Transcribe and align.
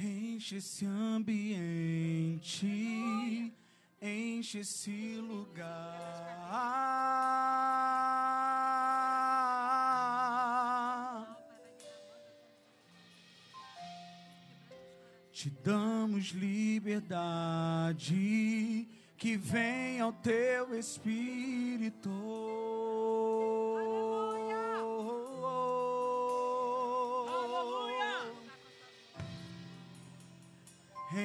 Enche 0.00 0.58
esse 0.58 0.86
ambiente, 0.86 2.64
enche 4.00 4.60
esse 4.60 5.16
lugar. 5.16 5.66
Te 15.32 15.50
damos 15.50 16.26
liberdade, 16.26 18.06
que 19.16 19.36
venha 19.36 20.06
o 20.06 20.12
teu 20.12 20.78
Espírito. 20.78 22.77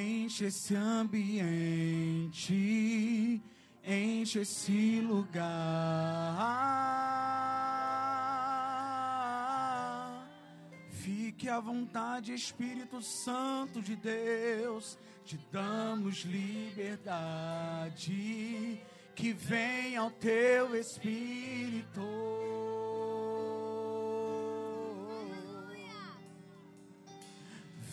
Enche 0.01 0.45
esse 0.45 0.75
ambiente, 0.75 2.51
enche 3.85 4.39
esse 4.39 4.99
lugar. 5.01 5.43
Fique 10.89 11.47
à 11.47 11.59
vontade, 11.59 12.33
Espírito 12.33 12.99
Santo 13.03 13.83
de 13.83 13.95
Deus, 13.95 14.97
te 15.23 15.37
damos 15.51 16.23
liberdade, 16.23 17.21
que 19.15 19.31
venha 19.31 20.05
o 20.05 20.11
teu 20.11 20.75
Espírito. 20.75 22.01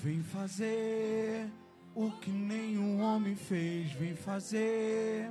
Vem 0.02 0.22
fazer 0.22 1.50
o 1.94 2.10
que 2.12 2.30
nenhum 2.30 3.00
homem 3.00 3.34
fez, 3.34 3.92
vem 3.92 4.14
fazer 4.14 5.30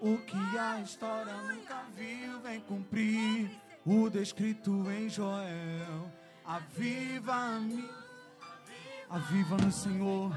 o 0.00 0.16
que 0.18 0.58
a 0.58 0.80
história 0.80 1.34
nunca 1.34 1.84
viu, 1.96 2.40
vem 2.40 2.60
cumprir 2.60 3.50
o 3.84 4.08
descrito 4.08 4.90
em 4.90 5.08
Joel. 5.08 6.10
Aviva-me, 6.44 7.88
aviva 9.08 9.56
no 9.56 9.70
Senhor, 9.70 10.36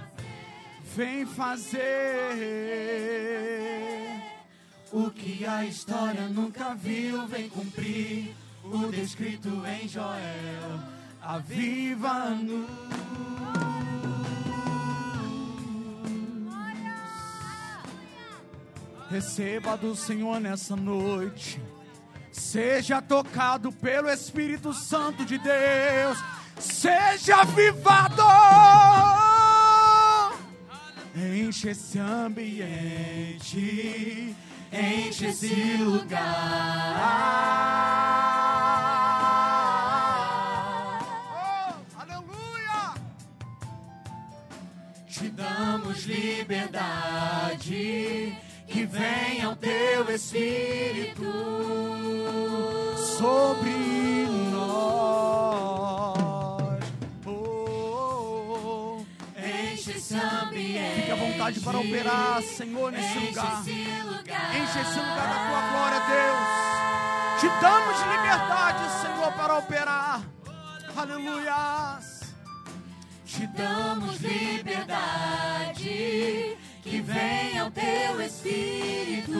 vem 0.95 1.25
fazer 1.25 1.81
o 4.91 5.09
que 5.09 5.45
a 5.45 5.65
história 5.65 6.27
nunca 6.27 6.75
viu, 6.75 7.25
vem 7.27 7.49
cumprir 7.49 8.35
o 8.63 8.91
descrito 8.91 9.49
em 9.65 9.87
Joel. 9.87 10.79
Aviva-nos. 11.21 12.69
Receba 19.13 19.77
do 19.77 19.95
Senhor 19.95 20.39
nessa 20.39 20.75
noite. 20.75 21.61
Seja 22.31 22.99
tocado 22.99 23.71
pelo 23.71 24.09
Espírito 24.09 24.73
Santo 24.73 25.23
de 25.23 25.37
Deus. 25.37 26.17
Seja 26.57 27.41
avivado. 27.41 28.23
Enche 31.15 31.69
esse 31.69 31.99
ambiente. 31.99 33.55
Enche 34.71 35.27
esse 35.27 35.77
lugar. 35.77 36.23
Oh, 41.29 41.75
aleluia! 42.01 42.95
Te 45.07 45.29
damos 45.29 46.03
liberdade 46.05 47.13
que 48.73 48.85
venha 48.87 49.49
o 49.51 49.55
teu 49.55 50.09
Espírito 50.09 51.23
sobre 53.19 54.25
nós. 54.51 55.83
Oh, 57.27 58.97
Enche 59.37 59.91
esse 59.91 60.15
ambiente. 60.15 60.95
fique 61.01 61.11
à 61.11 61.15
vontade 61.15 61.59
para 61.59 61.77
operar, 61.77 62.41
Senhor, 62.41 62.91
nesse 62.91 63.15
Enche 63.19 63.27
lugar. 63.27 63.63
lugar. 64.05 64.55
Enche 64.55 64.79
esse 64.79 64.99
lugar 64.99 65.27
da 65.27 65.35
tua 65.47 65.61
glória, 65.69 65.99
Deus. 66.09 66.49
Te 67.41 67.47
damos 67.61 67.99
liberdade, 68.01 68.83
Senhor, 69.01 69.31
para 69.33 69.57
operar. 69.59 70.21
Aleluia. 70.97 71.99
Te 73.25 73.45
damos 73.47 74.19
liberdade. 74.19 75.83
Que 76.83 76.99
venha 76.99 77.65
o 77.65 77.71
teu 77.71 78.21
Espírito. 78.21 79.31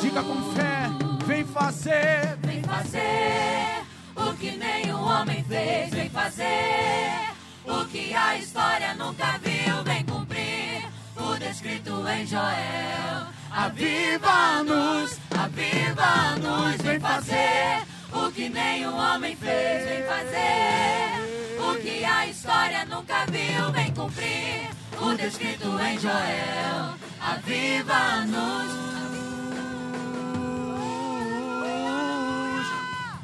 Diga 0.00 0.22
com 0.22 0.52
fé, 0.52 0.90
vem 1.26 1.44
fazer. 1.44 2.38
Vem 2.42 2.62
fazer 2.62 3.82
o 4.14 4.32
que 4.34 4.52
nenhum 4.52 5.02
homem 5.02 5.42
fez. 5.44 5.90
Vem 5.90 6.08
fazer 6.08 7.34
o 7.64 7.84
que 7.86 8.14
a 8.14 8.38
história 8.38 8.94
nunca 8.94 9.38
viu. 9.38 9.82
Vem 9.82 10.04
cumprir 10.04 10.88
o 11.16 11.36
descrito 11.36 12.08
em 12.08 12.24
Joel. 12.24 13.26
Aviva-nos, 13.50 15.18
aviva-nos. 15.36 16.76
Vem 16.80 17.00
fazer 17.00 17.82
o 18.12 18.30
que 18.30 18.48
nenhum 18.48 18.96
homem 18.96 19.34
fez. 19.34 19.88
Vem 19.88 20.04
fazer 20.04 21.43
o 21.70 21.76
que 21.76 22.04
a 22.04 22.26
história 22.26 22.84
nunca 22.84 23.26
viu. 23.26 23.72
Vem 23.72 23.92
cumprir 23.94 24.70
o 25.00 25.14
descrito 25.14 25.68
em 25.80 25.98
Joel. 25.98 26.94
Aviva-nos. 27.20 28.84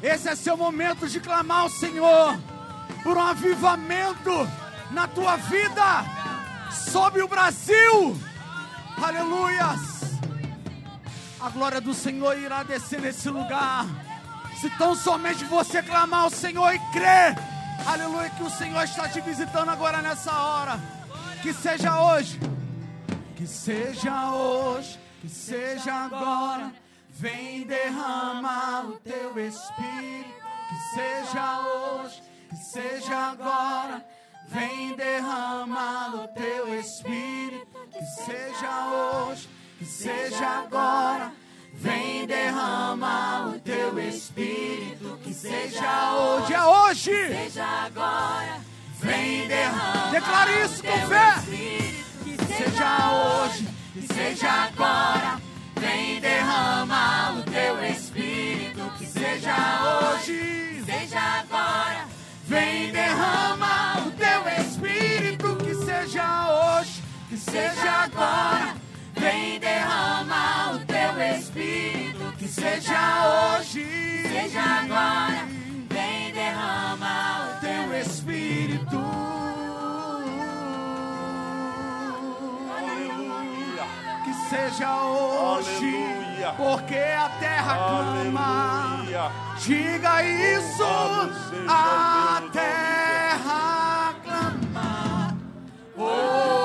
Esse 0.01 0.29
é 0.29 0.35
seu 0.35 0.57
momento 0.57 1.07
de 1.07 1.19
clamar 1.19 1.59
ao 1.59 1.69
Senhor 1.69 2.37
por 3.03 3.17
um 3.17 3.21
avivamento 3.21 4.49
na 4.89 5.07
tua 5.07 5.37
vida, 5.37 6.05
sobre 6.91 7.21
o 7.21 7.27
Brasil. 7.27 8.19
Aleluias. 9.01 10.19
A 11.39 11.49
glória 11.49 11.81
do 11.81 11.93
Senhor 11.93 12.37
irá 12.37 12.63
descer 12.63 12.99
nesse 13.01 13.29
lugar. 13.29 13.85
Se 14.59 14.69
tão 14.71 14.95
somente 14.95 15.43
você 15.45 15.81
clamar 15.81 16.21
ao 16.21 16.29
Senhor 16.29 16.73
e 16.73 16.79
crer, 16.91 17.35
aleluia, 17.87 18.29
que 18.29 18.43
o 18.43 18.49
Senhor 18.49 18.83
está 18.83 19.07
te 19.07 19.21
visitando 19.21 19.69
agora 19.69 20.01
nessa 20.01 20.31
hora. 20.31 20.79
Que 21.41 21.53
seja 21.53 22.01
hoje, 22.01 22.39
que 23.35 23.47
seja 23.47 24.31
hoje, 24.31 24.99
que 25.21 25.29
seja 25.29 25.93
agora. 25.93 26.71
Vem 27.09 27.65
derramar 27.65 28.85
o 28.85 28.93
teu 28.99 29.37
espírito. 29.39 30.41
Que 30.69 30.95
seja 30.95 31.59
hoje, 31.61 32.23
que 32.49 32.55
seja 32.55 33.17
agora. 33.31 34.05
Vem 34.47 34.95
derramar 34.95 36.15
o 36.15 36.27
teu 36.29 36.79
espírito. 36.79 37.67
Que 37.91 38.05
seja 38.05 38.87
hoje, 38.87 39.49
que 39.77 39.85
seja 39.85 40.47
agora. 40.47 41.31
Vem 41.81 42.25
derramar 42.27 43.49
o 43.49 43.59
teu 43.59 43.99
espírito. 43.99 45.19
Que 45.23 45.33
seja 45.33 46.13
hoje, 46.13 46.53
é 46.53 46.63
hoje. 46.63 47.27
Seja 47.27 47.65
agora. 47.85 48.59
Vem 48.99 49.47
derramar. 49.47 50.11
Declare 50.11 50.63
isso 50.63 50.83
com 50.83 51.07
fé. 51.07 51.33
Espírito. 51.37 52.01
Que 52.23 52.53
Seja 52.53 53.11
hoje, 53.11 53.67
que 53.93 54.13
seja 54.13 54.51
agora. 54.51 55.41
Vem 55.79 56.19
derramar 56.19 57.39
o 57.39 57.43
teu 57.43 57.83
Espírito. 57.85 58.93
Que 58.97 59.05
seja 59.07 59.55
hoje. 59.83 60.83
Seja 60.85 61.19
agora. 61.19 62.21
Vem 62.51 62.91
derramar 62.91 64.07
o 64.07 64.11
teu 64.11 64.41
espírito, 64.61 65.55
que 65.55 65.73
seja 65.73 66.79
hoje, 66.79 67.01
que 67.29 67.37
seja 67.37 67.91
agora. 68.03 68.75
Vem 69.15 69.57
derramar 69.57 70.75
o 70.75 70.79
teu 70.79 70.90
seja 72.51 73.57
hoje, 73.57 73.85
Seja 74.27 74.61
agora. 74.83 75.47
Vem 75.89 76.31
derramar 76.33 77.57
o 77.57 77.59
teu 77.61 77.99
espírito. 77.99 78.97
Aleluia. 82.77 83.85
Que 84.23 84.33
seja 84.49 85.01
hoje, 85.03 85.95
Aleluia. 85.95 86.53
porque 86.57 86.95
a 86.97 87.29
terra 87.39 87.75
clama. 87.75 88.97
Aleluia. 88.99 89.31
Diga 89.59 90.23
isso, 90.23 90.83
a 91.67 92.41
terra 92.51 94.13
clama. 94.23 95.37
Oh, 95.97 96.60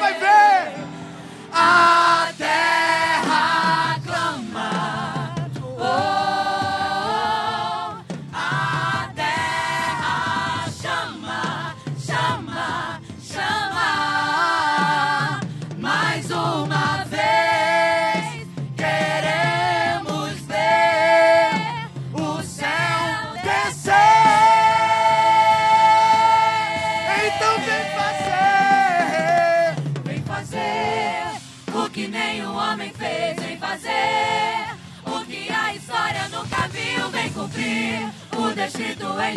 vai 0.00 0.14
ver. 0.14 0.72
A 1.52 2.09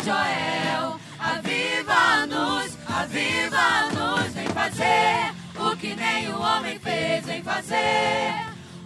Joel. 0.04 1.00
Aviva-nos, 1.18 2.76
aviva-nos, 2.86 4.34
vem 4.34 4.48
fazer 4.48 5.32
o 5.58 5.76
que 5.76 5.94
nenhum 5.96 6.38
homem 6.42 6.78
fez, 6.78 7.24
vem 7.24 7.42
fazer 7.42 8.34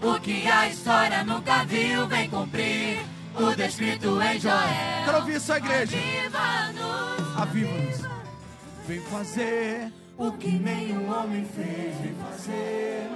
o 0.01 0.21
que 0.21 0.47
a 0.47 0.69
história 0.69 1.25
nunca 1.25 1.65
viu, 1.65 2.07
vem 2.07 2.31
cumprir 2.31 3.01
o 3.35 3.53
descrito 3.57 4.23
em 4.23 4.39
Joel. 4.39 5.05
Quero 5.05 5.19
ouvir 5.19 5.41
sua 5.41 5.59
igreja. 5.59 5.97
Aviva-nos, 5.97 7.37
Aviva-nos. 7.37 8.09
Vem 8.87 9.01
fazer 9.01 9.93
o 10.17 10.31
que 10.33 10.51
nenhum 10.51 11.13
homem 11.13 11.45
fez. 11.45 11.97
Vem 12.01 12.15
fazer 12.15 13.11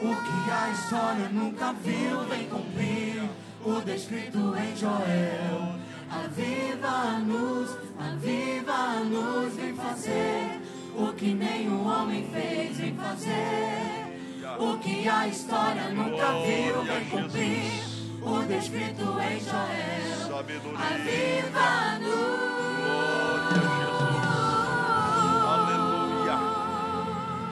o 0.00 0.14
que 0.14 0.50
a 0.50 0.70
história 0.70 1.28
nunca 1.30 1.72
viu. 1.72 2.24
Vem 2.26 2.48
cumprir 2.48 3.28
o 3.64 3.80
descrito 3.80 4.54
em 4.56 4.76
Joel. 4.76 5.81
Aviva-nos, 6.12 7.70
aviva-nos. 7.98 9.54
Vem 9.54 9.74
fazer 9.74 10.60
o 10.94 11.12
que 11.14 11.32
nenhum 11.32 11.86
homem 11.86 12.28
fez. 12.30 12.76
Vem 12.76 12.94
fazer 12.94 14.02
o 14.58 14.78
que 14.78 15.08
a 15.08 15.26
história 15.26 15.88
nunca 15.90 16.32
viu. 16.44 16.82
Vem 16.84 17.04
cumprir 17.06 17.82
o 18.22 18.42
descrito 18.42 19.02
em 19.20 19.40
Joel. 19.40 20.38
Aviva-nos. 20.38 21.62
Aleluia. 25.48 26.38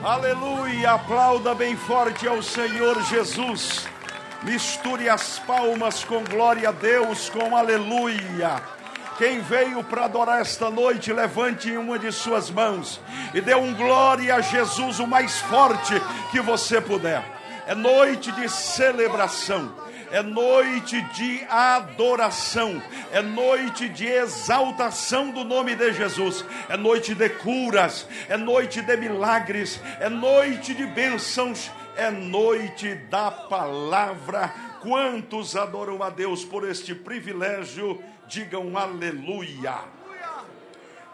Aleluia. 0.03 0.91
Aplauda 0.91 1.55
bem 1.55 1.75
forte 1.75 2.27
ao 2.27 2.41
Senhor 2.43 3.01
Jesus. 3.03 3.87
Misture 4.43 5.07
as 5.07 5.37
palmas 5.39 6.03
com 6.03 6.23
glória 6.23 6.69
a 6.69 6.71
Deus, 6.71 7.29
com 7.29 7.55
aleluia. 7.55 8.61
Quem 9.17 9.39
veio 9.39 9.83
para 9.83 10.05
adorar 10.05 10.41
esta 10.41 10.69
noite, 10.71 11.13
levante 11.13 11.71
uma 11.77 11.99
de 11.99 12.11
suas 12.11 12.49
mãos 12.49 12.99
e 13.35 13.41
dê 13.41 13.53
um 13.53 13.73
glória 13.75 14.35
a 14.35 14.41
Jesus 14.41 14.99
o 14.99 15.05
mais 15.05 15.39
forte 15.41 15.93
que 16.31 16.41
você 16.41 16.81
puder. 16.81 17.23
É 17.67 17.75
noite 17.75 18.31
de 18.31 18.49
celebração 18.49 19.71
é 20.11 20.21
noite 20.21 21.01
de 21.13 21.41
adoração, 21.49 22.81
é 23.13 23.21
noite 23.21 23.87
de 23.87 24.05
exaltação 24.05 25.31
do 25.31 25.45
nome 25.45 25.73
de 25.73 25.93
Jesus, 25.93 26.43
é 26.67 26.75
noite 26.75 27.15
de 27.15 27.29
curas, 27.29 28.05
é 28.27 28.35
noite 28.35 28.81
de 28.81 28.97
milagres, 28.97 29.79
é 30.01 30.09
noite 30.09 30.73
de 30.73 30.85
bênçãos, 30.85 31.71
é 31.95 32.09
noite 32.09 32.95
da 32.95 33.31
palavra. 33.31 34.53
Quantos 34.81 35.55
adoram 35.55 36.01
a 36.01 36.09
Deus 36.09 36.43
por 36.43 36.67
este 36.67 36.95
privilégio? 36.95 38.03
Digam 38.27 38.77
aleluia. 38.77 39.79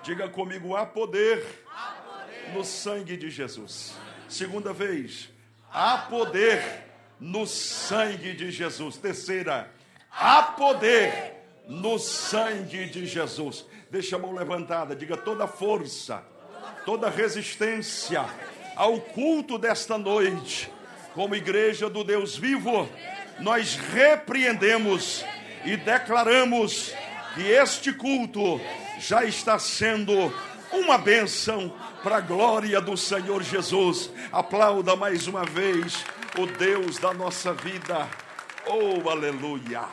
Diga 0.04 0.30
comigo: 0.30 0.76
há 0.76 0.86
poder 0.86 1.66
no 2.54 2.64
sangue 2.64 3.18
de 3.18 3.30
Jesus. 3.30 3.96
Segunda 4.30 4.74
vez, 4.74 5.30
há 5.72 5.98
poder 5.98 6.86
no 7.20 7.46
sangue 7.46 8.34
de 8.34 8.52
Jesus. 8.52 8.98
Terceira, 8.98 9.72
há 10.12 10.44
poder 10.44 11.44
no 11.68 12.00
sangue 12.00 12.86
de 12.88 13.06
Jesus. 13.06 13.66
Deixa 13.90 14.16
a 14.16 14.20
mão 14.20 14.34
levantada, 14.34 14.96
diga 14.96 15.18
toda 15.18 15.48
força, 15.48 16.24
toda 16.86 17.10
resistência 17.10 18.26
ao 18.78 19.02
culto 19.02 19.58
desta 19.58 19.98
noite. 19.98 20.72
Como 21.14 21.36
igreja 21.36 21.90
do 21.90 22.04
Deus 22.04 22.38
vivo, 22.38 22.88
nós 23.40 23.76
repreendemos 23.76 25.26
e 25.66 25.76
declaramos 25.76 26.94
que 27.34 27.42
este 27.42 27.92
culto 27.92 28.62
já 29.00 29.26
está 29.26 29.58
sendo 29.58 30.32
uma 30.72 30.98
bênção 30.98 31.74
para 32.04 32.18
a 32.18 32.22
glória 32.22 32.80
do 32.80 32.96
Senhor 32.96 33.42
Jesus. 33.42 34.12
Aplauda 34.32 34.96
mais 34.96 35.26
uma 35.26 35.44
vez 35.44 36.06
o 36.38 36.46
Deus 36.46 37.00
da 37.00 37.14
nossa 37.14 37.54
vida. 37.54 38.08
Oh, 38.68 39.10
aleluia. 39.10 39.86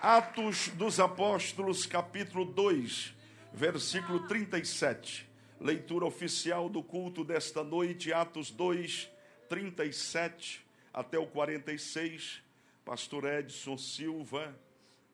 Atos 0.00 0.68
dos 0.74 1.00
Apóstolos, 1.00 1.86
capítulo 1.86 2.44
2, 2.44 3.12
versículo 3.52 4.20
37. 4.28 5.31
Leitura 5.62 6.04
oficial 6.04 6.68
do 6.68 6.82
culto 6.82 7.22
desta 7.22 7.62
noite, 7.62 8.12
Atos 8.12 8.50
2, 8.50 9.08
37 9.48 10.60
até 10.92 11.16
o 11.16 11.26
46. 11.28 12.42
Pastor 12.84 13.24
Edson 13.26 13.78
Silva 13.78 14.58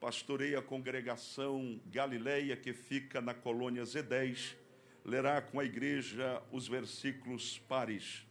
pastoreia 0.00 0.61
a 0.61 0.62
congregação 0.62 1.79
Galileia 1.85 2.56
que 2.56 2.73
fica 2.73 3.21
na 3.21 3.35
colônia 3.35 3.83
Z10. 3.83 4.56
Lerá 5.05 5.43
com 5.43 5.61
a 5.61 5.67
igreja 5.67 6.43
os 6.50 6.67
versículos 6.67 7.59
pares. 7.59 8.27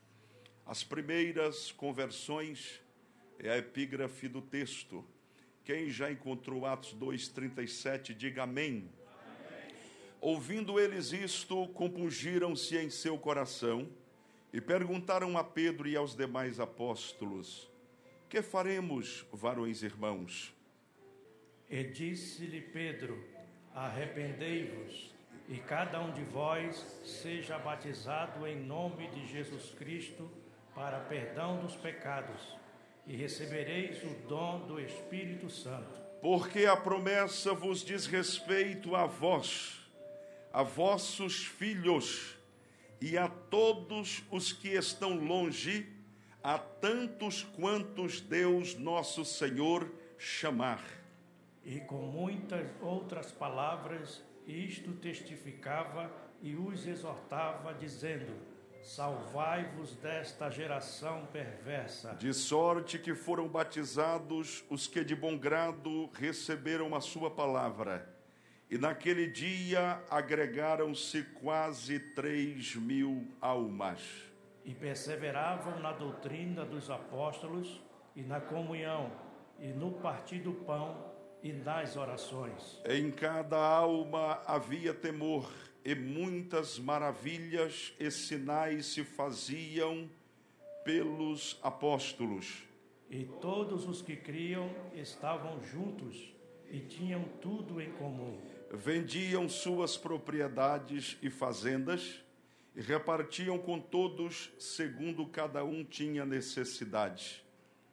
As 0.65 0.83
primeiras 0.83 1.71
conversões 1.71 2.81
é 3.37 3.51
a 3.51 3.57
epígrafe 3.59 4.27
do 4.27 4.41
texto. 4.41 5.05
Quem 5.63 5.91
já 5.91 6.11
encontrou 6.11 6.65
Atos 6.65 6.95
2:37, 6.95 8.15
diga 8.15 8.41
amém. 8.41 8.89
Ouvindo 10.19 10.79
eles 10.79 11.11
isto, 11.11 11.67
compungiram-se 11.69 12.75
em 12.77 12.89
seu 12.89 13.17
coração 13.17 13.87
e 14.51 14.59
perguntaram 14.59 15.37
a 15.37 15.43
Pedro 15.43 15.87
e 15.87 15.95
aos 15.95 16.15
demais 16.15 16.59
apóstolos: 16.59 17.69
Que 18.27 18.41
faremos, 18.41 19.25
varões 19.31 19.83
irmãos? 19.83 20.53
E 21.69 21.83
disse-lhe 21.83 22.61
Pedro: 22.61 23.23
Arrependei-vos, 23.75 25.13
e 25.47 25.57
cada 25.57 26.01
um 26.01 26.11
de 26.11 26.23
vós 26.23 26.75
seja 27.05 27.59
batizado 27.59 28.47
em 28.47 28.55
nome 28.55 29.07
de 29.09 29.27
Jesus 29.27 29.71
Cristo 29.77 30.29
para 30.73 30.99
perdão 31.01 31.59
dos 31.59 31.75
pecados, 31.75 32.55
e 33.05 33.15
recebereis 33.15 34.03
o 34.03 34.27
dom 34.27 34.65
do 34.65 34.79
Espírito 34.79 35.49
Santo. 35.49 35.99
Porque 36.21 36.65
a 36.65 36.75
promessa 36.75 37.53
vos 37.53 37.83
diz 37.83 38.07
respeito 38.07 38.95
a 38.95 39.05
vós, 39.05 39.86
a 40.51 40.63
vossos 40.63 41.45
filhos 41.45 42.37
e 42.99 43.17
a 43.17 43.27
todos 43.27 44.23
os 44.31 44.51
que 44.51 44.69
estão 44.69 45.15
longe, 45.15 45.87
a 46.43 46.57
tantos 46.57 47.43
quantos 47.43 48.19
Deus 48.21 48.75
nosso 48.75 49.23
Senhor 49.23 49.91
chamar. 50.17 50.83
E 51.63 51.79
com 51.81 51.97
muitas 51.97 52.67
outras 52.81 53.31
palavras, 53.31 54.23
isto 54.47 54.93
testificava 54.93 56.11
e 56.41 56.55
os 56.55 56.87
exortava, 56.87 57.73
dizendo: 57.73 58.33
Salvai-vos 58.81 59.95
desta 59.95 60.49
geração 60.49 61.27
perversa. 61.31 62.13
De 62.15 62.33
sorte 62.33 62.97
que 62.97 63.13
foram 63.13 63.47
batizados 63.47 64.63
os 64.69 64.87
que 64.87 65.03
de 65.03 65.15
bom 65.15 65.37
grado 65.37 66.09
receberam 66.13 66.95
a 66.95 67.01
sua 67.01 67.29
palavra. 67.29 68.16
E 68.69 68.77
naquele 68.77 69.27
dia 69.27 70.03
agregaram-se 70.09 71.23
quase 71.41 71.99
três 71.99 72.75
mil 72.75 73.25
almas. 73.39 74.01
E 74.65 74.73
perseveravam 74.73 75.79
na 75.79 75.93
doutrina 75.93 76.65
dos 76.65 76.89
apóstolos, 76.89 77.81
e 78.13 78.21
na 78.21 78.41
comunhão, 78.41 79.09
e 79.57 79.67
no 79.67 79.91
partir 79.93 80.39
do 80.39 80.51
pão, 80.51 81.13
e 81.41 81.53
nas 81.53 81.95
orações. 81.95 82.81
Em 82.85 83.09
cada 83.09 83.57
alma 83.57 84.41
havia 84.45 84.93
temor, 84.93 85.49
e 85.85 85.95
muitas 85.95 86.77
maravilhas 86.77 87.93
e 87.97 88.11
sinais 88.11 88.87
se 88.87 89.05
faziam 89.05 90.09
pelos 90.83 91.57
apóstolos. 91.63 92.63
E 93.09 93.23
todos 93.39 93.87
os 93.87 94.01
que 94.01 94.17
criam 94.17 94.69
estavam 94.93 95.63
juntos 95.63 96.35
e 96.71 96.79
tinham 96.79 97.23
tudo 97.41 97.81
em 97.81 97.91
comum. 97.93 98.37
Vendiam 98.71 99.47
suas 99.47 99.95
propriedades 99.97 101.17
e 101.21 101.29
fazendas 101.29 102.23
e 102.75 102.81
repartiam 102.81 103.57
com 103.57 103.79
todos 103.79 104.51
segundo 104.59 105.25
cada 105.25 105.63
um 105.63 105.83
tinha 105.83 106.25
necessidade. 106.25 107.43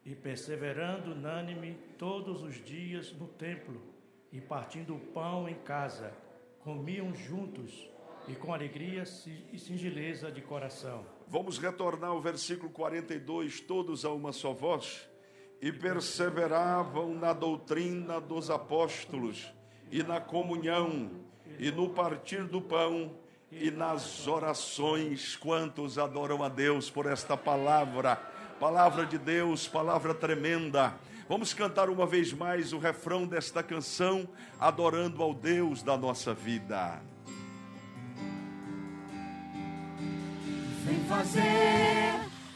E 0.04 0.14
perseverando 0.14 1.12
unânime 1.12 1.78
todos 1.98 2.42
os 2.42 2.62
dias 2.62 3.12
no 3.12 3.26
templo, 3.26 3.80
e 4.30 4.40
partindo 4.40 4.94
o 4.94 5.00
pão 5.00 5.48
em 5.48 5.54
casa, 5.54 6.12
comiam 6.60 7.14
juntos 7.14 7.88
e 8.28 8.34
com 8.34 8.52
alegria 8.52 9.04
e 9.52 9.58
singeleza 9.58 10.30
de 10.30 10.42
coração. 10.42 11.06
Vamos 11.28 11.58
retornar 11.58 12.10
ao 12.10 12.20
versículo 12.20 12.70
42, 12.70 13.60
todos 13.60 14.04
a 14.04 14.10
uma 14.10 14.32
só 14.32 14.52
voz. 14.52 15.08
E 15.64 15.72
perseveravam 15.72 17.14
na 17.14 17.32
doutrina 17.32 18.20
dos 18.20 18.50
apóstolos, 18.50 19.50
e 19.90 20.02
na 20.02 20.20
comunhão, 20.20 21.10
e 21.58 21.70
no 21.70 21.88
partir 21.88 22.44
do 22.44 22.60
pão, 22.60 23.14
e 23.50 23.70
nas 23.70 24.28
orações. 24.28 25.36
Quantos 25.36 25.96
adoram 25.98 26.44
a 26.44 26.50
Deus 26.50 26.90
por 26.90 27.06
esta 27.06 27.34
palavra? 27.34 28.16
Palavra 28.60 29.06
de 29.06 29.16
Deus, 29.16 29.66
palavra 29.66 30.12
tremenda. 30.12 30.96
Vamos 31.30 31.54
cantar 31.54 31.88
uma 31.88 32.04
vez 32.04 32.30
mais 32.30 32.74
o 32.74 32.78
refrão 32.78 33.26
desta 33.26 33.62
canção, 33.62 34.28
adorando 34.60 35.22
ao 35.22 35.32
Deus 35.32 35.82
da 35.82 35.96
nossa 35.96 36.34
vida. 36.34 37.00
Vem 40.84 41.02
fazer 41.04 42.33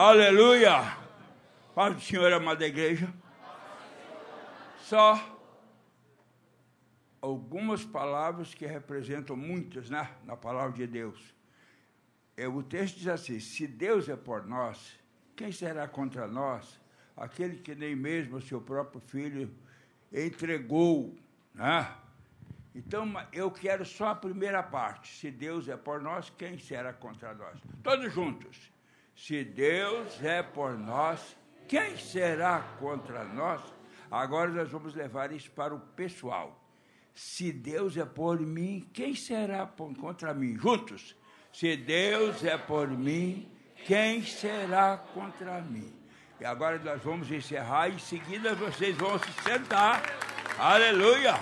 Aleluia! 0.00 0.96
Paz 1.74 1.92
do 1.92 2.00
Senhor, 2.00 2.32
amada 2.32 2.64
igreja. 2.64 3.12
Só 4.82 5.20
algumas 7.20 7.84
palavras 7.84 8.54
que 8.54 8.64
representam 8.64 9.34
muitas, 9.34 9.90
né? 9.90 10.08
Na 10.24 10.36
palavra 10.36 10.76
de 10.76 10.86
Deus. 10.86 11.34
É, 12.36 12.46
o 12.46 12.62
texto 12.62 12.98
diz 12.98 13.08
assim: 13.08 13.40
se 13.40 13.66
Deus 13.66 14.08
é 14.08 14.14
por 14.14 14.46
nós, 14.46 14.96
quem 15.34 15.50
será 15.50 15.88
contra 15.88 16.28
nós? 16.28 16.78
Aquele 17.16 17.56
que 17.56 17.74
nem 17.74 17.96
mesmo 17.96 18.40
seu 18.40 18.60
próprio 18.60 19.00
filho 19.00 19.52
entregou, 20.12 21.18
né? 21.52 21.92
Então, 22.72 23.12
eu 23.32 23.50
quero 23.50 23.84
só 23.84 24.10
a 24.10 24.14
primeira 24.14 24.62
parte. 24.62 25.12
Se 25.18 25.28
Deus 25.28 25.68
é 25.68 25.76
por 25.76 26.00
nós, 26.00 26.30
quem 26.38 26.56
será 26.56 26.92
contra 26.92 27.34
nós? 27.34 27.58
Todos 27.82 28.12
juntos. 28.12 28.77
Se 29.18 29.42
Deus 29.42 30.22
é 30.22 30.44
por 30.44 30.78
nós, 30.78 31.36
quem 31.66 31.96
será 31.96 32.60
contra 32.78 33.24
nós? 33.24 33.60
Agora 34.08 34.48
nós 34.48 34.70
vamos 34.70 34.94
levar 34.94 35.32
isso 35.32 35.50
para 35.50 35.74
o 35.74 35.80
pessoal. 35.80 36.64
Se 37.12 37.50
Deus 37.50 37.96
é 37.96 38.04
por 38.04 38.38
mim, 38.38 38.88
quem 38.92 39.16
será 39.16 39.66
contra 39.66 40.32
mim? 40.32 40.56
Juntos. 40.56 41.16
Se 41.52 41.76
Deus 41.76 42.44
é 42.44 42.56
por 42.56 42.88
mim, 42.88 43.50
quem 43.86 44.22
será 44.22 44.96
contra 44.96 45.60
mim? 45.62 45.92
E 46.40 46.44
agora 46.44 46.78
nós 46.78 47.02
vamos 47.02 47.28
encerrar, 47.32 47.90
em 47.90 47.98
seguida 47.98 48.54
vocês 48.54 48.96
vão 48.96 49.18
se 49.18 49.32
sentar. 49.42 50.00
Aleluia! 50.56 51.34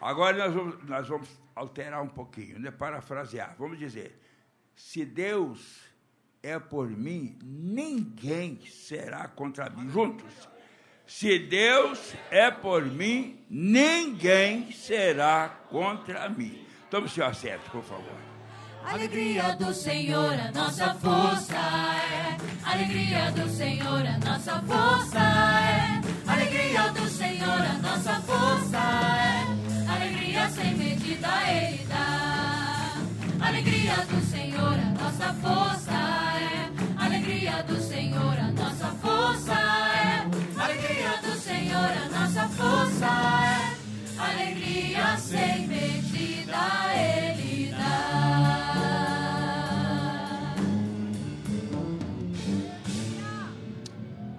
Agora 0.00 0.38
nós 0.38 0.54
vamos, 0.54 0.84
nós 0.84 1.06
vamos 1.06 1.28
alterar 1.54 2.02
um 2.02 2.08
pouquinho, 2.08 2.58
né? 2.58 2.70
parafrasear. 2.70 3.54
Vamos 3.58 3.78
dizer: 3.78 4.18
se 4.76 5.04
Deus 5.06 5.80
é 6.42 6.58
por 6.58 6.88
mim, 6.88 7.36
ninguém 7.42 8.60
será 8.66 9.26
contra 9.26 9.70
mim. 9.70 9.90
Juntos. 9.90 10.48
Se 11.06 11.38
Deus 11.38 12.14
é 12.30 12.50
por 12.50 12.84
mim, 12.84 13.40
ninguém 13.48 14.70
será 14.72 15.48
contra 15.70 16.28
mim. 16.28 16.64
Tome 16.90 17.08
seu 17.08 17.24
assento, 17.24 17.70
por 17.70 17.82
favor. 17.82 18.18
Alegria 18.84 19.56
do 19.56 19.72
Senhor, 19.72 20.34
a 20.34 20.52
nossa 20.52 20.94
força 20.94 21.56
é. 21.56 22.36
Alegria 22.64 23.32
do 23.32 23.48
Senhor, 23.48 24.06
a 24.06 24.18
nossa 24.18 24.60
força 24.62 25.18
é. 25.18 26.30
Alegria 26.30 26.92
do 26.92 27.08
Senhor, 27.08 27.60
a 27.60 27.78
nossa 27.78 28.20
força 28.20 28.78
é. 28.78 29.92
Alegria 29.92 30.48
sem 30.50 30.74
medida 30.74 31.28
Ele 31.50 31.84
dá. 31.86 32.25
Alegria 33.46 34.04
do 34.06 34.20
Senhor, 34.22 34.74
a 34.74 34.90
nossa 34.90 35.32
força 35.34 35.92
é. 35.92 36.68
Alegria 36.98 37.62
do 37.62 37.76
Senhor, 37.80 38.36
a 38.36 38.50
nossa 38.50 38.88
força 38.90 39.52
é. 39.52 40.26
Alegria 40.60 41.22
do 41.22 41.38
Senhor, 41.38 41.78
a 41.78 42.08
nossa 42.08 42.48
força 42.48 43.06
é. 43.06 43.76
Alegria 44.20 45.16
sem 45.16 45.68
medida 45.68 46.58
Ele 46.92 47.70
dá. 47.70 48.16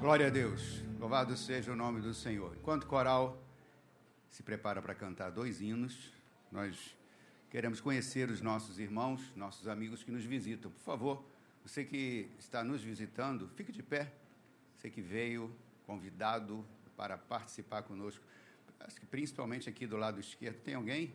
Glória 0.01 0.27
a 0.27 0.29
Deus. 0.29 0.83
Louvado 0.99 1.37
seja 1.37 1.71
o 1.71 1.77
nome 1.77 2.01
do 2.01 2.13
Senhor. 2.13 2.57
Enquanto 2.59 2.83
o 2.83 2.87
coral 2.87 3.41
se 4.29 4.43
prepara 4.43 4.81
para 4.81 4.93
cantar 4.93 5.31
dois 5.31 5.61
hinos, 5.61 6.11
nós 6.51 6.96
queremos 7.49 7.79
conhecer 7.79 8.29
os 8.29 8.41
nossos 8.41 8.79
irmãos, 8.79 9.21
nossos 9.35 9.67
amigos 9.67 10.03
que 10.03 10.11
nos 10.11 10.23
visitam. 10.25 10.69
Por 10.71 10.81
favor, 10.81 11.25
você 11.63 11.83
que 11.83 12.29
está 12.39 12.63
nos 12.63 12.81
visitando, 12.81 13.47
fique 13.55 13.71
de 13.71 13.83
pé. 13.83 14.11
Você 14.75 14.89
que 14.89 15.01
veio 15.01 15.53
convidado 15.85 16.65
para 16.95 17.17
participar 17.17 17.83
conosco. 17.83 18.23
Acho 18.79 18.99
que 18.99 19.05
principalmente 19.05 19.69
aqui 19.69 19.87
do 19.87 19.97
lado 19.97 20.19
esquerdo. 20.19 20.57
Tem 20.61 20.75
alguém 20.75 21.13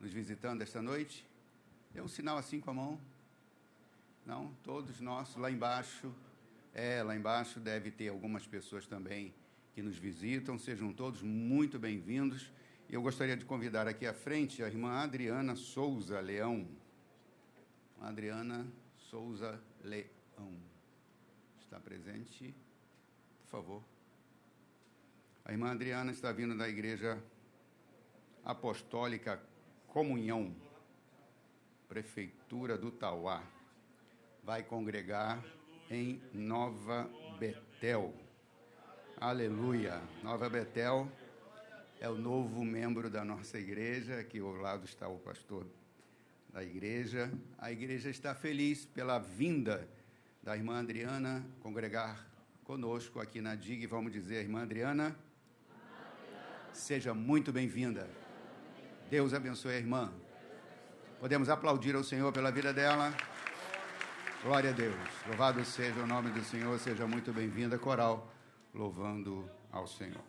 nos 0.00 0.12
visitando 0.12 0.62
esta 0.62 0.82
noite? 0.82 1.26
Dê 1.92 2.00
um 2.00 2.08
sinal 2.08 2.36
assim 2.36 2.60
com 2.60 2.70
a 2.70 2.74
mão. 2.74 3.00
Não? 4.24 4.52
Todos 4.62 5.00
nós 5.00 5.34
lá 5.36 5.50
embaixo. 5.50 6.12
É, 6.74 7.02
lá 7.02 7.16
embaixo 7.16 7.58
deve 7.58 7.90
ter 7.90 8.08
algumas 8.08 8.46
pessoas 8.46 8.86
também 8.86 9.32
que 9.74 9.82
nos 9.82 9.96
visitam. 9.96 10.58
Sejam 10.58 10.92
todos 10.92 11.22
muito 11.22 11.78
bem-vindos. 11.78 12.50
E 12.88 12.94
eu 12.94 13.02
gostaria 13.02 13.36
de 13.36 13.44
convidar 13.44 13.88
aqui 13.88 14.06
à 14.06 14.14
frente 14.14 14.62
a 14.62 14.68
irmã 14.68 15.02
Adriana 15.02 15.56
Souza 15.56 16.20
Leão. 16.20 16.68
Adriana 18.00 18.64
Souza 18.96 19.60
Leão. 19.82 20.56
Está 21.60 21.80
presente? 21.80 22.54
Por 23.40 23.48
favor. 23.48 23.82
A 25.44 25.50
irmã 25.50 25.72
Adriana 25.72 26.12
está 26.12 26.30
vindo 26.30 26.56
da 26.56 26.68
Igreja 26.68 27.20
Apostólica 28.44 29.42
Comunhão, 29.88 30.54
Prefeitura 31.88 32.78
do 32.78 32.92
Tauá. 32.92 33.42
Vai 34.44 34.62
congregar 34.62 35.44
em 35.90 36.22
Nova 36.32 37.10
Betel. 37.36 38.14
Aleluia. 39.20 40.00
Nova 40.22 40.48
Betel 40.48 41.10
é 42.00 42.08
o 42.08 42.16
novo 42.16 42.64
membro 42.64 43.08
da 43.08 43.24
nossa 43.24 43.58
igreja, 43.58 44.18
aqui 44.18 44.38
ao 44.38 44.52
lado 44.54 44.84
está 44.84 45.08
o 45.08 45.18
pastor 45.18 45.66
da 46.52 46.62
igreja. 46.62 47.30
A 47.58 47.72
igreja 47.72 48.10
está 48.10 48.34
feliz 48.34 48.84
pela 48.84 49.18
vinda 49.18 49.88
da 50.42 50.56
irmã 50.56 50.78
Adriana 50.78 51.44
congregar 51.60 52.26
conosco 52.64 53.20
aqui 53.20 53.40
na 53.40 53.54
DIG. 53.54 53.86
Vamos 53.86 54.12
dizer, 54.12 54.42
irmã 54.42 54.62
Adriana, 54.62 55.16
seja 56.72 57.14
muito 57.14 57.52
bem-vinda. 57.52 58.08
Deus 59.10 59.32
abençoe 59.32 59.74
a 59.74 59.78
irmã. 59.78 60.12
Podemos 61.18 61.48
aplaudir 61.48 61.94
ao 61.94 62.04
Senhor 62.04 62.32
pela 62.32 62.50
vida 62.50 62.72
dela. 62.72 63.14
Glória 64.42 64.70
a 64.70 64.72
Deus. 64.72 64.96
Louvado 65.26 65.64
seja 65.64 66.00
o 66.00 66.06
nome 66.06 66.30
do 66.30 66.44
Senhor. 66.44 66.78
Seja 66.78 67.06
muito 67.06 67.32
bem-vinda, 67.32 67.78
coral, 67.78 68.30
louvando 68.74 69.50
ao 69.72 69.86
Senhor. 69.86 70.22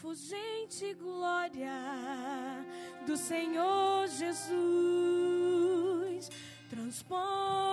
Refugente 0.00 0.94
glória 0.94 1.70
do 3.06 3.18
Senhor 3.18 4.08
Jesus, 4.08 4.40
transpondo 6.70 7.69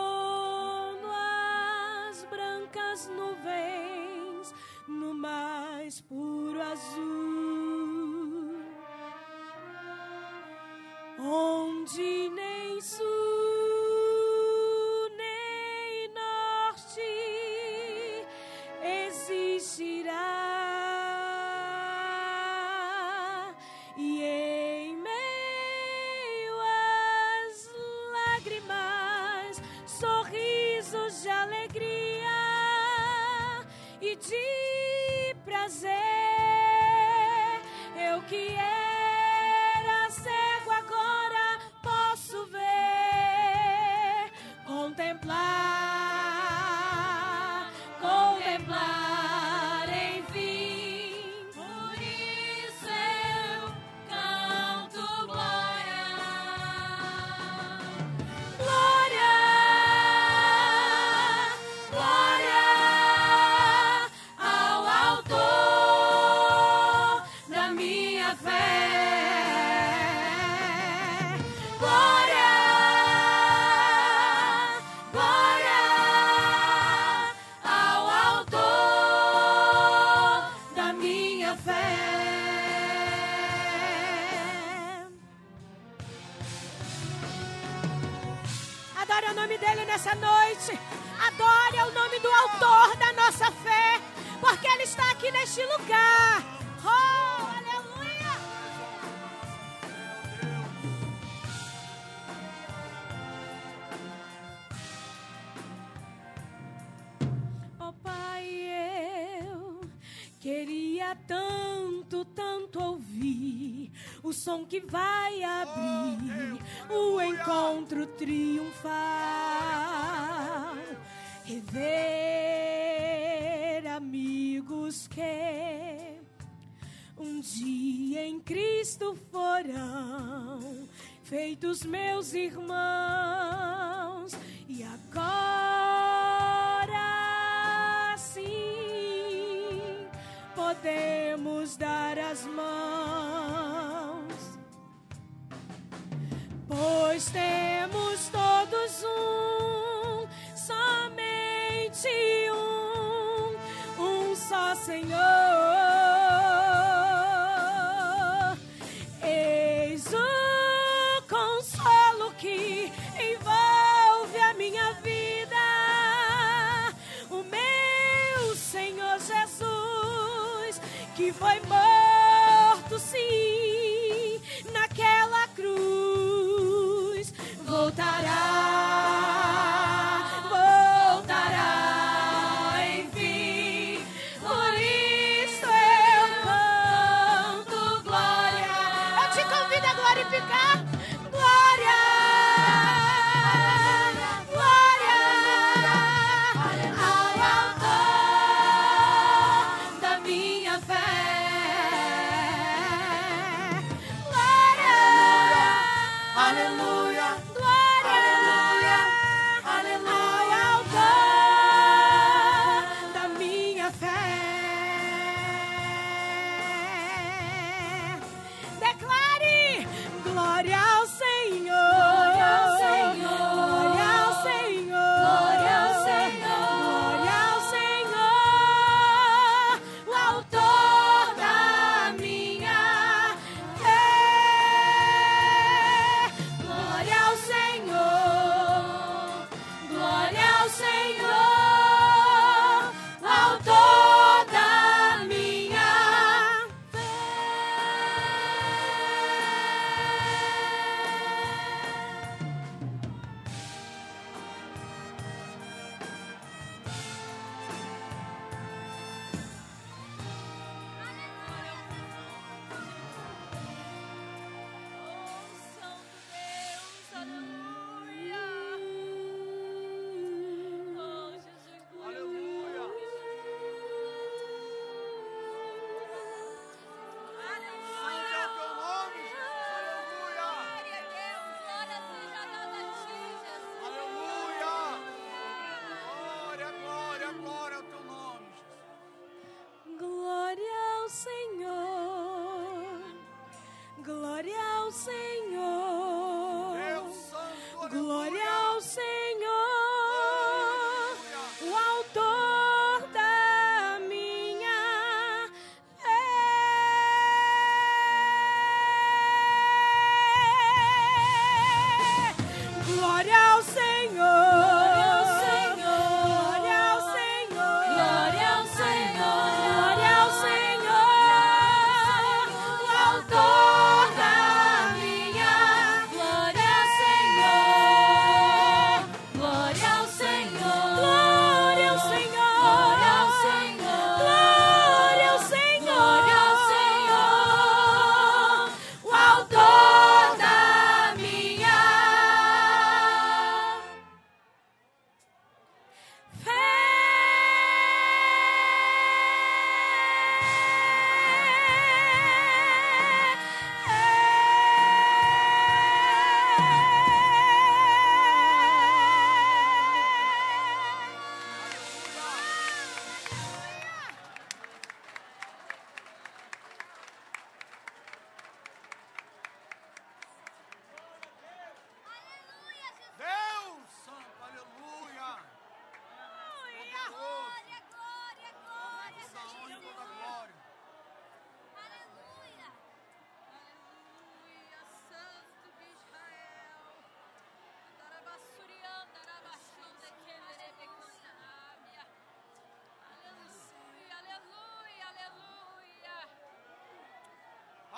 feitos 131.27 131.83
meus 131.83 132.33
irmãos 132.33 133.36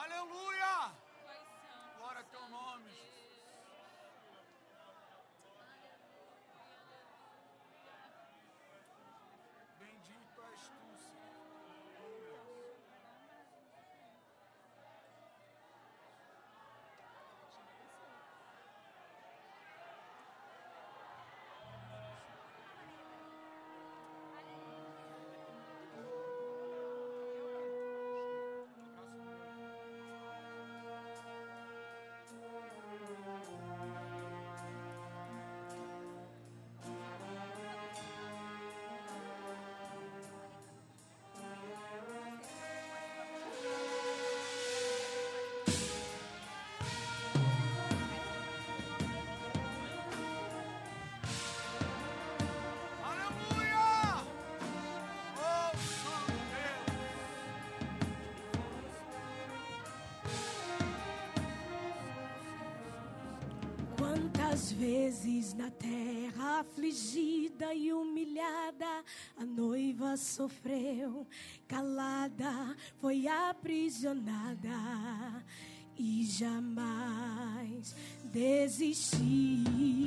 Hallelujah. 0.10 0.68
Quantas 64.00 64.72
vezes 64.72 65.54
na 65.54 65.70
terra 65.70 66.62
afligida 66.62 67.74
e 67.74 67.92
humilhada 67.92 69.04
a 69.38 69.46
noiva 69.46 70.16
sofreu, 70.16 71.28
calada, 71.68 72.78
foi 73.02 73.28
aprisionada 73.28 74.70
e 75.98 76.24
jamais 76.24 77.94
desistiu. 78.32 79.99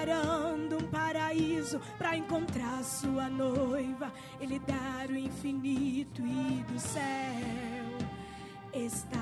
Preparando 0.00 0.78
um 0.78 0.86
paraíso 0.88 1.78
para 1.98 2.16
encontrar 2.16 2.82
sua 2.82 3.28
noiva, 3.28 4.10
ele 4.40 4.58
dar 4.60 5.10
o 5.10 5.16
infinito 5.16 6.22
e 6.22 6.64
do 6.72 6.80
céu 6.80 7.02
está 8.72 9.18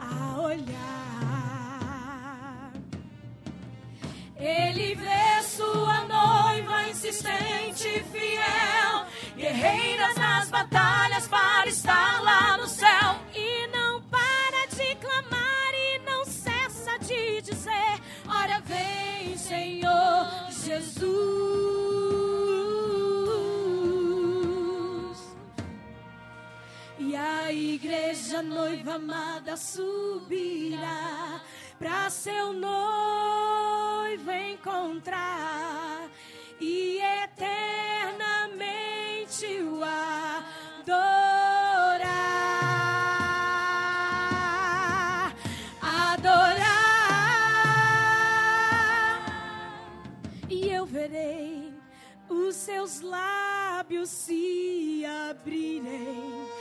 a 0.00 0.40
olhar. 0.40 0.72
Ele 4.36 4.94
vê 4.94 5.42
sua 5.42 6.00
noiva 6.04 6.88
insistente 6.88 7.88
e 7.88 8.02
fiel, 8.04 9.06
guerreiras 9.36 10.16
nas 10.16 10.48
batalhas 10.48 11.28
para 11.28 11.68
estar 11.68 12.22
lá 12.22 12.56
no 12.56 12.66
céu. 12.66 13.25
A 27.46 27.52
igreja 27.52 28.42
noiva 28.42 28.94
amada 28.94 29.56
subirá 29.56 31.40
para 31.78 32.10
seu 32.10 32.52
noivo 32.52 34.32
encontrar 34.32 36.10
e 36.60 36.98
eternamente 37.22 37.62
o 39.62 39.80
adorar. 39.84 41.06
Adorar. 45.80 46.66
E 50.50 50.68
eu 50.68 50.84
verei 50.84 51.72
os 52.28 52.56
seus 52.56 53.00
lábios 53.02 54.08
se 54.08 55.04
abrirem 55.30 56.55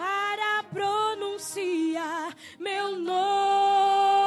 para 0.00 0.64
pronunciar 0.72 2.34
meu 2.58 2.96
novo 2.98 4.19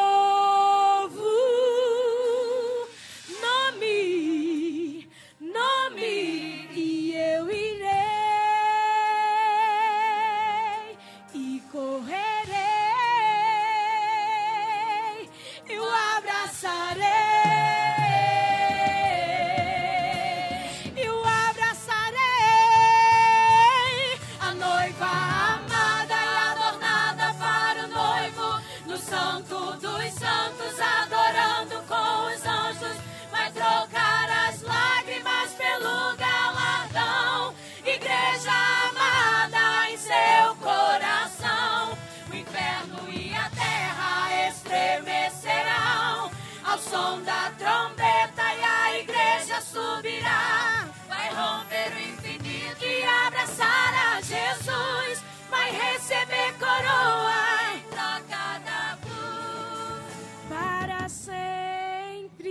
som 47.14 47.22
da 47.24 47.52
trombeta 47.58 48.42
e 48.42 48.64
a 48.64 49.00
igreja 49.00 49.62
subirá. 49.62 50.88
Vai 51.08 51.30
romper 51.30 51.92
o 51.94 52.00
infinito 52.00 52.84
e 52.84 53.04
abraçar 53.04 53.94
a 54.16 54.22
Jesus. 54.22 55.22
Vai 55.50 55.72
receber 55.72 56.54
coroa 56.58 57.54
da 57.92 58.98
cruz 59.02 60.04
para 60.50 61.10
sempre. 61.10 62.50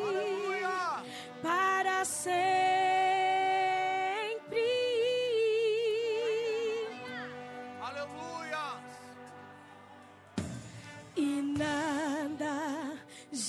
Aleluia! 0.00 1.02
Para 1.42 2.04
sempre. 2.04 2.69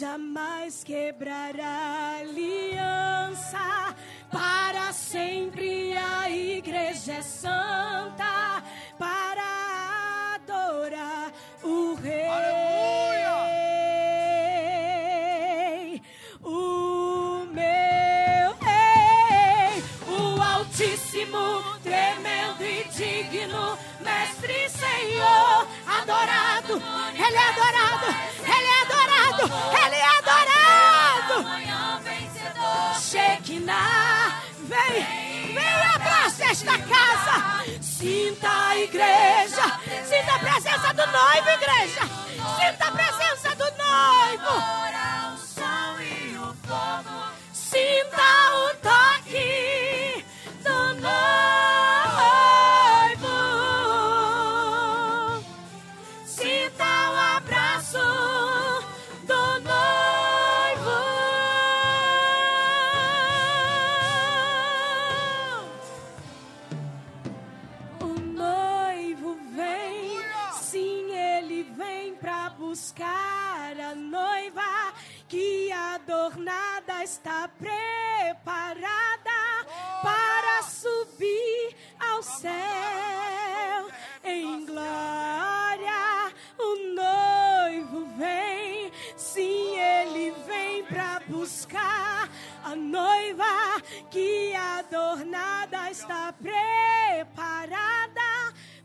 Jamais 0.02 0.84
quebrará 0.84 2.18
aliança. 2.22 3.96
Para 4.32 4.92
sempre 4.94 5.96
a 5.96 6.28
igreja 6.28 7.14
é 7.14 7.22
santa 7.22 8.64
para 8.98 9.41
abraça 36.62 36.72
esta 36.72 36.78
casa. 36.78 37.82
Sinta 37.82 38.48
a 38.50 38.78
igreja, 38.78 39.80
sinta 40.06 40.36
a 40.36 40.40
presença 40.40 40.94
do 40.94 41.08
noivo, 41.08 41.50
igreja. 41.50 42.02
Sinta 42.60 42.88
a 42.88 42.92
presença 42.92 43.56
do 43.56 43.64
noivo. 43.64 44.91
Está 77.04 77.50
preparada 77.58 78.90
para 80.04 80.62
subir 80.62 81.76
ao 82.00 82.22
céu 82.22 82.52
em 84.24 84.66
glória. 84.68 86.32
O 86.60 86.76
noivo 86.94 88.06
vem, 88.18 88.92
sim, 89.18 89.80
ele 89.80 90.32
vem 90.46 90.84
para 90.86 91.22
buscar 91.28 92.30
a 92.64 92.76
noiva 92.76 93.82
que 94.12 94.54
adornada 94.56 95.90
está 95.90 96.32
preparada 96.34 97.74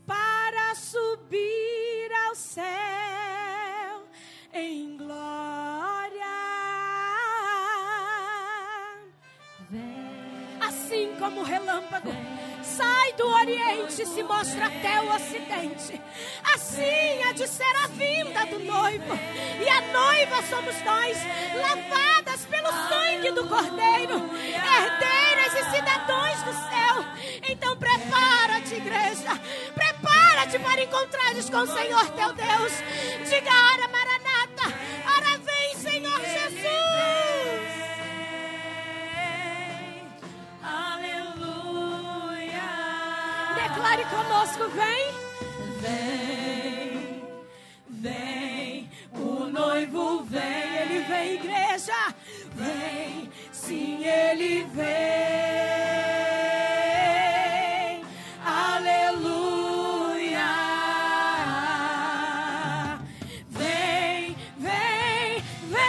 para 0.07 0.73
subir 0.73 2.11
ao 2.27 2.33
céu 2.33 3.36
como 11.27 11.43
relâmpago 11.43 12.15
sai 12.63 13.11
do 13.13 13.27
Oriente 13.27 14.01
e 14.01 14.05
se 14.05 14.23
mostra 14.23 14.67
até 14.67 15.01
o 15.01 15.13
Ocidente. 15.13 16.01
Assim 16.53 17.21
há 17.23 17.33
de 17.33 17.45
ser 17.47 17.75
a 17.83 17.87
vinda 17.87 18.45
do 18.45 18.59
noivo. 18.59 19.13
E 19.59 19.67
a 19.67 19.81
noiva 19.91 20.41
somos 20.43 20.75
nós, 20.83 21.17
lavadas 21.53 22.45
pelo 22.45 22.69
sangue 22.71 23.31
do 23.31 23.45
Cordeiro, 23.45 24.15
herdeiras 24.15 25.53
e 25.53 25.75
cidadãos 25.75 26.43
do 26.43 26.53
céu. 26.53 27.05
Então 27.49 27.75
prepara-te, 27.75 28.75
igreja. 28.75 29.37
Prepara-te 29.75 30.59
para 30.59 30.83
encontrares 30.83 31.49
com 31.49 31.57
o 31.57 31.67
Senhor 31.67 32.09
teu 32.11 32.33
Deus. 32.33 32.73
Diga, 33.29 33.51
Ara 33.51 33.87
Maranata, 33.89 34.16
conosco, 44.17 44.67
vem. 44.69 45.13
Vem, 45.81 47.23
vem, 47.89 48.89
o 49.13 49.45
noivo 49.45 50.23
vem, 50.23 50.75
Ele 50.81 50.99
vem, 51.03 51.33
igreja. 51.35 51.93
vem, 52.55 53.31
sim, 53.51 54.03
ele 54.03 54.63
vem. 54.73 54.87
Aleluia. 58.43 60.47
Vem, 63.49 64.35
vem, 64.57 65.43
vem, 65.73 65.83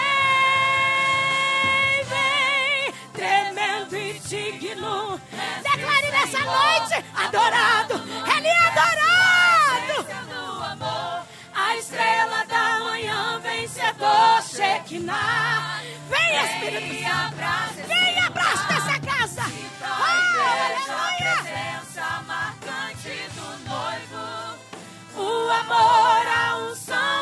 vem, 2.13 2.93
tremendo 3.15 3.97
e 3.97 4.19
digno. 4.21 5.19
Declare 5.63 6.11
nessa 6.11 6.41
noite, 6.41 7.05
adorado, 7.15 7.95
vencedor, 13.99 14.43
Shekinah. 14.43 15.83
Vem, 16.09 16.37
Espírito 16.45 16.95
Santo, 17.03 17.37
vem, 17.87 18.19
abraça 18.25 18.73
essa 18.73 19.01
casa. 19.01 19.43
Oh, 19.81 19.85
a 19.85 20.47
aleluia. 20.51 21.35
presença 21.43 22.05
marcante 22.27 23.17
do 23.35 23.49
noivo. 23.69 24.25
O 25.17 25.51
amor, 25.51 26.27
a 26.27 26.57
unção 26.71 27.18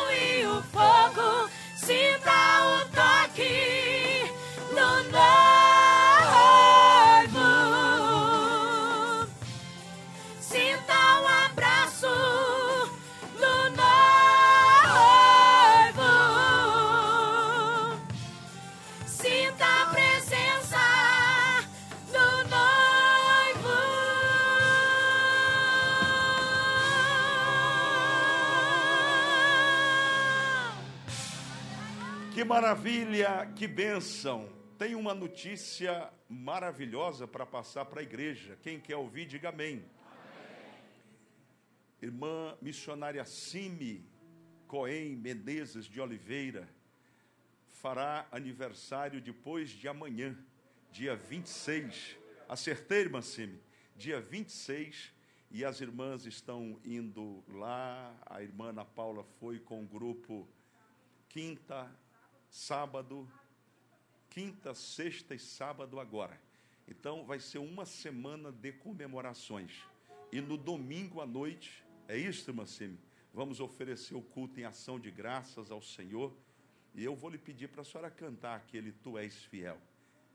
maravilha, 32.47 33.45
que 33.57 33.67
bênção. 33.67 34.47
Tem 34.77 34.95
uma 34.95 35.13
notícia 35.13 36.09
maravilhosa 36.29 37.27
para 37.27 37.45
passar 37.45 37.83
para 37.83 37.99
a 37.99 38.03
igreja. 38.03 38.57
Quem 38.61 38.79
quer 38.79 38.95
ouvir, 38.95 39.25
diga 39.25 39.49
amém. 39.49 39.83
Irmã 42.01 42.57
missionária 42.61 43.25
Simi 43.25 44.09
Coen 44.65 45.17
Menezes 45.17 45.87
de 45.87 45.99
Oliveira 45.99 46.69
fará 47.67 48.25
aniversário 48.31 49.19
depois 49.19 49.69
de 49.69 49.89
amanhã, 49.89 50.33
dia 50.89 51.17
26. 51.17 52.15
Acertei, 52.47 52.99
irmã 52.99 53.21
Simi? 53.21 53.61
Dia 53.93 54.21
26. 54.21 55.11
E 55.51 55.65
as 55.65 55.81
irmãs 55.81 56.25
estão 56.25 56.79
indo 56.85 57.43
lá. 57.49 58.15
A 58.25 58.41
irmã 58.41 58.69
Ana 58.69 58.85
Paula 58.85 59.25
foi 59.37 59.59
com 59.59 59.83
o 59.83 59.85
grupo 59.87 60.47
quinta, 61.27 61.93
sábado, 62.49 63.29
quinta, 64.29 64.73
sexta 64.73 65.35
e 65.35 65.39
sábado 65.39 65.99
agora. 65.99 66.39
Então 66.87 67.25
vai 67.25 67.39
ser 67.39 67.57
uma 67.57 67.85
semana 67.85 68.51
de 68.51 68.71
comemorações. 68.71 69.83
E 70.31 70.39
no 70.39 70.57
domingo 70.57 71.21
à 71.21 71.25
noite, 71.25 71.83
é 72.07 72.17
isso, 72.17 72.49
irmã 72.49 72.65
Simi? 72.65 72.99
Vamos 73.33 73.59
oferecer 73.59 74.15
o 74.15 74.21
culto 74.21 74.59
em 74.59 74.63
ação 74.63 74.99
de 74.99 75.11
graças 75.11 75.69
ao 75.69 75.81
Senhor. 75.81 76.35
E 76.95 77.03
eu 77.03 77.15
vou 77.15 77.29
lhe 77.29 77.37
pedir 77.37 77.67
para 77.67 77.81
a 77.81 77.85
senhora 77.85 78.09
cantar 78.09 78.55
aquele 78.55 78.91
Tu 78.91 79.17
És 79.17 79.43
Fiel. 79.43 79.77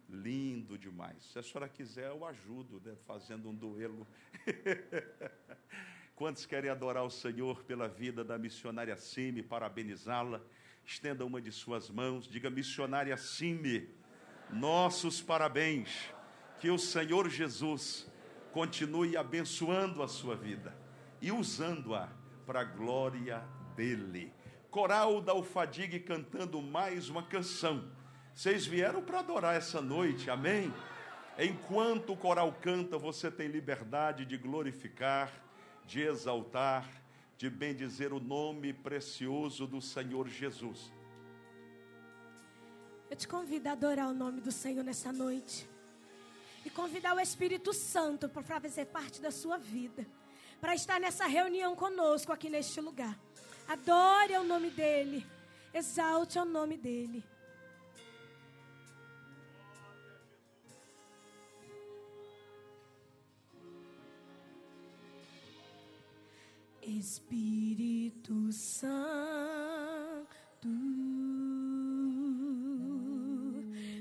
Lindo 0.08 0.78
demais. 0.78 1.22
Se 1.24 1.38
a 1.38 1.42
senhora 1.42 1.68
quiser, 1.68 2.10
eu 2.10 2.24
ajudo, 2.24 2.80
né, 2.84 2.94
fazendo 3.06 3.48
um 3.48 3.54
duelo. 3.54 4.06
Quantos 6.14 6.44
querem 6.46 6.70
adorar 6.70 7.02
o 7.02 7.10
Senhor 7.10 7.64
pela 7.64 7.88
vida 7.88 8.22
da 8.22 8.38
missionária 8.38 8.96
Simi, 8.96 9.42
parabenizá-la? 9.42 10.40
Estenda 10.84 11.24
uma 11.24 11.40
de 11.40 11.52
suas 11.52 11.88
mãos, 11.88 12.28
diga 12.28 12.50
missionária 12.50 13.16
Simi, 13.16 13.88
nossos 14.50 15.20
parabéns. 15.20 16.12
Que 16.60 16.70
o 16.70 16.78
Senhor 16.78 17.28
Jesus 17.28 18.06
continue 18.52 19.16
abençoando 19.16 20.02
a 20.02 20.08
sua 20.08 20.36
vida 20.36 20.76
e 21.20 21.32
usando-a 21.32 22.08
para 22.46 22.60
a 22.60 22.64
glória 22.64 23.42
dele. 23.74 24.32
Coral 24.70 25.20
da 25.20 25.34
Ufadigue 25.34 25.98
cantando 26.00 26.62
mais 26.62 27.08
uma 27.08 27.22
canção. 27.22 27.90
Vocês 28.34 28.64
vieram 28.64 29.02
para 29.02 29.18
adorar 29.18 29.56
essa 29.56 29.80
noite, 29.80 30.30
amém? 30.30 30.72
Enquanto 31.38 32.12
o 32.12 32.16
coral 32.16 32.52
canta, 32.60 32.96
você 32.96 33.30
tem 33.30 33.48
liberdade 33.48 34.24
de 34.24 34.36
glorificar, 34.36 35.32
de 35.86 36.00
exaltar, 36.02 36.86
de 37.36 37.50
bendizer 37.50 38.12
o 38.12 38.20
nome 38.20 38.72
precioso 38.72 39.66
do 39.66 39.80
Senhor 39.80 40.28
Jesus. 40.28 40.92
Eu 43.10 43.16
te 43.16 43.28
convido 43.28 43.68
a 43.68 43.72
adorar 43.72 44.08
o 44.08 44.14
nome 44.14 44.40
do 44.40 44.50
Senhor 44.50 44.82
nessa 44.82 45.12
noite. 45.12 45.68
E 46.64 46.70
convidar 46.70 47.14
o 47.14 47.20
Espírito 47.20 47.72
Santo 47.72 48.28
para 48.28 48.42
fazer 48.42 48.86
parte 48.86 49.20
da 49.20 49.30
sua 49.30 49.58
vida. 49.58 50.06
Para 50.60 50.74
estar 50.74 51.00
nessa 51.00 51.26
reunião 51.26 51.74
conosco 51.74 52.32
aqui 52.32 52.48
neste 52.48 52.80
lugar. 52.80 53.18
Adore 53.68 54.36
o 54.38 54.44
nome 54.44 54.70
dEle. 54.70 55.26
Exalte 55.74 56.38
o 56.38 56.44
nome 56.44 56.76
dEle. 56.76 57.24
Espírito 66.98 68.52
Santo, 68.52 68.88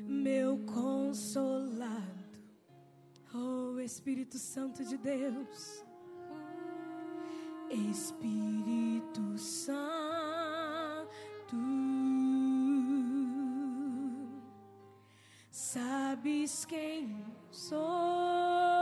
meu 0.08 0.58
consolado, 0.66 2.02
oh 3.34 3.80
Espírito 3.80 4.38
Santo 4.38 4.84
de 4.84 4.98
Deus, 4.98 5.86
Espírito 7.70 9.38
Santo, 9.38 9.78
sabes 15.50 16.66
quem 16.66 17.26
sou. 17.52 18.81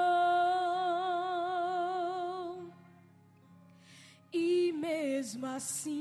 mesmo 5.29 5.45
assim 5.45 5.99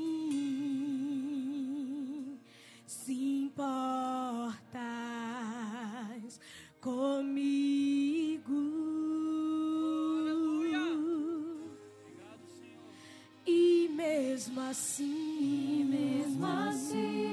se 2.87 3.13
importas 3.45 4.57
comigo. 6.81 8.55
Obrigado, 10.57 10.89
e 13.47 13.91
mesmo 13.95 14.61
assim, 14.63 15.81
e 15.81 15.85
mesmo 15.85 16.47
assim. 16.47 17.28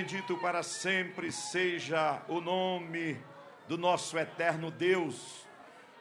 Bendito 0.00 0.34
para 0.38 0.62
sempre 0.62 1.30
seja 1.30 2.22
o 2.26 2.40
nome 2.40 3.22
do 3.68 3.76
nosso 3.76 4.18
eterno 4.18 4.70
Deus. 4.70 5.46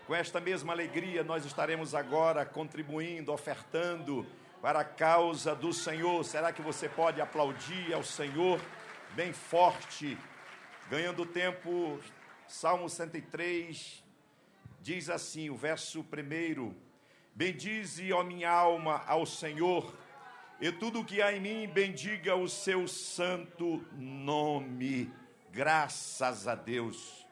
Com 0.07 0.15
esta 0.15 0.39
mesma 0.39 0.71
alegria, 0.71 1.21
nós 1.21 1.43
estaremos 1.43 1.93
agora 1.93 2.45
contribuindo, 2.45 3.33
ofertando 3.33 4.25
para 4.61 4.79
a 4.79 4.85
causa 4.85 5.53
do 5.53 5.73
Senhor. 5.73 6.23
Será 6.23 6.53
que 6.53 6.61
você 6.61 6.87
pode 6.87 7.19
aplaudir 7.19 7.93
ao 7.93 8.01
Senhor 8.01 8.61
bem 9.17 9.33
forte? 9.33 10.17
Ganhando 10.89 11.25
tempo, 11.25 11.99
Salmo 12.47 12.87
103 12.87 14.01
diz 14.79 15.09
assim, 15.09 15.49
o 15.49 15.57
verso 15.57 16.05
primeiro: 16.05 16.73
Bendize, 17.35 18.13
ó 18.13 18.23
minha 18.23 18.49
alma, 18.49 19.03
ao 19.05 19.25
Senhor 19.25 19.93
e 20.61 20.73
tudo 20.73 21.05
que 21.05 21.21
há 21.21 21.31
em 21.31 21.39
mim 21.39 21.67
bendiga 21.67 22.35
o 22.35 22.49
seu 22.49 22.85
santo 22.85 23.81
nome. 23.97 25.09
Graças 25.51 26.49
a 26.49 26.55
Deus. 26.55 27.25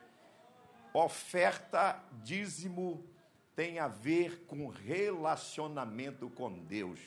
Oferta, 0.93 2.01
dízimo 2.23 3.05
tem 3.53 3.79
a 3.79 3.87
ver 3.87 4.45
com 4.45 4.67
relacionamento 4.67 6.29
com 6.29 6.57
Deus. 6.59 6.99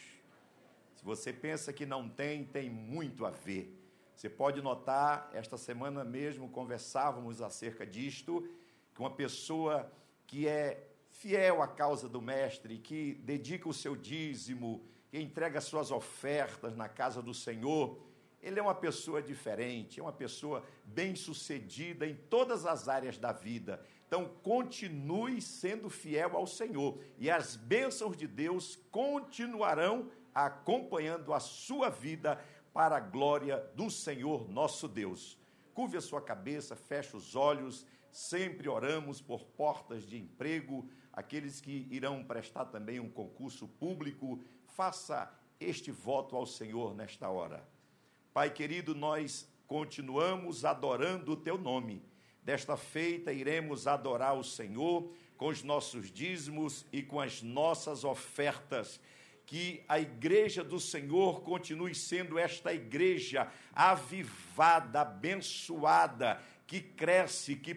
Se 0.95 1.05
você 1.05 1.33
pensa 1.33 1.73
que 1.73 1.87
não 1.87 2.07
tem, 2.07 2.45
tem 2.45 2.69
muito 2.69 3.25
a 3.25 3.31
ver. 3.31 3.75
Você 4.15 4.29
pode 4.29 4.61
notar, 4.61 5.31
esta 5.33 5.57
semana 5.57 6.05
mesmo 6.05 6.51
conversávamos 6.51 7.41
acerca 7.41 7.87
disto, 7.87 8.47
que 8.95 9.01
uma 9.01 9.11
pessoa 9.11 9.91
que 10.27 10.47
é 10.47 10.87
fiel 11.09 11.63
à 11.63 11.69
causa 11.69 12.11
do 12.11 12.21
Mestre, 12.21 12.77
que 12.77 13.15
dedica 13.15 13.69
o 13.69 13.73
seu 13.73 13.97
dízimo, 13.97 14.85
que 15.11 15.19
entrega 15.19 15.61
suas 15.61 15.91
ofertas 15.91 16.77
na 16.77 16.89
casa 16.89 17.21
do 17.21 17.35
Senhor, 17.35 17.99
ele 18.41 18.59
é 18.59 18.63
uma 18.63 18.75
pessoa 18.75 19.21
diferente, 19.21 20.01
é 20.01 20.03
uma 20.03 20.13
pessoa 20.13 20.65
bem-sucedida 20.85 22.07
em 22.07 22.15
todas 22.15 22.65
as 22.65 22.89
áreas 22.89 23.19
da 23.19 23.33
vida. 23.33 23.85
Então, 24.07 24.29
continue 24.43 25.43
sendo 25.43 25.91
fiel 25.91 26.37
ao 26.37 26.47
Senhor 26.47 26.99
e 27.19 27.31
as 27.31 27.55
bênçãos 27.55 28.17
de 28.17 28.27
Deus 28.27 28.77
continuarão 28.91 30.11
acompanhando 30.35 31.35
a 31.35 31.41
sua 31.41 31.91
vida 31.91 32.43
para 32.73 32.97
a 32.97 33.01
glória 33.01 33.59
do 33.75 33.91
Senhor 33.91 34.49
nosso 34.49 34.89
Deus. 34.89 35.39
Curve 35.75 35.99
a 35.99 36.01
sua 36.01 36.23
cabeça, 36.23 36.75
feche 36.75 37.17
os 37.17 37.37
olhos, 37.37 37.87
sempre 38.11 38.69
oramos 38.69 39.21
por 39.21 39.45
portas 39.45 40.05
de 40.05 40.19
emprego, 40.19 40.89
aqueles 41.13 41.61
que 41.61 41.87
irão 41.91 42.25
prestar 42.25 42.67
também 42.67 42.99
um 43.01 43.11
concurso 43.11 43.69
público, 43.69 44.43
faça 44.77 45.33
este 45.59 45.91
voto 45.91 46.37
ao 46.37 46.47
Senhor 46.47 46.95
nesta 46.95 47.29
hora. 47.29 47.67
Pai 48.33 48.51
querido, 48.51 48.95
nós 48.95 49.47
continuamos 49.67 50.65
adorando 50.65 51.33
o 51.33 51.37
teu 51.37 51.59
nome. 51.59 52.03
Desta 52.43 52.77
feita 52.77 53.33
iremos 53.33 53.87
adorar 53.87 54.37
o 54.37 54.45
Senhor 54.45 55.13
com 55.37 55.49
os 55.49 55.63
nossos 55.63 56.11
dízimos 56.11 56.87
e 56.93 57.03
com 57.03 57.21
as 57.21 57.43
nossas 57.43 58.05
ofertas. 58.05 59.01
Que 59.45 59.83
a 59.89 59.99
igreja 59.99 60.63
do 60.63 60.79
Senhor 60.79 61.43
continue 61.43 61.95
sendo 61.95 62.39
esta 62.39 62.73
igreja 62.73 63.51
avivada, 63.75 65.01
abençoada, 65.01 66.41
que 66.71 66.81
cresce, 66.81 67.57
que 67.57 67.75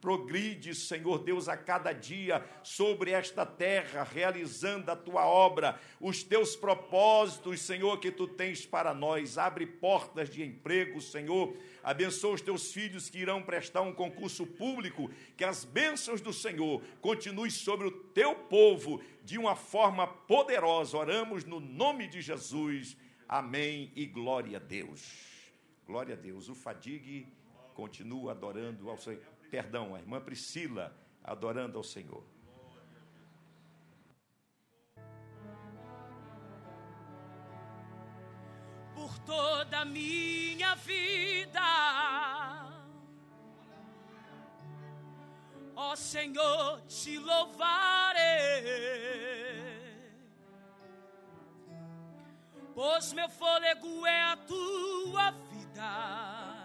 progride, 0.00 0.72
Senhor 0.72 1.18
Deus, 1.18 1.48
a 1.48 1.56
cada 1.56 1.92
dia 1.92 2.48
sobre 2.62 3.10
esta 3.10 3.44
terra, 3.44 4.04
realizando 4.04 4.92
a 4.92 4.94
tua 4.94 5.26
obra, 5.26 5.76
os 6.00 6.22
teus 6.22 6.54
propósitos, 6.54 7.60
Senhor, 7.60 7.98
que 7.98 8.12
tu 8.12 8.28
tens 8.28 8.64
para 8.64 8.94
nós. 8.94 9.38
Abre 9.38 9.66
portas 9.66 10.30
de 10.30 10.44
emprego, 10.44 11.00
Senhor. 11.00 11.52
Abençoa 11.82 12.34
os 12.34 12.40
teus 12.40 12.72
filhos 12.72 13.10
que 13.10 13.18
irão 13.18 13.42
prestar 13.42 13.80
um 13.80 13.92
concurso 13.92 14.46
público, 14.46 15.10
que 15.36 15.42
as 15.42 15.64
bênçãos 15.64 16.20
do 16.20 16.32
Senhor 16.32 16.80
continuem 17.00 17.50
sobre 17.50 17.88
o 17.88 17.90
teu 17.90 18.36
povo 18.36 19.02
de 19.24 19.36
uma 19.36 19.56
forma 19.56 20.06
poderosa. 20.06 20.96
Oramos 20.96 21.42
no 21.42 21.58
nome 21.58 22.06
de 22.06 22.20
Jesus. 22.20 22.96
Amém 23.28 23.90
e 23.96 24.06
glória 24.06 24.58
a 24.58 24.60
Deus. 24.60 25.02
Glória 25.84 26.14
a 26.14 26.16
Deus. 26.16 26.48
O 26.48 26.54
fadigue 26.54 27.26
continua 27.78 28.32
adorando 28.32 28.90
ao 28.90 28.98
Senhor 28.98 29.22
perdão, 29.48 29.94
a 29.94 30.00
irmã 30.00 30.20
Priscila 30.20 30.92
adorando 31.22 31.78
ao 31.78 31.84
Senhor. 31.84 32.24
Por 38.96 39.16
toda 39.20 39.78
a 39.78 39.84
minha 39.84 40.74
vida, 40.74 41.60
ó 45.76 45.94
Senhor, 45.94 46.80
te 46.88 47.16
louvarei, 47.16 48.64
pois 52.74 53.12
meu 53.12 53.28
fôlego 53.28 54.04
é 54.04 54.22
a 54.24 54.36
tua 54.36 55.30
vida. 55.30 56.57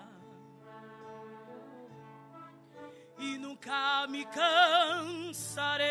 E 3.24 3.38
nunca 3.38 4.06
me 4.10 4.26
cansarei. 4.26 5.88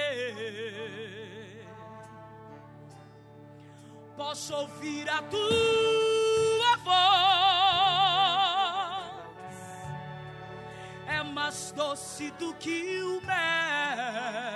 Posso 4.14 4.54
ouvir 4.54 5.08
a 5.08 5.22
tua 5.22 6.76
voz, 6.84 7.06
é 11.06 11.22
mais 11.22 11.72
doce 11.72 12.30
do 12.32 12.52
que 12.54 13.02
o 13.02 13.22
mel 13.22 14.52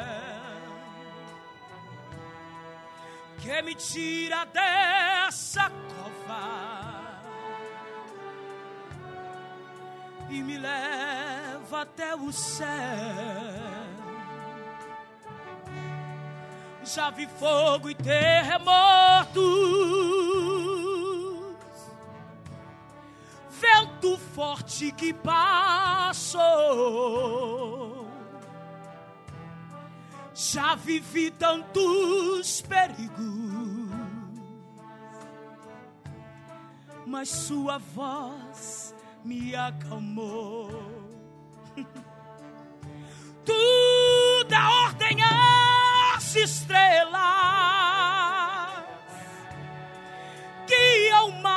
que 3.38 3.62
me 3.62 3.74
tira 3.74 4.44
dessa 4.44 5.70
cova 5.70 7.16
e 10.28 10.42
me 10.42 10.58
leva 10.58 11.45
leva 11.66 11.82
até 11.82 12.14
o 12.14 12.32
céu. 12.32 12.66
Já 16.84 17.10
vi 17.10 17.26
fogo 17.26 17.90
e 17.90 17.94
terremotos, 17.96 19.34
vento 23.50 24.16
forte 24.34 24.92
que 24.92 25.12
passou. 25.12 26.46
Já 30.32 30.76
vivi 30.76 31.32
tantos 31.32 32.62
perigos, 32.62 33.90
mas 37.04 37.28
sua 37.28 37.78
voz 37.78 38.94
me 39.24 39.56
acalmou. 39.56 40.95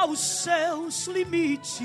Os 0.09 0.19
seus 0.19 1.07
limites. 1.07 1.81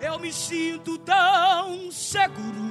Eu 0.00 0.18
me 0.18 0.32
sinto 0.32 0.98
tão 0.98 1.90
seguro 1.90 2.66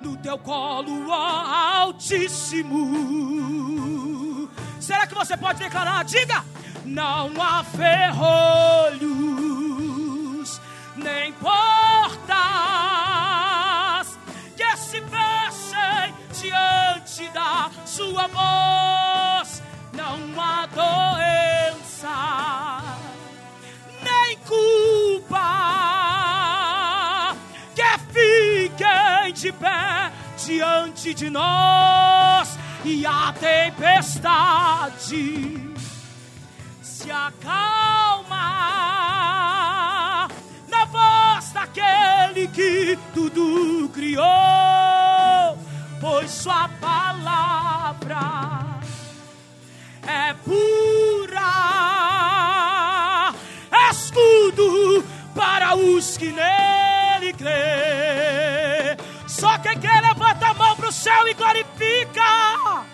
no 0.00 0.16
teu 0.18 0.38
colo, 0.38 1.10
Altíssimo. 1.10 2.78
Será 4.80 5.06
que 5.06 5.14
você 5.14 5.36
pode 5.36 5.58
declarar? 5.58 6.04
Diga! 6.04 6.44
não 6.84 7.32
há 7.40 7.64
ferrolhos, 7.64 9.13
sua 17.94 18.26
voz. 18.26 19.62
Não 19.92 20.18
há 20.40 20.66
doença, 20.66 22.16
nem 24.02 24.36
culpa 24.38 25.46
que 27.76 27.98
fiquem 28.12 29.32
de 29.32 29.52
pé 29.52 30.10
diante 30.44 31.14
de 31.14 31.30
nós 31.30 32.58
e 32.84 33.06
a 33.06 33.32
tempestade 33.38 34.12
se 36.82 37.10
acalma 37.12 38.34
na 40.68 40.84
voz 40.86 41.52
daquele 41.52 42.48
que 42.48 42.98
tudo 43.14 43.88
criou, 43.90 45.56
pois 46.00 46.30
Sua 46.32 46.68
palavra 46.80 47.73
é 50.06 50.34
pura, 50.44 51.40
escudo 53.90 55.04
para 55.34 55.74
os 55.76 56.16
que 56.16 56.32
nele 56.32 57.32
crê. 57.32 58.96
Só 59.26 59.58
quem 59.58 59.78
quer 59.78 60.00
levanta 60.00 60.48
a 60.48 60.54
mão 60.54 60.76
para 60.76 60.88
o 60.88 60.92
céu 60.92 61.26
e 61.28 61.34
glorifica. 61.34 62.93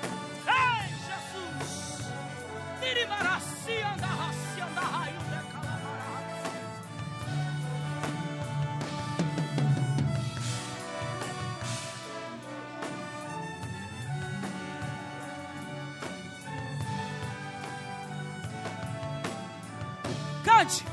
Cante! 20.60 20.84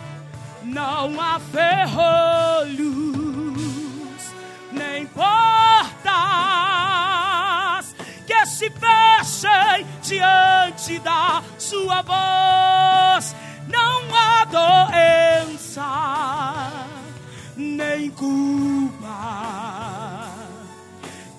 Não 0.63 1.20
há 1.20 1.39
ferrolhos, 1.39 2.78
nem 4.72 5.05
portas 5.07 5.26
que 8.26 8.45
se 8.45 8.70
fechem 8.70 9.86
diante 10.01 10.99
da 10.99 11.43
sua 11.57 12.01
voz. 12.01 13.36
Não 13.68 14.03
há 14.15 14.45
doença 14.45 16.07
sem 17.97 18.11
culpa. 18.11 19.09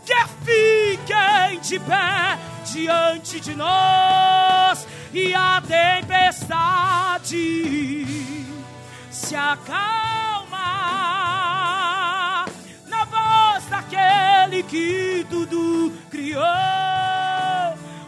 Que 0.04 0.26
fiquem 0.44 1.60
de 1.60 1.78
pé 1.80 2.38
diante 2.66 3.40
de 3.40 3.54
nós 3.54 4.86
e 5.12 5.34
a 5.34 5.62
tempestade 5.66 7.38
se 9.10 9.34
acalma 9.34 10.58
na 12.86 13.04
voz 13.04 13.64
daquele 13.66 14.62
que 14.62 15.26
tudo 15.30 15.92
criou, 16.10 16.42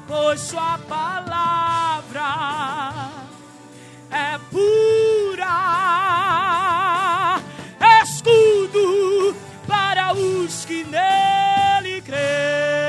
pois 0.06 0.40
Sua 0.40 0.78
palavra 0.78 1.40
é 4.10 4.38
pura, 4.50 5.46
escudo 8.02 9.34
para 9.66 10.12
os 10.12 10.64
que 10.64 10.84
nele 10.84 12.02
creem. 12.02 12.79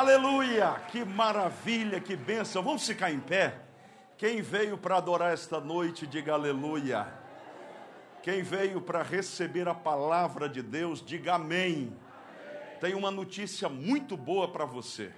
Aleluia! 0.00 0.80
Que 0.90 1.04
maravilha, 1.04 2.00
que 2.00 2.16
bênção. 2.16 2.62
Vamos 2.62 2.86
ficar 2.86 3.10
em 3.10 3.20
pé? 3.20 3.60
Quem 4.16 4.40
veio 4.40 4.78
para 4.78 4.96
adorar 4.96 5.30
esta 5.30 5.60
noite, 5.60 6.06
diga 6.06 6.32
aleluia. 6.32 7.06
Quem 8.22 8.42
veio 8.42 8.80
para 8.80 9.02
receber 9.02 9.68
a 9.68 9.74
palavra 9.74 10.48
de 10.48 10.62
Deus, 10.62 11.04
diga 11.04 11.34
amém. 11.34 11.94
Tenho 12.80 12.96
uma 12.96 13.10
notícia 13.10 13.68
muito 13.68 14.16
boa 14.16 14.48
para 14.50 14.64
você. 14.64 15.12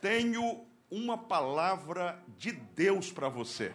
Tenho 0.00 0.64
uma 0.88 1.18
palavra 1.18 2.22
de 2.38 2.52
Deus 2.52 3.10
para 3.10 3.28
você. 3.28 3.74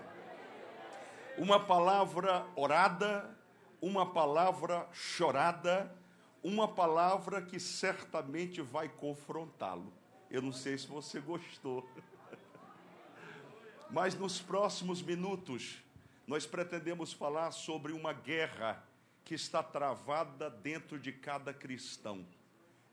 Uma 1.38 1.60
palavra 1.60 2.46
orada, 2.56 3.38
uma 3.82 4.06
palavra 4.14 4.88
chorada, 4.94 5.94
uma 6.42 6.70
palavra 6.70 7.42
que 7.42 7.60
certamente 7.60 8.62
vai 8.62 8.88
confrontá-lo. 8.88 10.05
Eu 10.30 10.42
não 10.42 10.52
sei 10.52 10.78
se 10.78 10.88
você 10.88 11.20
gostou. 11.20 11.88
Mas 13.90 14.16
nos 14.16 14.42
próximos 14.42 15.02
minutos, 15.02 15.78
nós 16.28 16.46
pretendemos 16.46 17.14
falar 17.14 17.52
sobre 17.52 17.94
uma 17.94 18.14
guerra 18.14 18.84
que 19.24 19.36
está 19.36 19.62
travada 19.64 20.50
dentro 20.50 21.00
de 21.00 21.12
cada 21.12 21.54
cristão. 21.54 22.26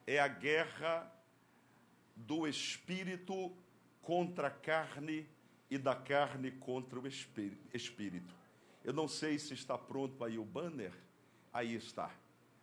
É 0.07 0.19
a 0.19 0.29
guerra 0.29 1.11
do 2.15 2.47
espírito 2.47 3.53
contra 4.03 4.49
a 4.49 4.51
carne 4.51 5.27
e 5.71 5.79
da 5.79 5.95
carne 5.95 6.51
contra 6.51 6.99
o 7.01 7.07
espí- 7.07 7.57
espírito. 7.73 8.35
Eu 8.85 8.93
não 8.93 9.09
sei 9.09 9.39
se 9.39 9.55
está 9.55 9.79
pronto 9.79 10.25
aí 10.25 10.39
o 10.39 10.45
banner. 10.45 10.93
Aí 11.53 11.75
está. 11.75 12.11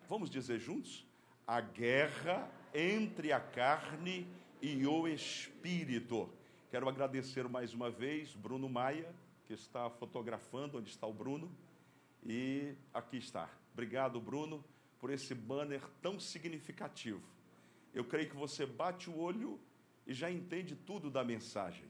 Vamos 0.08 0.30
dizer 0.30 0.60
juntos? 0.60 1.06
A 1.48 1.62
guerra 1.62 2.50
entre 2.74 3.32
a 3.32 3.40
carne 3.40 4.28
e 4.49 4.49
o 4.62 5.08
espírito. 5.08 6.30
Quero 6.70 6.90
agradecer 6.90 7.48
mais 7.48 7.74
uma 7.74 7.90
vez 7.90 8.36
Bruno 8.36 8.68
Maia, 8.68 9.10
que 9.46 9.54
está 9.54 9.90
fotografando 9.90 10.78
onde 10.78 10.90
está 10.90 11.08
o 11.08 11.14
Bruno. 11.14 11.50
E 12.26 12.76
aqui 12.94 13.18
está. 13.18 13.50
Obrigado, 13.72 14.20
Bruno, 14.20 14.64
por 15.00 15.12
esse 15.12 15.34
banner 15.34 15.82
tão 16.02 16.20
significativo. 16.20 17.22
Eu 17.94 18.04
creio 18.04 18.30
que 18.30 18.36
você 18.36 18.66
bate 18.66 19.10
o 19.10 19.18
olho 19.18 19.58
e 20.06 20.14
já 20.14 20.30
entende 20.30 20.76
tudo 20.76 21.10
da 21.10 21.24
mensagem. 21.24 21.86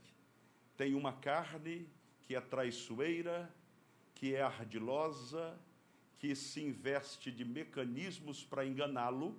Tem 0.77 0.93
uma 0.93 1.13
carne 1.13 1.87
que 2.21 2.35
é 2.35 2.41
traiçoeira, 2.41 3.51
que 4.13 4.35
é 4.35 4.43
ardilosa, 4.43 5.59
que 6.19 6.35
se 6.35 6.61
investe 6.61 7.31
de 7.31 7.43
mecanismos 7.43 8.43
para 8.43 8.63
enganá-lo, 8.63 9.35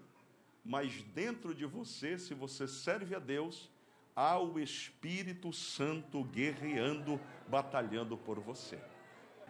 mas 0.70 1.02
dentro 1.02 1.52
de 1.52 1.66
você, 1.66 2.16
se 2.16 2.32
você 2.32 2.68
serve 2.68 3.16
a 3.16 3.18
Deus, 3.18 3.68
há 4.14 4.38
o 4.38 4.56
Espírito 4.60 5.52
Santo 5.52 6.22
guerreando, 6.22 7.20
batalhando 7.48 8.16
por 8.16 8.38
você. 8.38 8.78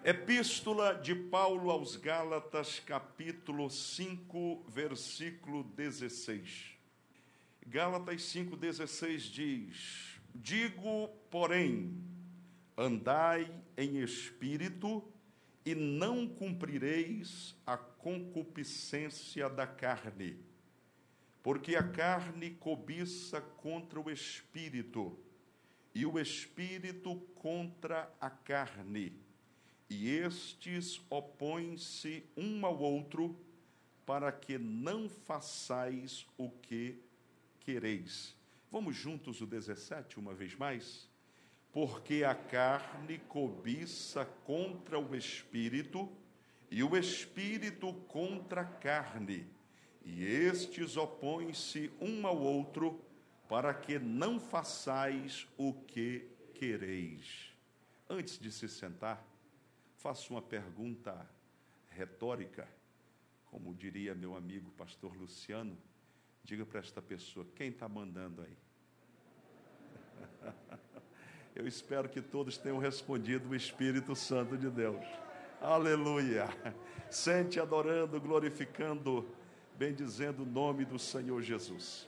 Epístola 0.02 0.94
de 0.94 1.14
Paulo 1.14 1.70
aos 1.70 1.94
Gálatas, 1.94 2.80
capítulo 2.80 3.68
5, 3.68 4.64
versículo 4.66 5.62
16. 5.62 6.78
Gálatas 7.66 8.22
5,16 8.22 9.18
diz: 9.30 10.20
Digo, 10.34 11.08
porém, 11.30 12.02
andai 12.74 13.54
em 13.76 13.98
espírito 13.98 15.04
e 15.66 15.74
não 15.74 16.26
cumprireis 16.26 17.54
a 17.66 17.76
concupiscência 17.76 19.50
da 19.50 19.66
carne, 19.66 20.48
porque 21.42 21.74
a 21.74 21.82
carne 21.82 22.50
cobiça 22.50 23.40
contra 23.40 24.00
o 24.00 24.10
espírito, 24.10 25.18
e 25.94 26.06
o 26.06 26.18
espírito 26.18 27.16
contra 27.34 28.12
a 28.20 28.30
carne, 28.30 29.18
e 29.88 30.08
estes 30.08 31.00
opõem-se 31.10 32.24
um 32.36 32.64
ao 32.64 32.78
outro, 32.78 33.36
para 34.06 34.30
que 34.30 34.58
não 34.58 35.08
façais 35.08 36.26
o 36.36 36.50
que 36.50 37.00
quereis. 37.60 38.36
Vamos 38.70 38.96
juntos 38.96 39.40
o 39.40 39.46
17 39.46 40.18
uma 40.18 40.34
vez 40.34 40.54
mais? 40.54 41.08
Porque 41.72 42.24
a 42.24 42.34
carne 42.34 43.18
cobiça 43.28 44.24
contra 44.44 44.98
o 44.98 45.14
espírito, 45.14 46.10
e 46.70 46.84
o 46.84 46.96
espírito 46.96 47.92
contra 48.08 48.60
a 48.60 48.64
carne, 48.64 49.46
e 50.04 50.24
estes 50.24 50.96
opõem-se 50.96 51.90
um 52.00 52.26
ao 52.26 52.38
outro, 52.38 53.00
para 53.48 53.74
que 53.74 53.98
não 53.98 54.38
façais 54.38 55.46
o 55.58 55.72
que 55.72 56.28
quereis. 56.54 57.52
Antes 58.08 58.38
de 58.38 58.50
se 58.50 58.68
sentar, 58.68 59.24
faço 59.96 60.32
uma 60.32 60.42
pergunta 60.42 61.28
retórica, 61.88 62.68
como 63.46 63.74
diria 63.74 64.14
meu 64.14 64.36
amigo 64.36 64.70
pastor 64.72 65.16
Luciano. 65.16 65.76
Diga 66.42 66.64
para 66.64 66.80
esta 66.80 67.02
pessoa: 67.02 67.46
quem 67.54 67.68
está 67.68 67.88
mandando 67.88 68.42
aí? 68.42 68.56
Eu 71.54 71.66
espero 71.66 72.08
que 72.08 72.22
todos 72.22 72.56
tenham 72.56 72.78
respondido 72.78 73.50
o 73.50 73.54
Espírito 73.54 74.14
Santo 74.14 74.56
de 74.56 74.70
Deus. 74.70 75.04
Aleluia. 75.60 76.48
Sente 77.10 77.60
adorando, 77.60 78.20
glorificando, 78.20 79.28
bendizendo 79.80 80.42
o 80.42 80.46
nome 80.46 80.84
do 80.84 80.98
Senhor 80.98 81.40
Jesus. 81.40 82.06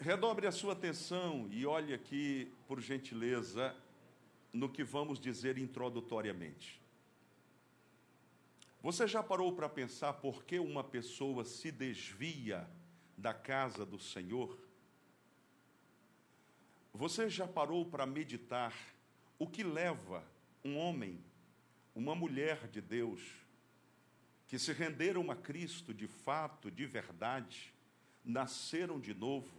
Redobre 0.00 0.48
a 0.48 0.50
sua 0.50 0.72
atenção 0.72 1.46
e 1.52 1.64
olhe 1.64 1.94
aqui, 1.94 2.52
por 2.66 2.80
gentileza, 2.80 3.72
no 4.52 4.68
que 4.68 4.82
vamos 4.82 5.20
dizer 5.20 5.56
introdutoriamente. 5.56 6.82
Você 8.82 9.06
já 9.06 9.22
parou 9.22 9.52
para 9.52 9.68
pensar 9.68 10.14
por 10.14 10.42
que 10.42 10.58
uma 10.58 10.82
pessoa 10.82 11.44
se 11.44 11.70
desvia 11.70 12.68
da 13.16 13.32
casa 13.32 13.86
do 13.86 14.00
Senhor? 14.00 14.58
Você 16.96 17.28
já 17.28 17.44
parou 17.44 17.84
para 17.84 18.06
meditar 18.06 18.72
o 19.36 19.48
que 19.48 19.64
leva 19.64 20.24
um 20.64 20.76
homem, 20.76 21.18
uma 21.92 22.14
mulher 22.14 22.68
de 22.68 22.80
Deus, 22.80 23.20
que 24.46 24.56
se 24.60 24.72
renderam 24.72 25.28
a 25.28 25.34
Cristo 25.34 25.92
de 25.92 26.06
fato, 26.06 26.70
de 26.70 26.86
verdade, 26.86 27.74
nasceram 28.24 29.00
de 29.00 29.12
novo, 29.12 29.52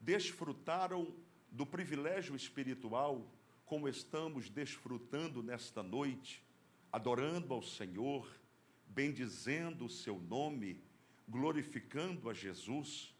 desfrutaram 0.00 1.14
do 1.48 1.64
privilégio 1.64 2.34
espiritual, 2.34 3.24
como 3.64 3.88
estamos 3.88 4.50
desfrutando 4.50 5.44
nesta 5.44 5.80
noite, 5.80 6.42
adorando 6.90 7.54
ao 7.54 7.62
Senhor, 7.62 8.28
bendizendo 8.88 9.84
o 9.84 9.90
seu 9.90 10.18
nome, 10.18 10.82
glorificando 11.28 12.28
a 12.28 12.34
Jesus. 12.34 13.14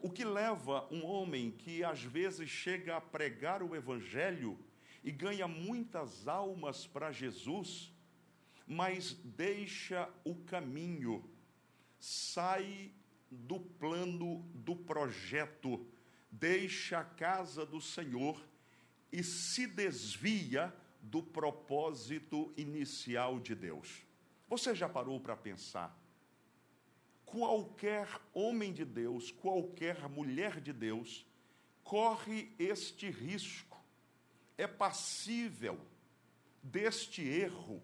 O 0.00 0.10
que 0.10 0.24
leva 0.24 0.86
um 0.90 1.04
homem 1.04 1.50
que 1.50 1.82
às 1.82 2.02
vezes 2.02 2.48
chega 2.48 2.96
a 2.96 3.00
pregar 3.00 3.62
o 3.62 3.74
Evangelho 3.74 4.58
e 5.02 5.10
ganha 5.10 5.46
muitas 5.46 6.26
almas 6.26 6.86
para 6.86 7.12
Jesus, 7.12 7.92
mas 8.66 9.12
deixa 9.24 10.08
o 10.24 10.34
caminho, 10.34 11.24
sai 11.98 12.90
do 13.30 13.60
plano 13.60 14.42
do 14.54 14.74
projeto, 14.74 15.86
deixa 16.30 16.98
a 16.98 17.04
casa 17.04 17.64
do 17.64 17.80
Senhor 17.80 18.40
e 19.12 19.22
se 19.22 19.66
desvia 19.66 20.74
do 21.00 21.22
propósito 21.22 22.52
inicial 22.56 23.38
de 23.38 23.54
Deus. 23.54 24.02
Você 24.48 24.74
já 24.74 24.88
parou 24.88 25.20
para 25.20 25.36
pensar? 25.36 25.96
Qualquer 27.26 28.08
homem 28.32 28.72
de 28.72 28.84
Deus, 28.84 29.30
qualquer 29.30 30.08
mulher 30.08 30.60
de 30.60 30.72
Deus, 30.72 31.26
corre 31.82 32.54
este 32.58 33.10
risco, 33.10 33.84
é 34.56 34.66
passível 34.66 35.78
deste 36.62 37.22
erro, 37.22 37.82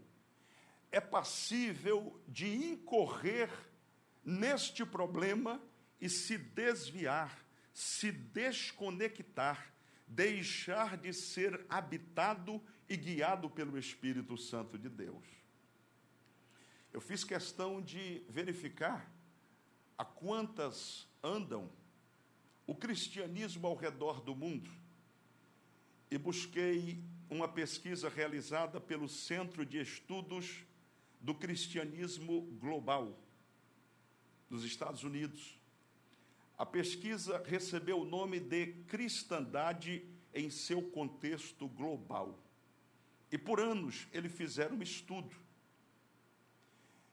é 0.91 1.01
passível 1.01 2.19
de 2.27 2.47
incorrer 2.73 3.51
neste 4.25 4.87
problema 4.87 5.61
e 6.01 6.09
se 6.09 6.39
desviar, 6.39 7.45
se 7.75 8.11
desconectar, 8.11 9.75
deixar 10.07 10.97
de 10.97 11.13
ser 11.13 11.67
habitado 11.69 12.63
e 12.89 12.97
guiado 12.97 13.51
pelo 13.51 13.79
Espírito 13.79 14.39
Santo 14.39 14.79
de 14.79 14.89
Deus. 14.89 15.27
Eu 16.93 17.01
fiz 17.01 17.25
questão 17.25 17.81
de 17.81 18.25
verificar 18.29 19.12
a 19.97 20.05
quantas 20.05 21.07
andam 21.23 21.71
o 22.67 22.75
cristianismo 22.75 23.67
ao 23.67 23.75
redor 23.75 24.21
do 24.21 24.35
mundo 24.35 24.71
e 26.11 26.19
busquei 26.19 27.03
uma 27.31 27.49
pesquisa 27.49 28.09
realizada 28.09 28.81
pelo 28.81 29.09
Centro 29.09 29.65
de 29.65 29.81
Estudos 29.81 30.65
do 31.21 31.35
Cristianismo 31.35 32.43
Global 32.61 33.19
dos 34.51 34.65
Estados 34.65 35.03
Unidos. 35.03 35.59
A 36.59 36.67
pesquisa 36.67 37.43
recebeu 37.47 38.01
o 38.01 38.05
nome 38.05 38.39
de 38.39 38.75
Cristandade 38.87 40.05
em 40.35 40.51
seu 40.51 40.83
contexto 40.91 41.67
global. 41.67 42.39
E 43.31 43.39
por 43.39 43.61
anos 43.61 44.07
eles 44.13 44.33
fizeram 44.33 44.77
um 44.77 44.83
estudo. 44.83 45.35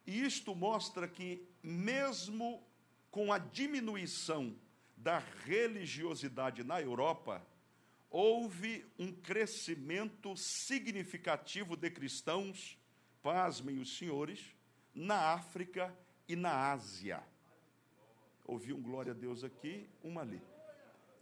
E 0.06 0.22
isto 0.22 0.54
mostra 0.54 1.08
que, 1.08 1.48
mesmo 1.64 2.62
com 3.12 3.32
a 3.32 3.38
diminuição 3.38 4.56
da 4.96 5.20
religiosidade 5.46 6.64
na 6.64 6.82
Europa, 6.82 7.46
houve 8.10 8.86
um 8.98 9.12
crescimento 9.12 10.36
significativo 10.36 11.76
de 11.76 11.90
cristãos, 11.90 12.78
pasmem 13.22 13.80
os 13.80 13.98
senhores, 13.98 14.54
na 14.94 15.34
África 15.34 15.96
e 16.28 16.36
na 16.36 16.72
Ásia. 16.72 17.24
Ouvi 18.46 18.74
um 18.74 18.82
glória 18.82 19.12
a 19.12 19.16
Deus 19.16 19.44
aqui, 19.44 19.88
uma 20.04 20.22
ali. 20.22 20.42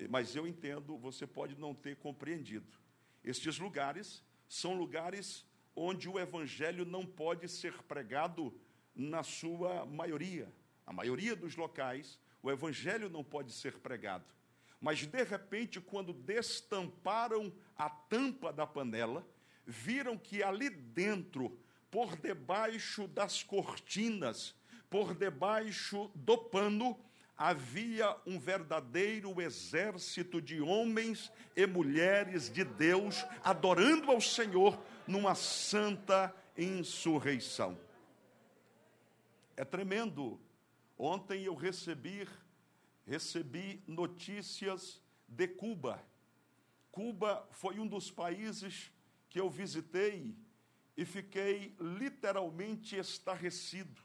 Mas 0.10 0.36
eu 0.36 0.48
entendo, 0.48 0.98
você 0.98 1.28
pode 1.28 1.56
não 1.60 1.74
ter 1.74 1.98
compreendido. 1.98 2.68
Estes 3.24 3.60
lugares 3.60 4.24
são 4.48 4.74
lugares 4.74 5.46
onde 5.76 6.08
o 6.08 6.20
evangelho 6.20 6.86
não 6.86 7.06
pode 7.06 7.48
ser 7.50 7.74
pregado 7.84 8.54
na 8.96 9.24
sua 9.24 9.86
maioria. 9.86 10.52
A 10.88 10.94
maioria 10.94 11.36
dos 11.36 11.58
locais, 11.58 12.18
o 12.42 12.50
evangelho 12.50 13.10
não 13.10 13.22
pode 13.22 13.52
ser 13.52 13.78
pregado. 13.80 14.24
Mas 14.80 15.06
de 15.06 15.24
repente, 15.24 15.82
quando 15.82 16.14
destamparam 16.14 17.52
a 17.78 17.90
tampa 17.90 18.54
da 18.54 18.66
panela, 18.66 19.28
viram 19.66 20.18
que 20.18 20.42
ali 20.42 20.70
dentro, 20.70 21.60
por 21.92 22.16
debaixo 22.16 23.06
das 23.06 23.44
cortinas, 23.44 24.56
por 24.90 25.14
debaixo 25.14 26.10
do 26.16 26.38
pano, 26.38 26.98
havia 27.36 28.16
um 28.26 28.40
verdadeiro 28.40 29.42
exército 29.42 30.42
de 30.42 30.62
homens 30.62 31.32
e 31.56 31.68
mulheres 31.68 32.50
de 32.50 32.64
Deus 32.64 33.26
adorando 33.44 34.10
ao 34.10 34.22
Senhor 34.22 34.82
numa 35.06 35.36
santa 35.36 36.34
insurreição. 36.58 37.78
É 39.56 39.66
tremendo. 39.66 40.40
Ontem 40.98 41.44
eu 41.44 41.56
recebi 41.56 42.28
recebi 43.08 43.82
notícias 43.88 45.02
de 45.28 45.48
Cuba. 45.48 46.04
Cuba 46.92 47.48
foi 47.52 47.80
um 47.80 47.88
dos 47.88 48.12
países 48.12 48.92
que 49.30 49.40
eu 49.40 49.50
visitei 49.50 50.36
e 50.96 51.06
fiquei 51.06 51.74
literalmente 51.80 52.98
estarrecido. 52.98 54.02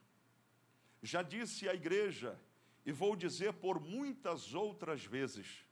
Já 1.03 1.21
disse 1.23 1.69
à 1.69 1.75
igreja 1.75 2.39
e 2.87 2.93
vou 2.93 3.17
dizer 3.17 3.55
por 3.55 3.81
muitas 3.81 4.55
outras 4.55 5.05
vezes, 5.05 5.67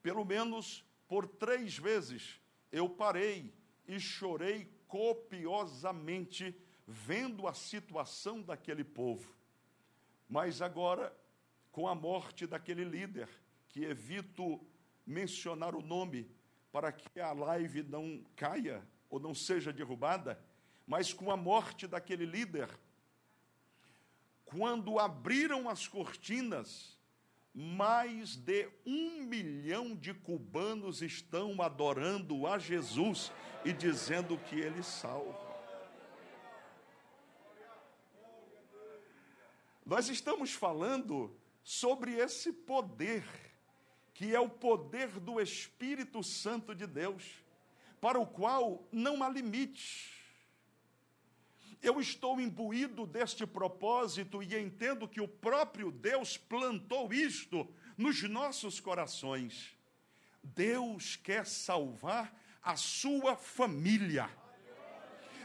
pelo 0.00 0.24
menos 0.24 0.84
por 1.08 1.26
três 1.26 1.76
vezes, 1.76 2.40
eu 2.70 2.88
parei 2.88 3.52
e 3.88 3.98
chorei 3.98 4.70
copiosamente 4.86 6.54
vendo 6.86 7.48
a 7.48 7.54
situação 7.54 8.40
daquele 8.40 8.84
povo. 8.84 9.34
Mas 10.32 10.62
agora, 10.62 11.14
com 11.70 11.86
a 11.86 11.94
morte 11.94 12.46
daquele 12.46 12.84
líder, 12.84 13.28
que 13.68 13.84
evito 13.84 14.58
mencionar 15.06 15.74
o 15.74 15.82
nome 15.82 16.26
para 16.72 16.90
que 16.90 17.20
a 17.20 17.32
live 17.32 17.82
não 17.82 18.24
caia 18.34 18.82
ou 19.10 19.20
não 19.20 19.34
seja 19.34 19.74
derrubada, 19.74 20.42
mas 20.86 21.12
com 21.12 21.30
a 21.30 21.36
morte 21.36 21.86
daquele 21.86 22.24
líder, 22.24 22.70
quando 24.46 24.98
abriram 24.98 25.68
as 25.68 25.86
cortinas, 25.86 26.98
mais 27.52 28.34
de 28.34 28.70
um 28.86 29.24
milhão 29.24 29.94
de 29.94 30.14
cubanos 30.14 31.02
estão 31.02 31.60
adorando 31.60 32.46
a 32.46 32.58
Jesus 32.58 33.30
e 33.66 33.72
dizendo 33.74 34.38
que 34.38 34.58
ele 34.58 34.82
salva. 34.82 35.51
Nós 39.84 40.08
estamos 40.08 40.52
falando 40.52 41.36
sobre 41.62 42.14
esse 42.14 42.52
poder, 42.52 43.24
que 44.14 44.34
é 44.34 44.40
o 44.40 44.48
poder 44.48 45.08
do 45.20 45.40
Espírito 45.40 46.22
Santo 46.22 46.74
de 46.74 46.86
Deus, 46.86 47.24
para 48.00 48.18
o 48.18 48.26
qual 48.26 48.86
não 48.92 49.22
há 49.22 49.28
limite 49.28 50.22
eu 51.82 52.00
estou 52.00 52.40
imbuído 52.40 53.04
deste 53.04 53.44
propósito 53.44 54.40
e 54.40 54.56
entendo 54.56 55.08
que 55.08 55.20
o 55.20 55.26
próprio 55.26 55.90
Deus 55.90 56.36
plantou 56.36 57.12
isto 57.12 57.68
nos 57.98 58.22
nossos 58.22 58.78
corações. 58.78 59.76
Deus 60.42 61.16
quer 61.16 61.44
salvar 61.44 62.32
a 62.62 62.76
sua 62.76 63.36
família. 63.36 64.30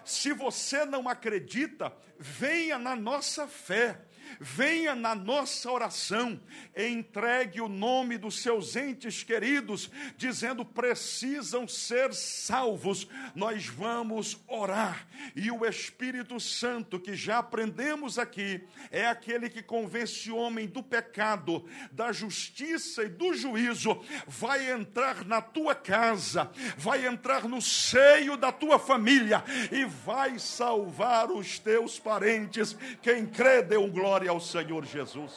Se 0.06 0.32
você 0.32 0.86
não 0.86 1.10
acredita, 1.10 1.92
venha 2.20 2.78
na 2.78 2.96
nossa 2.96 3.48
fé 3.48 4.07
venha 4.40 4.96
na 4.96 5.16
nossa 5.16 5.72
oração, 5.72 6.40
entregue 6.76 7.62
o 7.62 7.68
nome 7.68 8.18
dos 8.18 8.42
seus 8.42 8.76
entes 8.76 9.24
queridos, 9.24 9.90
dizendo 10.18 10.64
precisam 10.66 11.68
ser 11.68 12.14
salvos. 12.14 13.08
Nós 13.36 13.68
vamos 13.68 14.38
orar, 14.48 15.08
e 15.36 15.52
o 15.52 15.66
Espírito 15.66 16.40
Santo, 16.40 17.00
que 17.00 17.16
já 17.16 17.40
aprendemos 17.40 18.20
aqui, 18.20 18.62
é 18.92 19.08
aquele 19.08 19.50
que 19.50 19.62
convence 19.62 20.32
o 20.32 20.38
homem 20.38 20.68
do 20.68 20.84
pecado, 20.84 21.66
da 21.92 22.12
justiça 22.12 23.04
e 23.04 23.10
do 23.10 23.34
juízo, 23.34 24.02
vai 24.28 24.72
entrar 24.72 25.26
na 25.26 25.42
tua 25.42 25.76
casa, 25.76 26.50
vai 26.78 27.06
entrar 27.06 27.48
no 27.48 27.62
seio 27.62 28.38
da 28.38 28.52
tua 28.52 28.80
família 28.80 29.44
e 29.72 29.86
vai 29.86 30.40
salvar 30.40 31.32
os 31.32 31.60
teus 31.60 32.00
parentes. 32.00 32.76
Quem 33.02 33.26
crê, 33.26 33.62
dê 33.62 33.78
um 33.78 33.90
glória 33.90 34.17
Glória 34.18 34.32
ao 34.32 34.40
Senhor 34.40 34.84
Jesus. 34.84 35.32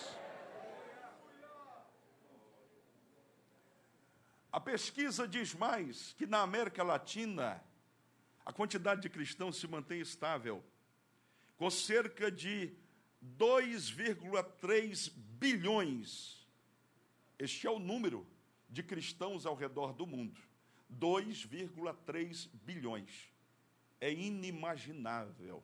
A 4.50 4.58
pesquisa 4.58 5.28
diz 5.28 5.52
mais 5.52 6.14
que 6.14 6.24
na 6.24 6.40
América 6.40 6.82
Latina 6.82 7.62
a 8.42 8.50
quantidade 8.54 9.02
de 9.02 9.10
cristãos 9.10 9.58
se 9.58 9.68
mantém 9.68 10.00
estável, 10.00 10.64
com 11.58 11.68
cerca 11.68 12.32
de 12.32 12.72
2,3 13.36 15.12
bilhões. 15.14 16.48
Este 17.38 17.66
é 17.66 17.70
o 17.70 17.78
número 17.78 18.26
de 18.66 18.82
cristãos 18.82 19.44
ao 19.44 19.54
redor 19.54 19.92
do 19.92 20.06
mundo. 20.06 20.40
2,3 20.90 22.48
bilhões. 22.64 23.30
É 24.00 24.10
inimaginável. 24.10 25.62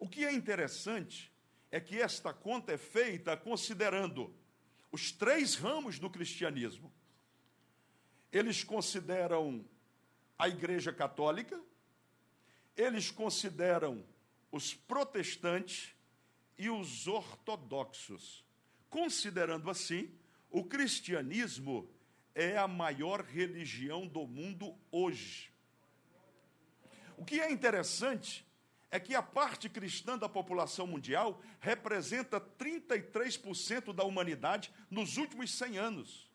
O 0.00 0.08
que 0.08 0.24
é 0.24 0.32
interessante 0.32 1.35
é 1.76 1.80
que 1.80 2.00
esta 2.00 2.32
conta 2.32 2.72
é 2.72 2.78
feita 2.78 3.36
considerando 3.36 4.34
os 4.90 5.12
três 5.12 5.56
ramos 5.56 5.98
do 5.98 6.08
cristianismo. 6.08 6.90
Eles 8.32 8.64
consideram 8.64 9.62
a 10.38 10.48
Igreja 10.48 10.90
Católica, 10.90 11.60
eles 12.74 13.10
consideram 13.10 14.02
os 14.50 14.72
protestantes 14.72 15.94
e 16.56 16.70
os 16.70 17.06
ortodoxos. 17.06 18.42
Considerando 18.88 19.68
assim, 19.68 20.10
o 20.50 20.64
cristianismo 20.64 21.90
é 22.34 22.56
a 22.56 22.66
maior 22.66 23.20
religião 23.20 24.06
do 24.06 24.26
mundo 24.26 24.74
hoje. 24.90 25.52
O 27.18 27.24
que 27.24 27.38
é 27.38 27.52
interessante 27.52 28.45
é 28.90 29.00
que 29.00 29.14
a 29.14 29.22
parte 29.22 29.68
cristã 29.68 30.16
da 30.16 30.28
população 30.28 30.86
mundial 30.86 31.42
representa 31.60 32.40
33% 32.40 33.92
da 33.92 34.04
humanidade 34.04 34.72
nos 34.90 35.16
últimos 35.16 35.52
100 35.52 35.78
anos. 35.78 36.30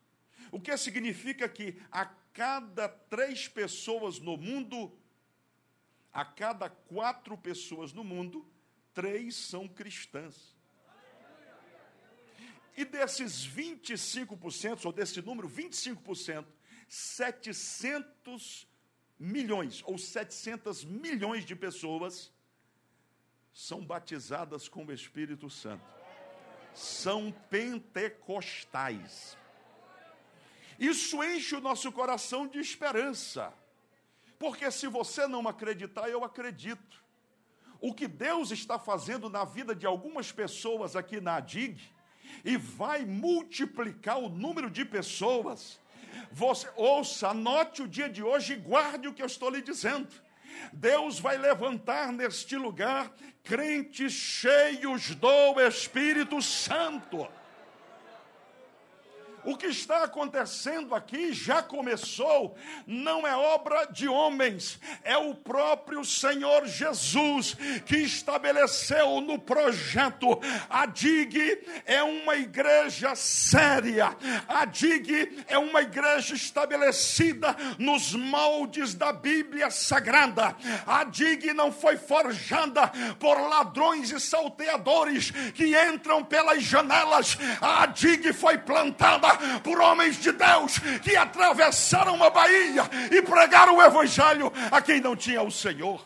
O 0.51 0.59
que 0.59 0.75
significa 0.77 1.47
que 1.47 1.81
a 1.91 2.05
cada 2.05 2.89
três 2.89 3.47
pessoas 3.47 4.19
no 4.19 4.35
mundo, 4.37 4.91
a 6.11 6.25
cada 6.25 6.69
quatro 6.69 7.37
pessoas 7.37 7.93
no 7.93 8.03
mundo, 8.03 8.45
três 8.93 9.35
são 9.35 9.67
cristãs. 9.67 10.55
E 12.75 12.85
desses 12.85 13.47
25%, 13.47 14.85
ou 14.85 14.91
desse 14.93 15.21
número, 15.21 15.49
25%, 15.49 16.45
700 16.87 18.67
milhões 19.19 19.83
ou 19.85 19.97
700 19.97 20.83
milhões 20.83 21.45
de 21.45 21.55
pessoas 21.55 22.31
são 23.53 23.83
batizadas 23.85 24.67
com 24.67 24.85
o 24.85 24.91
Espírito 24.91 25.49
Santo. 25.49 25.83
São 26.73 27.31
pentecostais. 27.49 29.37
Isso 30.79 31.23
enche 31.23 31.55
o 31.55 31.61
nosso 31.61 31.91
coração 31.91 32.47
de 32.47 32.59
esperança. 32.59 33.53
Porque 34.39 34.71
se 34.71 34.87
você 34.87 35.27
não 35.27 35.47
acreditar, 35.47 36.09
eu 36.09 36.23
acredito. 36.23 37.03
O 37.79 37.93
que 37.93 38.07
Deus 38.07 38.51
está 38.51 38.79
fazendo 38.79 39.29
na 39.29 39.43
vida 39.43 39.75
de 39.75 39.85
algumas 39.85 40.31
pessoas 40.31 40.95
aqui 40.95 41.19
na 41.19 41.35
ADIG, 41.35 41.79
e 42.43 42.57
vai 42.57 43.05
multiplicar 43.05 44.17
o 44.17 44.29
número 44.29 44.69
de 44.69 44.85
pessoas. 44.85 45.79
Você 46.31 46.69
ouça, 46.75 47.29
anote 47.29 47.81
o 47.81 47.87
dia 47.87 48.09
de 48.09 48.23
hoje 48.23 48.53
e 48.53 48.57
guarde 48.57 49.07
o 49.07 49.13
que 49.13 49.21
eu 49.21 49.25
estou 49.25 49.49
lhe 49.49 49.61
dizendo. 49.61 50.09
Deus 50.73 51.19
vai 51.19 51.37
levantar 51.37 52.11
neste 52.11 52.55
lugar 52.55 53.11
crentes 53.43 54.13
cheios 54.13 55.15
do 55.15 55.59
Espírito 55.59 56.41
Santo. 56.41 57.27
O 59.43 59.57
que 59.57 59.67
está 59.67 60.03
acontecendo 60.03 60.93
aqui 60.93 61.33
já 61.33 61.63
começou, 61.63 62.55
não 62.85 63.25
é 63.25 63.35
obra 63.35 63.85
de 63.85 64.07
homens, 64.07 64.79
é 65.03 65.17
o 65.17 65.33
próprio 65.33 66.05
Senhor 66.05 66.67
Jesus 66.67 67.55
que 67.85 67.97
estabeleceu 67.97 69.19
no 69.21 69.39
projeto. 69.39 70.39
A 70.69 70.85
DIG 70.85 71.59
é 71.85 72.03
uma 72.03 72.35
igreja 72.35 73.15
séria, 73.15 74.15
a 74.47 74.65
DIG 74.65 75.43
é 75.47 75.57
uma 75.57 75.81
igreja 75.81 76.35
estabelecida 76.35 77.55
nos 77.79 78.13
moldes 78.13 78.93
da 78.93 79.11
Bíblia 79.11 79.71
Sagrada. 79.71 80.55
A 80.85 81.03
DIG 81.03 81.53
não 81.53 81.71
foi 81.71 81.97
forjada 81.97 82.91
por 83.19 83.39
ladrões 83.41 84.11
e 84.11 84.19
salteadores 84.19 85.31
que 85.53 85.75
entram 85.89 86.23
pelas 86.23 86.61
janelas, 86.61 87.37
a 87.59 87.87
DIG 87.87 88.33
foi 88.33 88.57
plantada 88.59 89.30
por 89.63 89.79
homens 89.79 90.17
de 90.17 90.31
Deus 90.31 90.79
que 91.03 91.15
atravessaram 91.15 92.15
uma 92.15 92.29
baía 92.29 92.83
e 93.11 93.21
pregaram 93.21 93.77
o 93.77 93.81
Evangelho 93.81 94.51
a 94.71 94.81
quem 94.81 95.01
não 95.01 95.15
tinha 95.15 95.41
o 95.41 95.51
Senhor. 95.51 96.05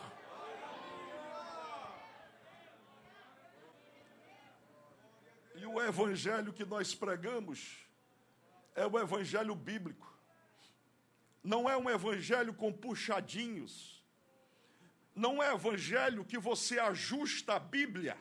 E 5.54 5.66
o 5.66 5.80
Evangelho 5.82 6.52
que 6.52 6.64
nós 6.64 6.94
pregamos 6.94 7.76
é 8.74 8.86
o 8.86 8.98
Evangelho 8.98 9.54
bíblico. 9.54 10.14
Não 11.42 11.68
é 11.68 11.76
um 11.76 11.88
Evangelho 11.88 12.52
com 12.52 12.72
puxadinhos. 12.72 14.04
Não 15.14 15.42
é 15.42 15.54
Evangelho 15.54 16.24
que 16.24 16.38
você 16.38 16.78
ajusta 16.78 17.54
a 17.54 17.58
Bíblia 17.58 18.16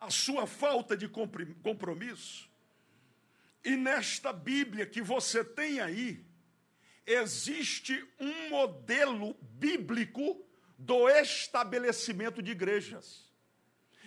a 0.00 0.10
sua 0.10 0.46
falta 0.46 0.96
de 0.96 1.08
compromisso. 1.08 2.47
E 3.64 3.76
nesta 3.76 4.32
Bíblia 4.32 4.86
que 4.86 5.02
você 5.02 5.44
tem 5.44 5.80
aí, 5.80 6.24
existe 7.06 8.06
um 8.20 8.50
modelo 8.50 9.34
bíblico 9.40 10.44
do 10.78 11.08
estabelecimento 11.08 12.42
de 12.42 12.52
igrejas. 12.52 13.32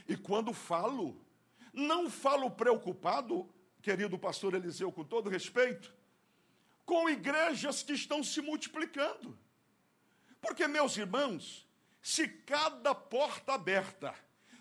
E 0.08 0.16
quando 0.16 0.54
falo, 0.54 1.26
não 1.74 2.10
falo 2.10 2.50
preocupado, 2.52 3.54
querido 3.82 4.18
pastor 4.18 4.54
Eliseu, 4.54 4.92
com 4.92 5.04
todo 5.04 5.30
respeito, 5.30 5.94
com 6.86 7.10
igrejas 7.10 7.84
que 7.84 7.94
estão 7.94 8.24
se 8.24 8.42
multiplicando. 8.42 9.38
Porque, 10.40 10.68
meus 10.68 10.98
irmãos, 10.98 11.68
se 12.02 12.28
cada 12.28 12.96
porta 12.96 13.54
aberta 13.54 14.14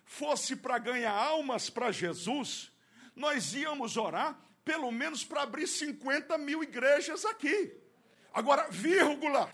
fosse 0.04 0.56
para 0.56 0.78
ganhar 0.78 1.12
almas 1.12 1.70
para 1.70 1.92
Jesus, 1.92 2.70
nós 3.14 3.54
íamos 3.54 3.96
orar 3.96 4.38
pelo 4.64 4.90
menos 4.90 5.24
para 5.24 5.42
abrir 5.42 5.66
50 5.66 6.36
mil 6.38 6.62
igrejas 6.62 7.24
aqui. 7.24 7.74
Agora, 8.32 8.68
vírgula, 8.70 9.50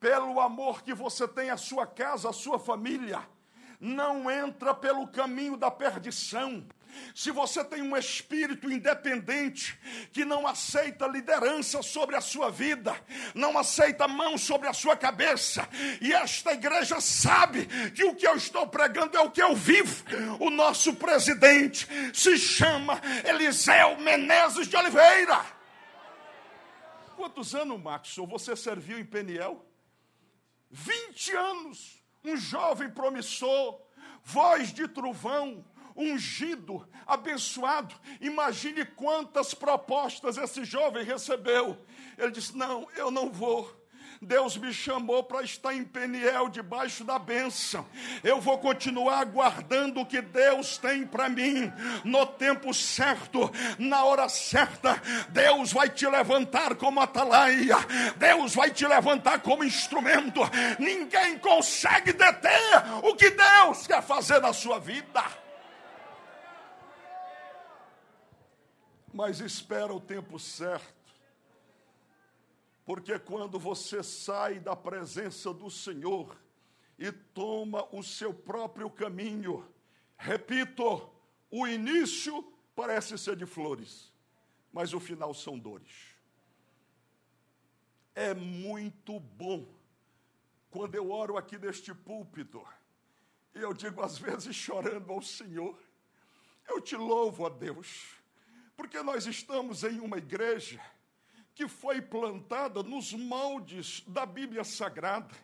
pelo 0.00 0.40
amor 0.40 0.82
que 0.82 0.92
você 0.92 1.26
tem 1.26 1.50
à 1.50 1.56
sua 1.56 1.86
casa, 1.86 2.30
à 2.30 2.32
sua 2.32 2.58
família, 2.58 3.26
não 3.80 4.30
entra 4.30 4.74
pelo 4.74 5.06
caminho 5.08 5.56
da 5.56 5.70
perdição, 5.70 6.66
se 7.14 7.30
você 7.30 7.64
tem 7.64 7.82
um 7.82 7.96
espírito 7.96 8.70
independente 8.70 9.78
que 10.12 10.24
não 10.24 10.46
aceita 10.46 11.06
liderança 11.06 11.82
sobre 11.82 12.16
a 12.16 12.20
sua 12.20 12.50
vida, 12.50 12.94
não 13.34 13.58
aceita 13.58 14.08
mão 14.08 14.36
sobre 14.36 14.68
a 14.68 14.72
sua 14.72 14.96
cabeça, 14.96 15.68
e 16.00 16.12
esta 16.12 16.52
igreja 16.52 17.00
sabe 17.00 17.66
que 17.92 18.04
o 18.04 18.14
que 18.14 18.26
eu 18.26 18.36
estou 18.36 18.66
pregando 18.66 19.16
é 19.16 19.20
o 19.20 19.30
que 19.30 19.42
eu 19.42 19.54
vivo, 19.54 20.04
o 20.40 20.50
nosso 20.50 20.94
presidente 20.94 21.86
se 22.12 22.36
chama 22.36 23.00
Eliseu 23.24 23.98
Menezes 23.98 24.68
de 24.68 24.76
Oliveira. 24.76 25.44
Quantos 27.16 27.54
anos, 27.54 27.80
Maxson, 27.80 28.26
você 28.26 28.56
serviu 28.56 28.98
em 28.98 29.04
Peniel? 29.04 29.64
20 30.70 31.36
anos, 31.36 32.02
um 32.24 32.36
jovem 32.36 32.90
promissor, 32.90 33.80
voz 34.24 34.72
de 34.72 34.88
trovão, 34.88 35.64
ungido, 35.96 36.86
abençoado. 37.06 37.94
Imagine 38.20 38.84
quantas 38.84 39.54
propostas 39.54 40.36
esse 40.36 40.64
jovem 40.64 41.04
recebeu. 41.04 41.78
Ele 42.18 42.30
disse: 42.30 42.56
Não, 42.56 42.88
eu 42.96 43.10
não 43.10 43.30
vou. 43.30 43.84
Deus 44.24 44.56
me 44.56 44.72
chamou 44.72 45.22
para 45.22 45.42
estar 45.42 45.74
em 45.74 45.84
Peniel, 45.84 46.48
debaixo 46.48 47.04
da 47.04 47.18
bênção. 47.18 47.86
Eu 48.22 48.40
vou 48.40 48.58
continuar 48.58 49.18
aguardando 49.18 50.00
o 50.00 50.06
que 50.06 50.20
Deus 50.20 50.78
tem 50.78 51.06
para 51.06 51.28
mim, 51.28 51.70
no 52.04 52.24
tempo 52.26 52.72
certo, 52.72 53.50
na 53.78 54.04
hora 54.04 54.28
certa. 54.28 55.00
Deus 55.28 55.72
vai 55.72 55.90
te 55.90 56.06
levantar 56.06 56.74
como 56.76 57.00
atalaia, 57.00 57.76
Deus 58.16 58.54
vai 58.54 58.70
te 58.70 58.86
levantar 58.86 59.40
como 59.40 59.64
instrumento. 59.64 60.40
Ninguém 60.78 61.38
consegue 61.38 62.12
deter 62.12 62.82
o 63.02 63.14
que 63.14 63.30
Deus 63.30 63.86
quer 63.86 64.02
fazer 64.02 64.40
na 64.40 64.52
sua 64.52 64.78
vida. 64.78 65.43
Mas 69.14 69.38
espera 69.38 69.94
o 69.94 70.00
tempo 70.00 70.40
certo. 70.40 71.14
Porque 72.84 73.16
quando 73.16 73.60
você 73.60 74.02
sai 74.02 74.58
da 74.58 74.74
presença 74.74 75.54
do 75.54 75.70
Senhor 75.70 76.36
e 76.98 77.12
toma 77.12 77.88
o 77.94 78.02
seu 78.02 78.34
próprio 78.34 78.90
caminho, 78.90 79.64
repito, 80.18 81.08
o 81.48 81.64
início 81.64 82.42
parece 82.74 83.16
ser 83.16 83.36
de 83.36 83.46
flores, 83.46 84.12
mas 84.72 84.92
o 84.92 84.98
final 84.98 85.32
são 85.32 85.56
dores. 85.56 86.12
É 88.16 88.34
muito 88.34 89.20
bom 89.20 89.64
quando 90.70 90.96
eu 90.96 91.12
oro 91.12 91.38
aqui 91.38 91.56
neste 91.56 91.94
púlpito, 91.94 92.66
e 93.54 93.60
eu 93.60 93.72
digo 93.72 94.02
às 94.02 94.18
vezes 94.18 94.56
chorando 94.56 95.12
ao 95.12 95.22
Senhor, 95.22 95.78
eu 96.66 96.80
te 96.80 96.96
louvo 96.96 97.46
a 97.46 97.48
Deus 97.48 98.23
porque 98.76 99.02
nós 99.02 99.26
estamos 99.26 99.84
em 99.84 100.00
uma 100.00 100.18
igreja 100.18 100.80
que 101.54 101.68
foi 101.68 102.00
plantada 102.02 102.82
nos 102.82 103.12
moldes 103.12 104.02
da 104.06 104.26
Bíblia 104.26 104.64
Sagrada. 104.64 105.34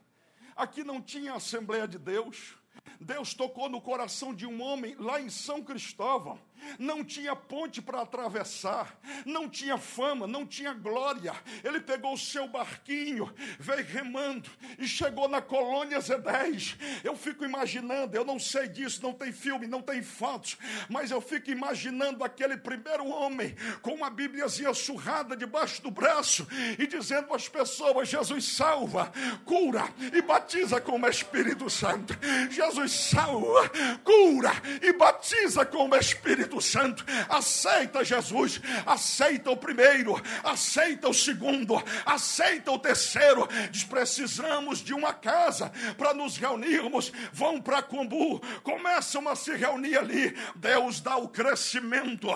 Aqui 0.57 0.83
não 0.83 1.01
tinha 1.01 1.35
Assembleia 1.35 1.87
de 1.87 1.99
Deus, 1.99 2.57
Deus 3.01 3.35
tocou 3.35 3.69
no 3.69 3.81
coração 3.81 4.35
de 4.35 4.47
um 4.47 4.61
homem 4.61 4.95
lá 4.97 5.21
em 5.21 5.31
São 5.31 5.63
Cristóvão 5.63 6.41
não 6.79 7.05
tinha 7.05 7.35
ponte 7.35 7.81
para 7.81 8.03
atravessar, 8.03 8.99
não 9.25 9.49
tinha 9.49 9.79
fama, 9.79 10.27
não 10.27 10.47
tinha 10.47 10.73
glória. 10.73 11.35
Ele 11.63 11.81
pegou 11.81 12.15
o 12.15 12.19
seu 12.19 12.47
barquinho, 12.49 13.33
veio 13.59 13.85
remando 13.85 14.49
e 14.79 14.87
chegou 14.87 15.29
na 15.29 15.41
colônia 15.41 15.99
Z10. 15.99 16.77
Eu 17.05 17.17
fico 17.17 17.45
imaginando, 17.45 18.17
eu 18.17 18.25
não 18.25 18.39
sei 18.39 18.69
disso, 18.69 19.03
não 19.03 19.13
tem 19.13 19.33
filme, 19.33 19.67
não 19.67 19.83
tem 19.83 20.03
fotos, 20.03 20.57
mas 20.89 21.11
eu 21.11 21.21
fico 21.21 21.51
imaginando 21.51 22.25
aquele 22.25 22.57
primeiro 22.57 23.07
homem 23.07 23.55
com 23.83 23.95
uma 23.95 24.11
Bíbliazinha 24.11 24.73
surrada 24.75 25.37
debaixo 25.37 25.83
do 25.83 25.91
braço 25.91 26.47
e 26.79 26.87
dizendo 26.87 27.33
às 27.35 27.49
pessoas: 27.49 28.09
Jesus 28.09 28.45
salva, 28.45 29.13
cura 29.45 29.85
e 30.13 30.23
batiza 30.23 30.81
com 30.81 30.99
o 30.99 31.09
Espírito 31.09 31.69
Santo. 31.69 32.17
Jesus 32.51 32.93
salva, 32.93 33.71
cura 34.05 34.53
e 34.83 34.93
batiza 34.93 35.65
com 35.65 35.89
o 35.89 35.97
Espírito 35.97 36.50
Espírito 36.51 36.61
Santo. 36.61 37.05
Aceita 37.29 38.05
Jesus, 38.05 38.61
aceita 38.85 39.51
o 39.51 39.57
primeiro, 39.57 40.21
aceita 40.43 41.09
o 41.09 41.15
segundo, 41.15 41.83
aceita 42.05 42.73
o 42.73 42.79
terceiro. 42.79 43.49
Diz: 43.71 43.85
precisamos 43.85 44.81
de 44.81 44.93
uma 44.93 45.13
casa 45.13 45.71
para 45.97 46.13
nos 46.13 46.37
reunirmos. 46.37 47.13
Vão 47.33 47.61
para 47.61 47.83
Cumbu, 47.83 48.41
começam 48.63 49.29
a 49.29 49.37
se 49.37 49.55
reunir 49.55 49.97
ali. 49.97 50.37
Deus 50.57 51.01
dá 51.01 51.17
o 51.17 51.29
crescimento, 51.29 52.29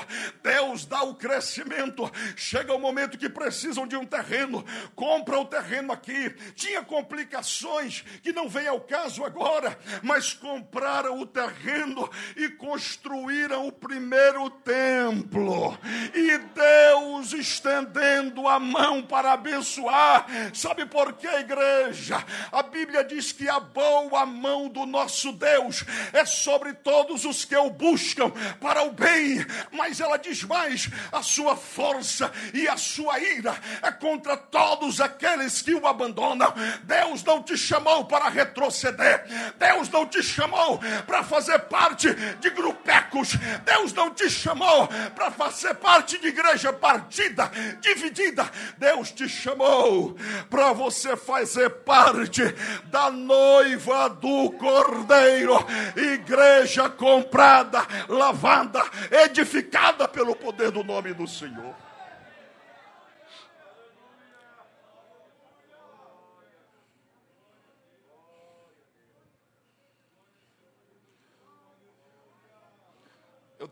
Deus 0.42 0.86
dá 0.86 1.02
o 1.02 1.14
crescimento. 1.14 2.10
Chega 2.36 2.74
o 2.74 2.80
momento 2.80 3.18
que 3.18 3.28
precisam 3.28 3.86
de 3.86 3.96
um 3.96 4.04
terreno, 4.04 4.64
compra 4.94 5.38
o 5.38 5.44
terreno 5.44 5.92
aqui. 5.92 6.30
Tinha 6.54 6.82
complicações 6.84 8.04
que 8.22 8.32
não 8.32 8.48
vem 8.48 8.68
ao 8.68 8.80
caso 8.80 9.24
agora, 9.24 9.78
mas 10.02 10.32
compraram 10.32 11.18
o 11.20 11.26
terreno 11.26 12.08
e 12.36 12.48
construíram 12.50 13.66
o 13.66 13.72
primeiro 13.72 14.03
primeiro 14.04 14.50
templo 14.50 15.78
e 16.12 16.36
Deus 16.36 17.32
estendendo 17.32 18.46
a 18.46 18.60
mão 18.60 19.02
para 19.02 19.32
abençoar. 19.32 20.26
Sabe 20.52 20.84
por 20.84 21.14
quê, 21.14 21.26
igreja? 21.26 22.22
A 22.52 22.62
Bíblia 22.62 23.02
diz 23.02 23.32
que 23.32 23.48
a 23.48 23.58
boa 23.58 24.26
mão 24.26 24.68
do 24.68 24.84
nosso 24.84 25.32
Deus 25.32 25.84
é 26.12 26.26
sobre 26.26 26.74
todos 26.74 27.24
os 27.24 27.46
que 27.46 27.56
o 27.56 27.70
buscam 27.70 28.30
para 28.60 28.82
o 28.82 28.92
bem, 28.92 29.38
mas 29.72 30.00
ela 30.00 30.18
diz 30.18 30.44
mais: 30.44 30.90
a 31.10 31.22
sua 31.22 31.56
força 31.56 32.30
e 32.52 32.68
a 32.68 32.76
sua 32.76 33.18
ira 33.18 33.56
é 33.80 33.90
contra 33.90 34.36
todos 34.36 35.00
aqueles 35.00 35.62
que 35.62 35.74
o 35.74 35.86
abandonam. 35.86 36.52
Deus 36.82 37.24
não 37.24 37.42
te 37.42 37.56
chamou 37.56 38.04
para 38.04 38.28
retroceder, 38.28 39.24
Deus 39.58 39.88
não 39.88 40.04
te 40.04 40.22
chamou 40.22 40.78
para 41.06 41.22
fazer 41.22 41.58
parte 41.60 42.12
de 42.12 42.50
grupecos, 42.50 43.30
Deus 43.64 43.93
não 43.94 44.10
te 44.10 44.28
chamou 44.28 44.88
para 45.14 45.30
fazer 45.30 45.74
parte 45.74 46.18
de 46.18 46.28
igreja 46.28 46.72
partida, 46.72 47.50
dividida. 47.80 48.50
Deus 48.76 49.10
te 49.10 49.28
chamou 49.28 50.16
para 50.50 50.72
você 50.72 51.16
fazer 51.16 51.70
parte 51.70 52.42
da 52.86 53.10
noiva 53.10 54.08
do 54.08 54.50
Cordeiro, 54.52 55.54
igreja 55.96 56.88
comprada, 56.88 57.86
lavada, 58.08 58.82
edificada 59.10 60.06
pelo 60.08 60.34
poder 60.34 60.70
do 60.70 60.84
nome 60.84 61.14
do 61.14 61.26
Senhor. 61.26 61.83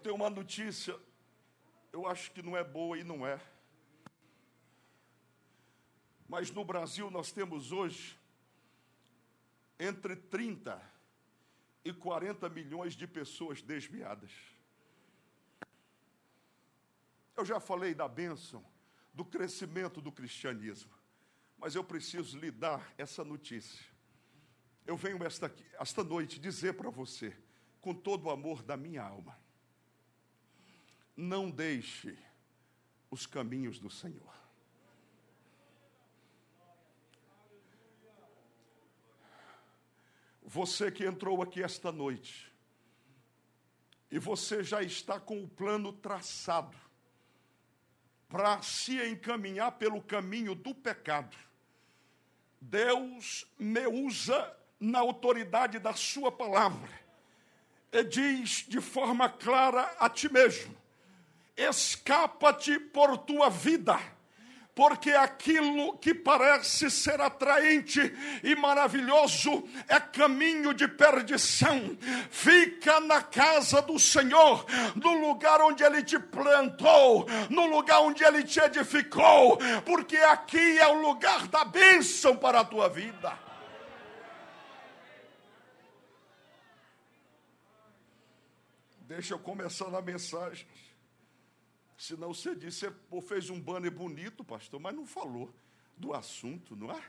Tenho 0.02 0.16
uma 0.16 0.28
notícia, 0.28 0.98
eu 1.92 2.06
acho 2.06 2.32
que 2.32 2.42
não 2.42 2.56
é 2.56 2.64
boa 2.64 2.98
e 2.98 3.04
não 3.04 3.26
é. 3.26 3.40
Mas 6.28 6.50
no 6.50 6.64
Brasil 6.64 7.10
nós 7.10 7.30
temos 7.30 7.70
hoje 7.70 8.18
entre 9.78 10.16
30 10.16 10.80
e 11.84 11.92
40 11.92 12.48
milhões 12.48 12.94
de 12.94 13.06
pessoas 13.06 13.62
desviadas. 13.62 14.30
Eu 17.36 17.44
já 17.44 17.60
falei 17.60 17.94
da 17.94 18.08
bênção, 18.08 18.64
do 19.12 19.24
crescimento 19.24 20.00
do 20.00 20.10
cristianismo, 20.10 20.92
mas 21.58 21.74
eu 21.74 21.84
preciso 21.84 22.38
lhe 22.38 22.50
dar 22.50 22.92
essa 22.96 23.24
notícia. 23.24 23.84
Eu 24.86 24.96
venho 24.96 25.22
esta, 25.22 25.52
esta 25.78 26.02
noite 26.02 26.40
dizer 26.40 26.74
para 26.74 26.90
você, 26.90 27.36
com 27.80 27.94
todo 27.94 28.26
o 28.26 28.30
amor 28.30 28.62
da 28.62 28.76
minha 28.76 29.02
alma, 29.02 29.41
não 31.16 31.50
deixe 31.50 32.16
os 33.10 33.26
caminhos 33.26 33.78
do 33.78 33.90
Senhor. 33.90 34.32
Você 40.42 40.90
que 40.90 41.04
entrou 41.04 41.40
aqui 41.42 41.62
esta 41.62 41.90
noite, 41.90 42.52
e 44.10 44.18
você 44.18 44.62
já 44.62 44.82
está 44.82 45.18
com 45.18 45.42
o 45.42 45.48
plano 45.48 45.90
traçado 45.90 46.76
para 48.28 48.60
se 48.60 49.02
encaminhar 49.08 49.72
pelo 49.72 50.02
caminho 50.02 50.54
do 50.54 50.74
pecado. 50.74 51.34
Deus 52.60 53.46
me 53.58 53.86
usa 53.86 54.54
na 54.78 54.98
autoridade 54.98 55.78
da 55.78 55.94
Sua 55.94 56.30
palavra 56.30 56.90
e 57.90 58.04
diz 58.04 58.66
de 58.68 58.80
forma 58.80 59.28
clara 59.30 59.82
a 59.98 60.10
ti 60.10 60.30
mesmo: 60.30 60.76
escapa-te 61.56 62.78
por 62.78 63.18
tua 63.18 63.50
vida, 63.50 63.98
porque 64.74 65.10
aquilo 65.10 65.98
que 65.98 66.14
parece 66.14 66.90
ser 66.90 67.20
atraente 67.20 68.00
e 68.42 68.54
maravilhoso 68.54 69.68
é 69.86 70.00
caminho 70.00 70.72
de 70.72 70.88
perdição. 70.88 71.96
Fica 72.30 72.98
na 73.00 73.20
casa 73.22 73.82
do 73.82 73.98
Senhor, 73.98 74.64
no 74.94 75.12
lugar 75.28 75.60
onde 75.60 75.84
Ele 75.84 76.02
te 76.02 76.18
plantou, 76.18 77.26
no 77.50 77.66
lugar 77.66 78.00
onde 78.00 78.24
Ele 78.24 78.42
te 78.42 78.60
edificou, 78.60 79.58
porque 79.84 80.16
aqui 80.16 80.78
é 80.78 80.88
o 80.88 81.02
lugar 81.02 81.46
da 81.48 81.64
bênção 81.64 82.34
para 82.36 82.60
a 82.60 82.64
tua 82.64 82.88
vida. 82.88 83.38
Deixa 89.14 89.34
eu 89.34 89.38
começar 89.38 89.90
na 89.90 90.00
mensagem. 90.00 90.66
Senão 92.02 92.34
você 92.34 92.56
disse, 92.56 92.92
você 93.08 93.28
fez 93.28 93.48
um 93.48 93.60
banner 93.60 93.92
bonito, 93.92 94.42
pastor, 94.42 94.80
mas 94.80 94.92
não 94.92 95.06
falou 95.06 95.54
do 95.96 96.12
assunto, 96.12 96.74
não 96.74 96.90
é? 96.90 97.00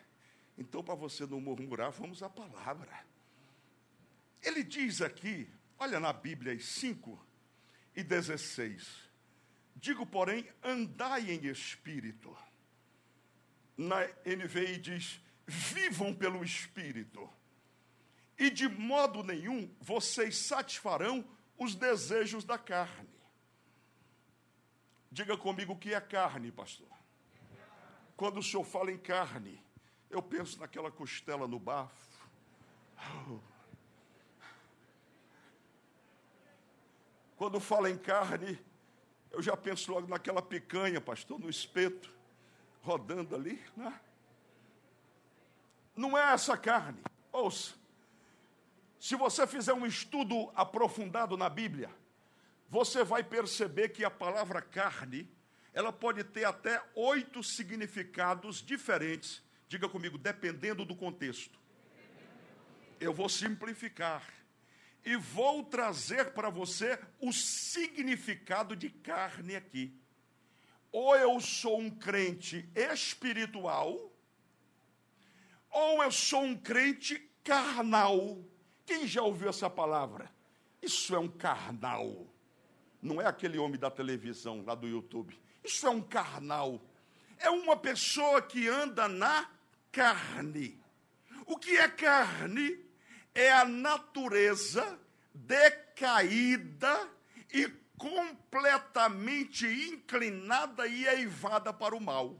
Então, 0.55 0.83
para 0.83 0.93
você 0.93 1.25
não 1.25 1.41
murmurar, 1.41 1.89
vamos 1.89 2.21
à 2.21 2.29
palavra. 2.29 3.03
Ele 4.39 4.63
diz 4.63 5.01
aqui, 5.01 5.49
olha 5.79 5.99
na 5.99 6.13
Bíblia, 6.13 6.59
5 6.59 7.19
e 7.95 8.03
16. 8.03 8.87
Digo, 9.75 10.05
porém, 10.05 10.47
andai 10.61 11.31
em 11.31 11.47
espírito. 11.47 12.37
Na 13.75 14.05
NVI 14.23 14.77
diz, 14.77 15.19
vivam 15.47 16.13
pelo 16.13 16.43
espírito. 16.43 17.27
E 18.37 18.51
de 18.51 18.67
modo 18.67 19.23
nenhum 19.23 19.73
vocês 19.81 20.37
satisfarão 20.37 21.27
os 21.57 21.73
desejos 21.73 22.43
da 22.43 22.59
carne. 22.59 23.12
Diga 25.13 25.37
comigo 25.37 25.73
o 25.73 25.77
que 25.77 25.93
é 25.93 26.01
carne, 26.01 26.51
pastor. 26.51 26.87
Quando 28.17 28.39
o 28.39 28.43
senhor 28.43 28.63
fala 28.63 28.91
em 28.91 28.97
carne, 28.97 29.63
eu 30.09 30.23
penso 30.23 30.59
naquela 30.59 30.89
costela 30.89 31.47
no 31.47 31.59
bafo. 31.59 32.19
Quando 37.37 37.59
fala 37.59 37.91
em 37.91 37.97
carne, 37.97 38.59
eu 39.29 39.39
já 39.39 39.55
penso 39.55 39.91
logo 39.91 40.07
naquela 40.07 40.41
picanha, 40.41 40.99
pastor, 40.99 41.39
no 41.39 41.47
espeto, 41.47 42.11
rodando 42.81 43.35
ali, 43.35 43.63
né? 43.77 44.01
Não 45.95 46.17
é 46.17 46.33
essa 46.33 46.57
carne. 46.57 47.03
Ouça. 47.31 47.75
Se 48.99 49.15
você 49.15 49.45
fizer 49.45 49.73
um 49.73 49.85
estudo 49.85 50.51
aprofundado 50.55 51.37
na 51.37 51.49
Bíblia, 51.49 51.91
você 52.69 53.03
vai 53.03 53.23
perceber 53.23 53.89
que 53.89 54.03
a 54.03 54.09
palavra 54.09 54.61
carne, 54.61 55.29
ela 55.73 55.91
pode 55.91 56.23
ter 56.23 56.45
até 56.45 56.83
oito 56.95 57.43
significados 57.43 58.61
diferentes. 58.61 59.43
Diga 59.67 59.89
comigo, 59.89 60.17
dependendo 60.17 60.85
do 60.85 60.95
contexto. 60.95 61.59
Eu 62.99 63.13
vou 63.13 63.27
simplificar 63.27 64.23
e 65.03 65.15
vou 65.15 65.63
trazer 65.63 66.31
para 66.31 66.49
você 66.49 66.99
o 67.19 67.33
significado 67.33 68.75
de 68.75 68.89
carne 68.89 69.55
aqui. 69.55 69.99
Ou 70.91 71.15
eu 71.15 71.39
sou 71.41 71.79
um 71.79 71.89
crente 71.89 72.69
espiritual, 72.75 74.11
ou 75.69 76.03
eu 76.03 76.11
sou 76.11 76.43
um 76.43 76.55
crente 76.55 77.17
carnal, 77.43 78.41
Quem 78.85 79.07
já 79.07 79.21
ouviu 79.21 79.49
essa 79.49 79.69
palavra? 79.69 80.29
Isso 80.81 81.15
é 81.15 81.19
um 81.19 81.29
carnal. 81.29 82.27
Não 83.03 83.21
é 83.21 83.27
aquele 83.27 83.59
homem 83.59 83.77
da 83.77 83.91
televisão, 83.91 84.63
lá 84.65 84.73
do 84.73 84.87
YouTube. 84.87 85.37
Isso 85.61 85.85
é 85.85 85.89
um 85.89 86.01
carnal. 86.01 86.81
É 87.37 87.49
uma 87.49 87.75
pessoa 87.75 88.41
que 88.41 88.69
anda 88.69 89.09
na 89.09 89.49
carne. 89.91 90.81
O 91.45 91.57
que 91.57 91.75
é 91.75 91.89
carne? 91.89 92.79
É 93.35 93.51
a 93.51 93.65
natureza 93.65 94.97
decaída 95.33 97.09
e 97.53 97.67
completamente 97.97 99.67
inclinada 99.67 100.87
e 100.87 101.05
eivada 101.05 101.73
para 101.73 101.93
o 101.95 101.99
mal. 101.99 102.39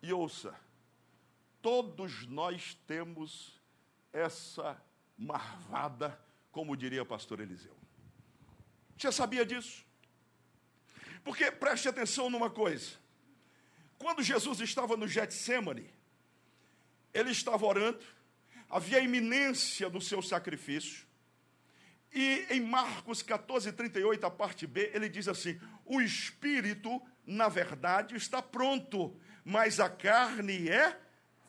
E 0.00 0.12
ouça, 0.12 0.54
todos 1.60 2.26
nós 2.26 2.76
temos 2.86 3.60
essa 4.12 4.80
marvada, 5.16 6.18
como 6.52 6.76
diria 6.76 7.02
o 7.02 7.06
pastor 7.06 7.40
Eliseu. 7.40 7.74
Você 8.96 9.10
sabia 9.10 9.44
disso? 9.44 9.84
Porque 11.24 11.50
preste 11.50 11.88
atenção 11.88 12.30
numa 12.30 12.50
coisa. 12.50 12.90
Quando 13.98 14.22
Jesus 14.22 14.60
estava 14.60 14.96
no 14.96 15.08
Getsemane, 15.08 15.90
ele 17.14 17.30
estava 17.30 17.64
orando, 17.64 18.04
havia 18.68 19.00
iminência 19.00 19.88
do 19.88 20.00
seu 20.00 20.20
sacrifício. 20.22 21.06
E 22.12 22.46
em 22.50 22.60
Marcos 22.60 23.22
14, 23.22 23.72
38, 23.72 24.26
a 24.26 24.30
parte 24.30 24.66
B, 24.66 24.90
ele 24.92 25.08
diz 25.08 25.28
assim: 25.28 25.58
O 25.86 26.00
espírito, 26.00 27.00
na 27.26 27.48
verdade, 27.48 28.14
está 28.14 28.42
pronto, 28.42 29.18
mas 29.44 29.80
a 29.80 29.88
carne 29.88 30.68
é 30.68 31.00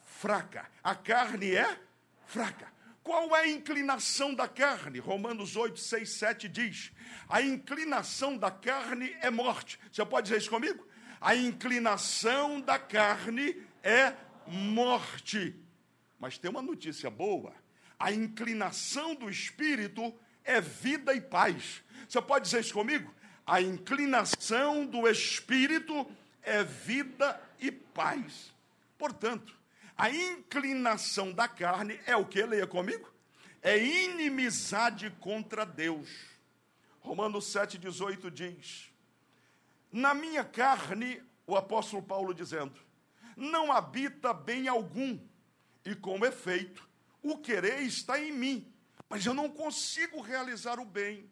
fraca. 0.05 0.69
A 0.81 0.95
carne 0.95 1.53
é 1.53 1.79
fraca. 2.25 2.72
Qual 3.03 3.35
é 3.35 3.41
a 3.41 3.47
inclinação 3.47 4.33
da 4.33 4.47
carne? 4.47 4.99
Romanos 4.99 5.55
8, 5.57 5.77
6, 5.79 6.09
7 6.09 6.47
diz: 6.47 6.91
a 7.27 7.41
inclinação 7.41 8.37
da 8.37 8.51
carne 8.51 9.15
é 9.21 9.29
morte. 9.29 9.79
Você 9.91 10.05
pode 10.05 10.27
dizer 10.27 10.39
isso 10.39 10.49
comigo? 10.49 10.87
A 11.19 11.35
inclinação 11.35 12.61
da 12.61 12.77
carne 12.77 13.61
é 13.81 14.13
morte. 14.47 15.55
Mas 16.19 16.37
tem 16.37 16.49
uma 16.49 16.61
notícia 16.61 17.09
boa: 17.09 17.53
a 17.99 18.11
inclinação 18.11 19.15
do 19.15 19.29
espírito 19.29 20.13
é 20.43 20.61
vida 20.61 21.13
e 21.13 21.21
paz. 21.21 21.83
Você 22.07 22.21
pode 22.21 22.45
dizer 22.45 22.61
isso 22.61 22.73
comigo? 22.73 23.13
A 23.45 23.61
inclinação 23.61 24.85
do 24.85 25.07
espírito 25.07 26.09
é 26.41 26.63
vida 26.63 27.41
e 27.59 27.71
paz. 27.71 28.53
Portanto, 28.97 29.57
a 29.97 30.09
inclinação 30.09 31.31
da 31.31 31.47
carne 31.47 31.99
é 32.05 32.15
o 32.15 32.25
que? 32.25 32.43
Leia 32.43 32.67
comigo. 32.67 33.11
É 33.61 33.77
inimizade 33.77 35.09
contra 35.19 35.65
Deus. 35.65 36.09
Romanos 36.99 37.45
7,18 37.45 38.29
diz: 38.29 38.91
Na 39.91 40.13
minha 40.13 40.43
carne, 40.43 41.21
o 41.45 41.55
apóstolo 41.55 42.01
Paulo 42.01 42.33
dizendo, 42.33 42.79
não 43.35 43.71
habita 43.71 44.33
bem 44.33 44.67
algum, 44.67 45.19
e 45.85 45.95
com 45.95 46.25
efeito, 46.25 46.87
o 47.21 47.37
querer 47.37 47.81
está 47.81 48.19
em 48.19 48.31
mim, 48.31 48.73
mas 49.09 49.25
eu 49.25 49.33
não 49.33 49.49
consigo 49.49 50.21
realizar 50.21 50.79
o 50.79 50.85
bem. 50.85 51.29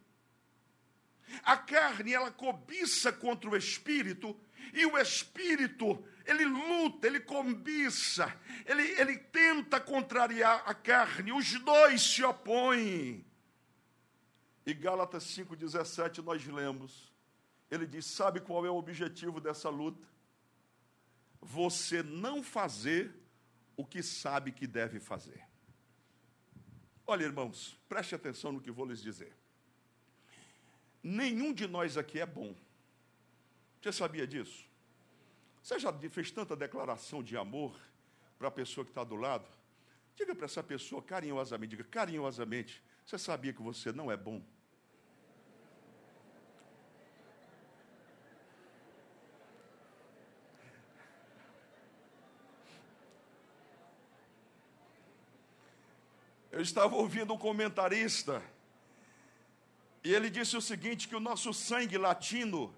A 1.43 1.55
carne, 1.55 2.14
ela 2.14 2.32
cobiça 2.32 3.12
contra 3.12 3.49
o 3.49 3.55
espírito, 3.55 4.38
e 4.74 4.86
o 4.86 4.97
espírito 4.97 6.03
ele 6.26 6.46
luta, 6.46 7.08
ele 7.08 7.20
cobiça, 7.20 8.34
ele, 8.66 8.84
ele 9.00 9.18
tenta 9.18 9.80
contrariar 9.80 10.64
a 10.66 10.74
carne, 10.74 11.32
os 11.32 11.60
dois 11.60 12.02
se 12.02 12.24
opõem. 12.24 13.26
E 14.66 14.74
Gálatas 14.74 15.24
5,17 15.26 16.20
nós 16.20 16.46
lemos, 16.46 17.12
ele 17.70 17.88
diz: 17.88 18.06
Sabe 18.06 18.40
qual 18.40 18.66
é 18.66 18.70
o 18.70 18.76
objetivo 18.76 19.40
dessa 19.40 19.70
luta? 19.70 20.08
Você 21.42 22.04
não 22.04 22.44
fazer 22.44 23.12
o 23.76 23.86
que 23.86 24.04
sabe 24.04 24.52
que 24.52 24.68
deve 24.68 25.00
fazer. 25.00 25.44
Olha, 27.08 27.24
irmãos, 27.24 27.78
preste 27.90 28.14
atenção 28.14 28.52
no 28.52 28.62
que 28.62 28.72
vou 28.72 28.86
lhes 28.86 29.02
dizer. 29.02 29.36
Nenhum 31.02 31.52
de 31.52 31.68
nós 31.68 31.98
aqui 31.98 32.20
é 32.20 32.26
bom. 32.26 32.56
Você 33.82 33.92
sabia 33.92 34.28
disso? 34.28 34.71
Você 35.62 35.78
já 35.78 35.93
fez 36.09 36.32
tanta 36.32 36.55
declaração 36.55 37.22
de 37.22 37.38
amor 37.38 37.80
para 38.38 38.47
a 38.47 38.51
pessoa 38.51 38.84
que 38.84 38.91
está 38.91 39.03
do 39.03 39.16
lado? 39.16 39.45
Diga 40.16 40.36
para 40.36 40.45
essa 40.45 40.64
pessoa 40.64 41.01
carinhosamente, 41.01 41.76
diga 41.76 41.84
carinhosamente, 41.84 42.84
você 43.05 43.18
sabia 43.18 43.53
que 43.53 43.62
você 43.62 43.91
não 43.91 44.12
é 44.12 44.18
bom? 44.18 44.41
Eu 56.51 56.62
estava 56.62 56.95
ouvindo 56.95 57.34
um 57.34 57.38
comentarista 57.38 58.43
e 60.03 60.14
ele 60.14 60.30
disse 60.30 60.57
o 60.57 60.62
seguinte: 60.62 61.07
que 61.07 61.16
o 61.16 61.20
nosso 61.20 61.53
sangue 61.53 61.97
latino 61.97 62.76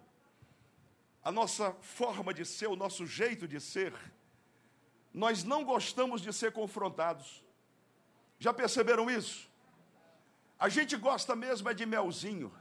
a 1.23 1.31
nossa 1.31 1.71
forma 1.81 2.33
de 2.33 2.45
ser, 2.45 2.67
o 2.67 2.75
nosso 2.75 3.05
jeito 3.05 3.47
de 3.47 3.59
ser, 3.59 3.93
nós 5.13 5.43
não 5.43 5.63
gostamos 5.63 6.21
de 6.21 6.33
ser 6.33 6.51
confrontados. 6.51 7.43
Já 8.37 8.53
perceberam 8.53 9.09
isso? 9.09 9.49
A 10.59 10.67
gente 10.67 10.97
gosta 10.97 11.35
mesmo 11.35 11.69
é 11.69 11.73
de 11.73 11.85
melzinho. 11.85 12.51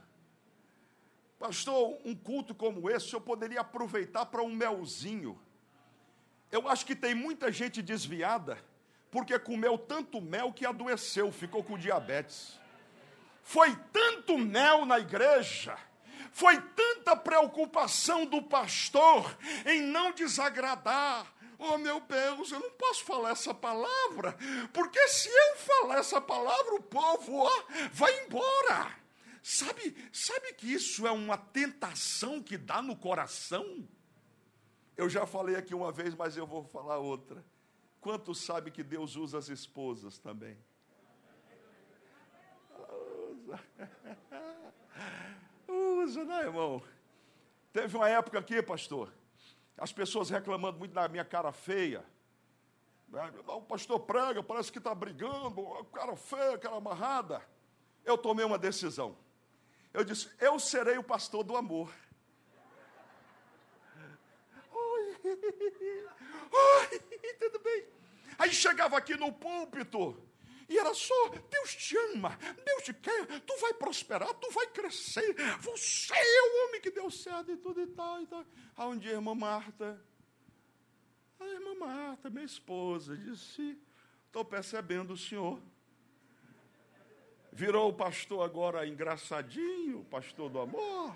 Pastor, 1.37 1.99
um 2.05 2.15
culto 2.15 2.55
como 2.55 2.89
esse, 2.89 3.13
eu 3.13 3.19
poderia 3.19 3.61
aproveitar 3.61 4.25
para 4.27 4.41
um 4.41 4.53
melzinho. 4.53 5.37
Eu 6.49 6.69
acho 6.69 6.85
que 6.85 6.95
tem 6.95 7.13
muita 7.13 7.51
gente 7.51 7.81
desviada, 7.81 8.63
porque 9.11 9.37
comeu 9.37 9.77
tanto 9.77 10.21
mel 10.21 10.53
que 10.53 10.65
adoeceu, 10.65 11.31
ficou 11.31 11.63
com 11.63 11.77
diabetes. 11.77 12.57
Foi 13.41 13.75
tanto 13.91 14.37
mel 14.37 14.85
na 14.85 14.99
igreja 14.99 15.77
foi 16.33 16.59
tanta 16.59 17.15
preocupação 17.15 18.25
do 18.25 18.41
pastor 18.41 19.37
em 19.65 19.81
não 19.81 20.11
desagradar. 20.11 21.31
Oh 21.59 21.77
meu 21.77 22.01
Deus, 22.01 22.51
eu 22.51 22.59
não 22.59 22.71
posso 22.71 23.05
falar 23.05 23.29
essa 23.29 23.53
palavra, 23.53 24.35
porque 24.73 24.99
se 25.07 25.29
eu 25.29 25.55
falar 25.57 25.99
essa 25.99 26.19
palavra, 26.19 26.75
o 26.75 26.81
povo 26.81 27.37
ó, 27.37 27.63
vai 27.93 28.25
embora. 28.25 28.97
Sabe, 29.41 29.95
sabe 30.11 30.53
que 30.53 30.73
isso 30.73 31.05
é 31.05 31.11
uma 31.11 31.37
tentação 31.37 32.41
que 32.41 32.57
dá 32.57 32.81
no 32.81 32.95
coração? 32.95 33.87
Eu 34.97 35.09
já 35.09 35.25
falei 35.25 35.55
aqui 35.55 35.75
uma 35.75 35.91
vez, 35.91 36.15
mas 36.15 36.35
eu 36.35 36.47
vou 36.47 36.63
falar 36.63 36.97
outra. 36.97 37.45
Quantos 38.01 38.41
sabe 38.41 38.71
que 38.71 38.83
Deus 38.83 39.15
usa 39.15 39.37
as 39.37 39.49
esposas 39.49 40.17
também? 40.17 40.57
Usa, 43.31 43.59
né, 46.03 46.41
irmão? 46.41 46.83
Teve 47.71 47.95
uma 47.95 48.09
época 48.09 48.39
aqui, 48.39 48.61
pastor, 48.61 49.11
as 49.77 49.91
pessoas 49.91 50.29
reclamando 50.29 50.77
muito 50.77 50.93
da 50.93 51.07
minha 51.07 51.23
cara 51.23 51.51
feia. 51.51 52.03
O 53.47 53.61
pastor 53.61 53.99
prega, 54.01 54.43
parece 54.43 54.71
que 54.71 54.79
está 54.79 54.93
brigando, 54.93 55.63
cara 55.93 56.15
feia, 56.15 56.57
cara 56.57 56.75
amarrada. 56.75 57.41
Eu 58.03 58.17
tomei 58.17 58.43
uma 58.43 58.57
decisão. 58.57 59.15
Eu 59.93 60.03
disse: 60.03 60.29
Eu 60.39 60.59
serei 60.59 60.97
o 60.97 61.03
pastor 61.03 61.43
do 61.43 61.55
amor. 61.55 61.93
Oi, 64.71 65.17
oi, 66.51 66.99
tudo 67.39 67.59
bem. 67.59 67.85
Aí 68.37 68.51
chegava 68.51 68.97
aqui 68.97 69.15
no 69.15 69.31
púlpito, 69.31 70.17
e 70.73 70.79
era 70.79 70.91
só, 70.95 71.29
Deus 71.51 71.75
te 71.75 71.95
ama, 71.95 72.35
Deus 72.65 72.81
te 72.81 72.93
quer, 72.95 73.39
tu 73.41 73.55
vai 73.57 73.75
prosperar, 73.75 74.33
tu 74.33 74.49
vai 74.49 74.65
crescer, 74.65 75.35
você 75.59 76.15
é 76.15 76.41
o 76.41 76.65
homem 76.67 76.81
que 76.81 76.89
deu 76.89 77.11
certo 77.11 77.51
e 77.51 77.57
tudo 77.57 77.79
e 77.79 77.85
tal. 77.85 78.19
E 78.23 78.25
tal. 78.25 78.43
Aí 78.75 78.87
um 78.87 78.97
dia 78.97 79.11
a 79.11 79.13
irmã 79.13 79.35
Marta, 79.35 80.03
a 81.39 81.45
irmã 81.45 81.75
Marta, 81.75 82.27
minha 82.31 82.43
esposa, 82.43 83.15
disse, 83.15 83.79
estou 84.25 84.43
percebendo 84.43 85.13
o 85.13 85.17
senhor. 85.17 85.61
Virou 87.51 87.89
o 87.89 87.93
pastor 87.93 88.43
agora 88.43 88.87
engraçadinho, 88.87 89.99
o 89.99 90.05
pastor 90.05 90.49
do 90.49 90.59
amor. 90.59 91.15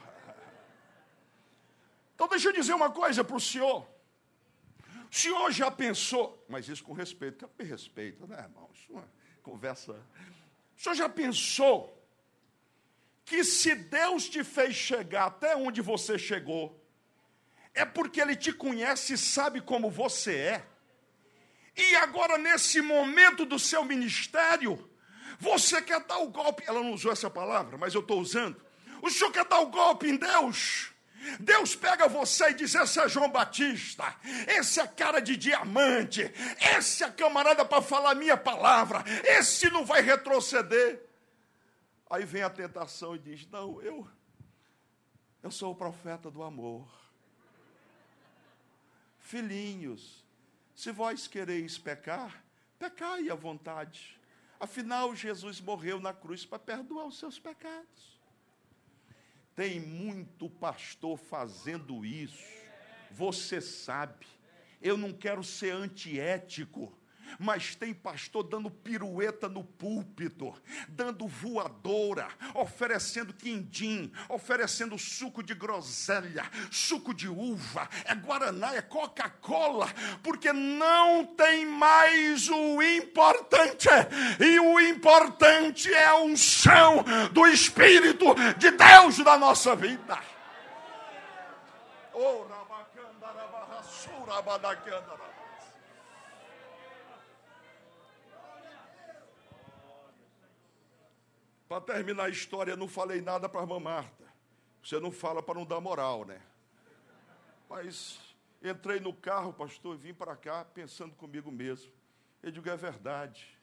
Então 2.14 2.28
deixa 2.28 2.50
eu 2.50 2.54
dizer 2.54 2.76
uma 2.76 2.92
coisa 2.92 3.24
para 3.24 3.36
o 3.36 3.40
senhor. 3.40 3.88
O 5.12 5.16
senhor 5.16 5.52
já 5.52 5.72
pensou, 5.72 6.46
mas 6.48 6.68
isso 6.68 6.84
com 6.84 6.94
respeito, 6.94 7.48
que 7.58 7.64
respeito, 7.64 8.28
né, 8.28 8.38
irmão? 8.38 8.70
Isso 8.72 8.96
é 9.00 9.17
conversa. 9.48 9.94
O 10.76 10.82
senhor 10.82 10.96
já 10.96 11.08
pensou 11.08 11.94
que 13.24 13.44
se 13.44 13.74
Deus 13.76 14.28
te 14.28 14.44
fez 14.44 14.76
chegar 14.76 15.28
até 15.28 15.56
onde 15.56 15.82
você 15.82 16.20
chegou, 16.20 16.78
é 17.74 17.86
porque 17.86 18.22
Ele 18.22 18.36
te 18.36 18.52
conhece 18.52 19.14
e 19.14 19.18
sabe 19.18 19.62
como 19.62 19.90
você 19.90 20.36
é? 20.36 20.66
E 21.76 21.96
agora, 21.96 22.38
nesse 22.38 22.82
momento 22.82 23.46
do 23.46 23.58
seu 23.58 23.86
ministério, 23.86 24.90
você 25.40 25.82
quer 25.82 26.04
dar 26.04 26.18
o 26.18 26.30
golpe. 26.30 26.64
Ela 26.66 26.82
não 26.82 26.92
usou 26.92 27.12
essa 27.12 27.30
palavra, 27.30 27.78
mas 27.78 27.94
eu 27.94 28.02
estou 28.02 28.20
usando. 28.20 28.60
O 29.02 29.10
senhor 29.10 29.32
quer 29.32 29.46
dar 29.46 29.60
o 29.60 29.68
golpe 29.68 30.10
em 30.10 30.18
Deus? 30.18 30.92
Deus 31.40 31.76
pega 31.76 32.08
você 32.08 32.50
e 32.50 32.54
diz: 32.54 32.76
Esse 32.76 33.00
é 33.00 33.10
João 33.10 33.30
Batista, 33.30 34.16
esse 34.48 34.80
é 34.80 34.88
cara 34.88 35.20
de 35.20 35.36
diamante, 35.36 36.22
esse 36.78 37.04
é 37.04 37.12
camarada 37.12 37.66
para 37.66 37.82
falar 37.82 38.16
minha 38.16 38.38
palavra, 38.38 39.04
esse 39.24 39.70
não 39.70 39.86
vai 39.86 40.02
retroceder. 40.02 41.04
Aí 42.10 42.26
vem 42.26 42.44
a 42.44 42.50
tentação 42.50 43.16
e 43.16 43.20
diz: 43.20 43.48
Não, 43.48 43.82
eu, 43.82 44.08
eu 45.44 45.52
sou 45.52 45.72
o 45.72 45.76
profeta 45.76 46.32
do 46.32 46.44
amor. 46.44 46.88
Filhinhos, 49.20 50.24
se 50.74 50.92
vós 50.92 51.28
quereis 51.28 51.78
pecar, 51.78 52.44
pecai 52.80 53.30
à 53.30 53.36
vontade. 53.36 54.18
Afinal, 54.60 55.14
Jesus 55.14 55.60
morreu 55.60 56.00
na 56.00 56.14
cruz 56.14 56.46
para 56.46 56.58
perdoar 56.58 57.06
os 57.06 57.20
seus 57.20 57.38
pecados. 57.38 58.17
Tem 59.58 59.80
muito 59.80 60.48
pastor 60.48 61.18
fazendo 61.18 62.06
isso. 62.06 62.46
Você 63.10 63.60
sabe. 63.60 64.28
Eu 64.80 64.96
não 64.96 65.12
quero 65.12 65.44
ser 65.44 65.74
antiético, 65.74 66.96
mas 67.40 67.76
tem 67.76 67.94
pastor 67.94 68.44
dando 68.44 68.70
pirueta 68.70 69.48
no 69.48 69.64
púlpito, 69.64 70.54
dando 70.88 71.28
voadora, 71.28 72.28
oferecendo 72.54 73.34
quindim, 73.34 74.12
oferecendo 74.30 74.98
suco 74.98 75.44
de 75.44 75.54
groselha, 75.54 76.50
suco 76.72 77.14
de 77.14 77.28
uva, 77.28 77.90
é 78.06 78.16
guaraná, 78.16 78.76
é 78.76 78.82
Coca-Cola, 78.82 79.88
porque 80.24 80.52
não 80.54 81.26
tem 81.26 81.66
mais 81.66 82.50
o 82.50 82.82
importante, 82.82 83.88
e 84.40 84.60
o 84.60 84.80
importante 84.80 85.94
é 85.94 86.06
a 86.06 86.16
unção 86.16 87.04
do 87.32 87.46
Espírito 87.48 88.36
de 88.58 88.72
Deus 88.72 89.18
na 89.20 89.38
nossa 89.38 89.76
vida. 89.76 90.20
Oh, 92.14 92.48
Para 101.68 101.82
terminar 101.82 102.26
a 102.26 102.30
história, 102.30 102.76
não 102.78 102.88
falei 102.88 103.20
nada 103.20 103.50
para 103.50 103.60
a 103.60 103.64
irmã 103.64 103.80
Marta. 103.80 104.24
Você 104.82 105.00
não 105.00 105.12
fala 105.12 105.44
para 105.44 105.56
não 105.56 105.66
dar 105.66 105.82
moral, 105.82 106.24
né? 106.24 106.42
Mas 107.70 108.20
entrei 108.64 109.02
no 109.02 109.14
carro, 109.14 109.52
pastor, 109.52 109.96
e 109.96 109.98
vim 109.98 110.14
para 110.14 110.36
cá 110.36 110.64
pensando 110.64 111.14
comigo 111.16 111.52
mesmo. 111.52 111.92
Eu 112.42 112.52
digo, 112.52 112.70
é 112.70 112.78
verdade, 112.78 113.58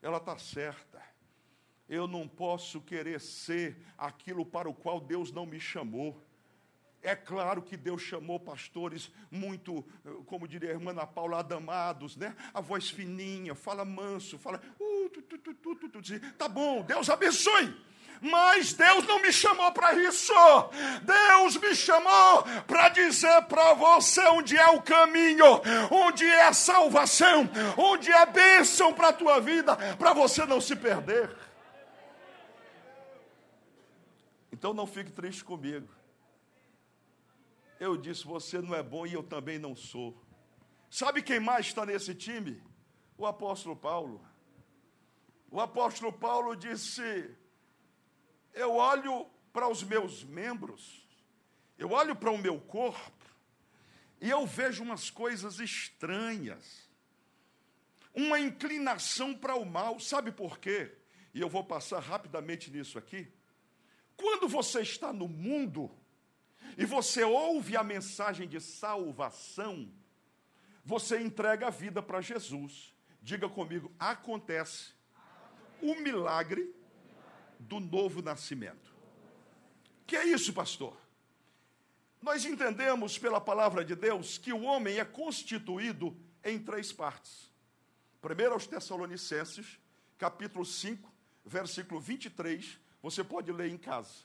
ela 0.00 0.16
está 0.16 0.38
certa. 0.38 1.02
Eu 1.86 2.06
não 2.08 2.26
posso 2.26 2.80
querer 2.80 3.20
ser 3.20 3.76
aquilo 3.98 4.46
para 4.46 4.68
o 4.68 4.74
qual 4.74 4.98
Deus 4.98 5.30
não 5.30 5.44
me 5.44 5.60
chamou. 5.60 6.22
É 7.02 7.16
claro 7.16 7.62
que 7.62 7.78
Deus 7.78 8.02
chamou 8.02 8.38
pastores 8.38 9.10
muito, 9.30 9.82
como 10.26 10.46
diria 10.46 10.70
a 10.70 10.72
irmã 10.72 10.90
Ana 10.90 11.06
Paula, 11.06 11.38
adamados, 11.38 12.14
né? 12.14 12.36
A 12.52 12.60
voz 12.60 12.90
fininha, 12.90 13.54
fala 13.54 13.86
manso, 13.86 14.38
fala. 14.38 14.60
Uh, 14.78 15.08
tu, 15.08 15.22
tu, 15.22 15.38
tu, 15.38 15.54
tu, 15.54 15.74
tu, 15.76 15.88
tu. 15.88 16.20
Tá 16.36 16.46
bom, 16.46 16.82
Deus 16.82 17.08
abençoe. 17.08 17.74
Mas 18.20 18.74
Deus 18.74 19.06
não 19.06 19.22
me 19.22 19.32
chamou 19.32 19.72
para 19.72 19.94
isso. 19.94 20.34
Deus 21.02 21.56
me 21.56 21.74
chamou 21.74 22.42
para 22.66 22.90
dizer 22.90 23.42
para 23.44 23.72
você 23.72 24.20
onde 24.28 24.58
é 24.58 24.66
o 24.68 24.82
caminho, 24.82 25.46
onde 25.90 26.26
é 26.26 26.46
a 26.46 26.52
salvação, 26.52 27.48
onde 27.78 28.12
é 28.12 28.26
bênção 28.26 28.92
para 28.92 29.08
a 29.08 29.12
tua 29.14 29.40
vida, 29.40 29.74
para 29.96 30.12
você 30.12 30.44
não 30.44 30.60
se 30.60 30.76
perder. 30.76 31.34
Então 34.52 34.74
não 34.74 34.86
fique 34.86 35.10
triste 35.10 35.42
comigo. 35.42 35.88
Eu 37.80 37.96
disse: 37.96 38.26
Você 38.26 38.60
não 38.60 38.74
é 38.74 38.82
bom 38.82 39.06
e 39.06 39.14
eu 39.14 39.22
também 39.22 39.58
não 39.58 39.74
sou. 39.74 40.22
Sabe 40.90 41.22
quem 41.22 41.40
mais 41.40 41.66
está 41.66 41.86
nesse 41.86 42.14
time? 42.14 42.62
O 43.16 43.26
apóstolo 43.26 43.74
Paulo. 43.74 44.20
O 45.50 45.58
apóstolo 45.58 46.12
Paulo 46.12 46.54
disse: 46.54 47.34
Eu 48.52 48.74
olho 48.74 49.26
para 49.50 49.66
os 49.66 49.82
meus 49.82 50.22
membros, 50.22 51.08
eu 51.78 51.90
olho 51.92 52.14
para 52.14 52.30
o 52.30 52.38
meu 52.38 52.60
corpo, 52.60 53.24
e 54.20 54.28
eu 54.28 54.46
vejo 54.46 54.82
umas 54.82 55.08
coisas 55.08 55.58
estranhas, 55.58 56.86
uma 58.14 58.38
inclinação 58.38 59.34
para 59.34 59.56
o 59.56 59.64
mal. 59.64 59.98
Sabe 59.98 60.30
por 60.30 60.58
quê? 60.58 60.94
E 61.32 61.40
eu 61.40 61.48
vou 61.48 61.64
passar 61.64 62.00
rapidamente 62.00 62.70
nisso 62.70 62.98
aqui. 62.98 63.26
Quando 64.16 64.46
você 64.46 64.82
está 64.82 65.14
no 65.14 65.26
mundo, 65.26 65.90
e 66.76 66.84
você 66.84 67.22
ouve 67.24 67.76
a 67.76 67.84
mensagem 67.84 68.48
de 68.48 68.60
salvação, 68.60 69.90
você 70.84 71.20
entrega 71.20 71.66
a 71.68 71.70
vida 71.70 72.02
para 72.02 72.20
Jesus. 72.20 72.94
Diga 73.22 73.48
comigo, 73.48 73.92
acontece 73.98 74.92
o 75.82 75.94
milagre 75.96 76.74
do 77.58 77.78
novo 77.78 78.22
nascimento. 78.22 78.94
Que 80.06 80.16
é 80.16 80.24
isso, 80.24 80.52
pastor? 80.52 80.96
Nós 82.20 82.44
entendemos 82.44 83.18
pela 83.18 83.40
palavra 83.40 83.84
de 83.84 83.94
Deus 83.94 84.36
que 84.36 84.52
o 84.52 84.62
homem 84.62 84.98
é 84.98 85.04
constituído 85.04 86.16
em 86.44 86.58
três 86.58 86.92
partes. 86.92 87.50
Primeiro 88.20 88.52
aos 88.52 88.66
Tessalonicenses, 88.66 89.78
capítulo 90.18 90.64
5, 90.64 91.10
versículo 91.44 92.00
23, 92.00 92.78
você 93.02 93.24
pode 93.24 93.50
ler 93.50 93.70
em 93.70 93.78
casa. 93.78 94.24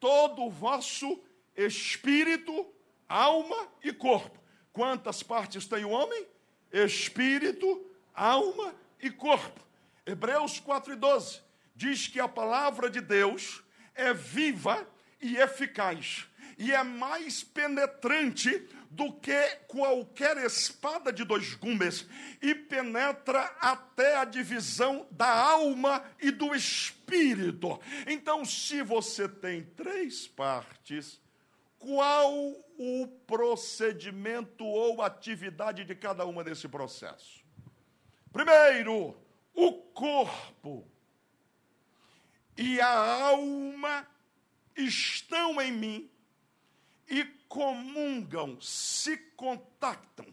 Todo 0.00 0.44
o 0.44 0.50
vosso 0.50 1.22
espírito, 1.58 2.66
alma 3.08 3.68
e 3.82 3.92
corpo. 3.92 4.38
Quantas 4.72 5.22
partes 5.22 5.66
tem 5.66 5.84
o 5.84 5.90
homem? 5.90 6.26
Espírito, 6.72 7.84
alma 8.14 8.74
e 9.02 9.10
corpo. 9.10 9.60
Hebreus 10.06 10.60
4 10.60 10.92
e 10.92 10.96
12 10.96 11.40
diz 11.74 12.06
que 12.06 12.20
a 12.20 12.28
palavra 12.28 12.88
de 12.88 13.00
Deus 13.00 13.62
é 13.94 14.14
viva 14.14 14.88
e 15.20 15.36
eficaz, 15.36 16.26
e 16.56 16.72
é 16.72 16.82
mais 16.82 17.42
penetrante 17.42 18.68
do 18.90 19.12
que 19.12 19.56
qualquer 19.68 20.36
espada 20.38 21.12
de 21.12 21.24
dois 21.24 21.54
gumes, 21.54 22.06
e 22.40 22.54
penetra 22.54 23.42
até 23.60 24.16
a 24.16 24.24
divisão 24.24 25.06
da 25.10 25.28
alma 25.28 26.04
e 26.20 26.30
do 26.30 26.54
espírito. 26.54 27.80
Então, 28.06 28.44
se 28.44 28.82
você 28.82 29.28
tem 29.28 29.64
três 29.76 30.26
partes, 30.26 31.20
qual 31.78 32.32
o 32.78 33.06
procedimento 33.26 34.64
ou 34.64 35.00
atividade 35.02 35.84
de 35.84 35.94
cada 35.94 36.24
uma 36.26 36.42
nesse 36.42 36.68
processo? 36.68 37.44
Primeiro, 38.32 39.16
o 39.54 39.72
corpo 39.72 40.86
e 42.56 42.80
a 42.80 43.22
alma 43.28 44.06
estão 44.76 45.60
em 45.60 45.72
mim 45.72 46.10
e 47.08 47.24
comungam, 47.48 48.60
se 48.60 49.16
contactam 49.36 50.26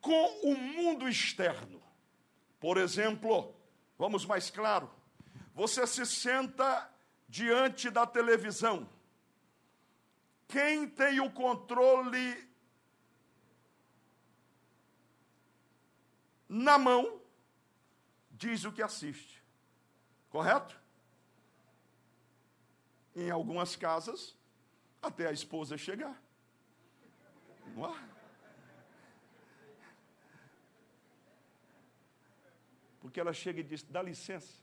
com 0.00 0.26
o 0.44 0.56
mundo 0.56 1.08
externo. 1.08 1.82
Por 2.58 2.78
exemplo, 2.78 3.54
vamos 3.98 4.24
mais 4.24 4.50
claro, 4.50 4.90
você 5.54 5.86
se 5.86 6.06
senta 6.06 6.90
diante 7.28 7.90
da 7.90 8.06
televisão 8.06 8.88
quem 10.48 10.88
tem 10.88 11.20
o 11.20 11.30
controle 11.30 12.46
na 16.48 16.78
mão 16.78 17.20
diz 18.30 18.64
o 18.64 18.72
que 18.72 18.82
assiste. 18.82 19.42
Correto? 20.30 20.80
Em 23.14 23.30
algumas 23.30 23.74
casas, 23.74 24.36
até 25.02 25.26
a 25.26 25.32
esposa 25.32 25.76
chegar. 25.76 26.20
Não 27.74 27.86
é? 27.86 28.08
Porque 33.00 33.18
ela 33.18 33.32
chega 33.32 33.60
e 33.60 33.64
diz: 33.64 33.82
dá 33.82 34.02
licença. 34.02 34.60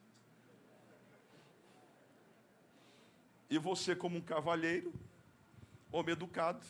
E 3.50 3.58
você, 3.58 3.96
como 3.96 4.18
um 4.18 4.22
cavalheiro, 4.22 4.94
homem 5.94 6.14
educado. 6.14 6.66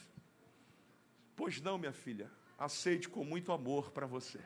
Pois 1.36 1.60
não, 1.62 1.78
minha 1.78 1.94
filha, 1.94 2.30
aceite 2.60 3.10
com 3.10 3.24
muito 3.24 3.52
amor 3.52 3.90
para 3.92 4.06
você. 4.06 4.40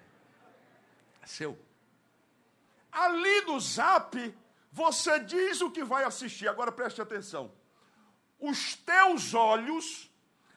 É 1.21 1.25
seu. 1.25 1.59
Ali 2.91 3.41
no 3.41 3.59
zap, 3.59 4.37
você 4.71 5.19
diz 5.19 5.59
o 5.61 5.71
que 5.71 5.83
vai 5.83 6.03
assistir. 6.03 6.47
Agora 6.47 6.71
preste 6.71 7.01
atenção. 7.01 7.51
Os 8.39 8.75
teus 8.75 9.33
olhos 9.33 10.09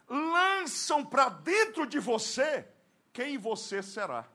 lançam 0.08 1.04
para 1.04 1.28
dentro 1.28 1.86
de 1.86 1.98
você 1.98 2.68
quem 3.12 3.38
você 3.38 3.82
será. 3.82 4.28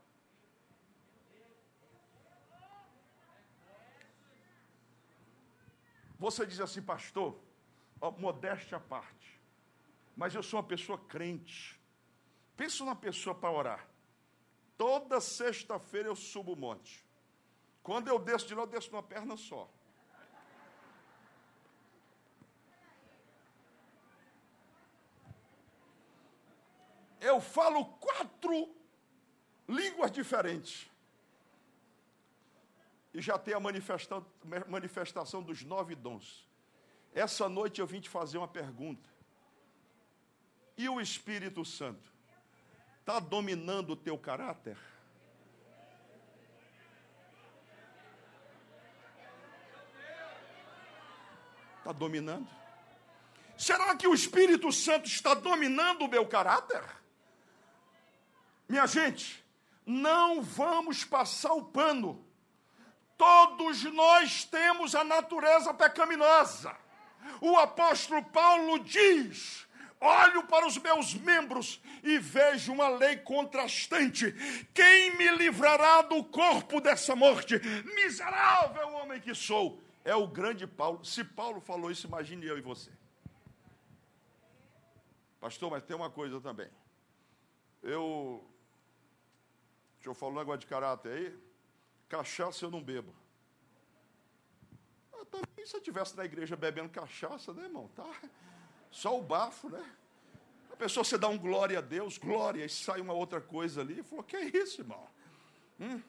Você 6.18 6.46
diz 6.46 6.60
assim, 6.60 6.82
pastor, 6.82 7.38
ó, 8.02 8.10
modéstia 8.12 8.78
à 8.78 8.80
parte 8.80 9.35
mas 10.16 10.34
eu 10.34 10.42
sou 10.42 10.60
uma 10.60 10.66
pessoa 10.66 10.98
crente. 10.98 11.80
Pensa 12.56 12.84
numa 12.84 12.96
pessoa 12.96 13.36
para 13.36 13.52
orar. 13.52 13.88
Toda 14.78 15.20
sexta-feira 15.20 16.08
eu 16.08 16.16
subo 16.16 16.54
o 16.54 16.56
monte. 16.56 17.06
Quando 17.84 18.08
eu 18.08 18.18
desço 18.18 18.48
de 18.48 18.56
lá, 18.56 18.64
eu 18.64 18.68
desço 18.68 18.92
numa 18.92 19.04
perna 19.04 19.38
só. 19.38 19.70
Eu 27.20 27.42
falo 27.42 27.86
quatro 27.86 28.76
línguas 29.68 30.12
diferentes. 30.12 30.90
E 33.14 33.22
já 33.22 33.38
tem 33.38 33.54
a 33.54 33.60
manifestação, 33.60 35.42
dos 35.42 35.64
nove 35.64 35.96
dons. 35.96 36.48
Essa 37.14 37.48
noite 37.48 37.80
eu 37.80 37.88
vim 37.88 38.02
te 38.02 38.10
fazer 38.10 38.38
uma 38.38 38.48
pergunta. 38.48 39.15
E 40.78 40.90
o 40.90 41.00
Espírito 41.00 41.64
Santo 41.64 42.12
está 43.00 43.20
dominando 43.20 43.92
o 43.92 43.96
teu 43.96 44.18
caráter? 44.18 44.78
Está 51.78 51.92
dominando? 51.92 52.48
Será 53.58 53.96
que 53.96 54.08
o 54.08 54.14
Espírito 54.14 54.72
Santo 54.72 55.08
está 55.08 55.34
dominando 55.34 56.02
o 56.02 56.08
meu 56.08 56.28
caráter? 56.28 56.84
Minha 58.68 58.88
gente, 58.88 59.46
não 59.86 60.42
vamos 60.42 61.04
passar 61.04 61.54
o 61.54 61.64
pano. 61.64 62.26
Todos 63.18 63.84
nós 63.84 64.44
temos 64.44 64.96
a 64.96 65.04
natureza 65.04 65.74
pecaminosa. 65.74 66.76
O 67.40 67.56
apóstolo 67.58 68.24
Paulo 68.26 68.80
diz: 68.80 69.65
Olho 70.00 70.44
para 70.44 70.68
os 70.68 70.78
meus 70.78 71.14
membros 71.14 71.82
e 72.04 72.20
vejo 72.20 72.74
uma 72.74 72.88
lei 72.90 73.18
contrastante. 73.18 74.32
Quem 74.74 75.16
me 75.18 75.30
livrará 75.38 76.02
do 76.02 76.24
corpo 76.24 76.82
dessa 76.82 77.16
morte? 77.16 77.60
Miserável 77.96 78.94
homem 78.94 79.20
que 79.20 79.34
sou. 79.34 79.82
É 80.04 80.16
o 80.16 80.28
grande 80.28 80.68
Paulo. 80.68 81.04
Se 81.04 81.24
Paulo 81.24 81.60
falou 81.60 81.90
isso, 81.90 82.08
imagine 82.08 82.46
eu 82.46 82.58
e 82.58 82.62
você. 82.62 82.92
Pastor, 85.40 85.72
mas 85.72 85.84
tem 85.84 85.96
uma 85.96 86.10
coisa 86.10 86.40
também. 86.42 86.70
Eu. 87.82 88.44
Deixa 89.96 90.10
eu 90.10 90.14
falar 90.14 90.32
um 90.34 90.38
negócio 90.38 90.60
de 90.60 90.68
caráter 90.68 91.12
aí. 91.12 91.40
Cachaça 92.08 92.66
eu 92.66 92.72
não 92.72 92.84
bebo. 92.84 93.16
Eu 95.14 95.26
também, 95.26 95.66
se 95.66 95.76
eu 95.76 95.80
estivesse 95.80 96.16
na 96.16 96.26
igreja 96.26 96.56
bebendo 96.56 96.90
cachaça, 96.90 97.54
né, 97.54 97.64
irmão? 97.64 97.88
Tá. 97.96 98.06
Só 98.96 99.20
o 99.20 99.22
bafo, 99.22 99.70
né? 99.70 99.84
A 100.72 100.76
pessoa 100.78 101.04
você 101.04 101.18
dá 101.18 101.28
um 101.28 101.38
glória 101.38 101.80
a 101.80 101.82
Deus, 101.82 102.18
glória, 102.18 102.64
e 102.64 102.70
sai 102.70 103.02
uma 103.02 103.12
outra 103.12 103.42
coisa 103.42 103.82
ali. 103.82 104.02
Falou, 104.02 104.24
que 104.24 104.38
é 104.38 104.46
isso, 104.46 104.80
irmão? 104.80 105.06
Hum? 105.78 106.02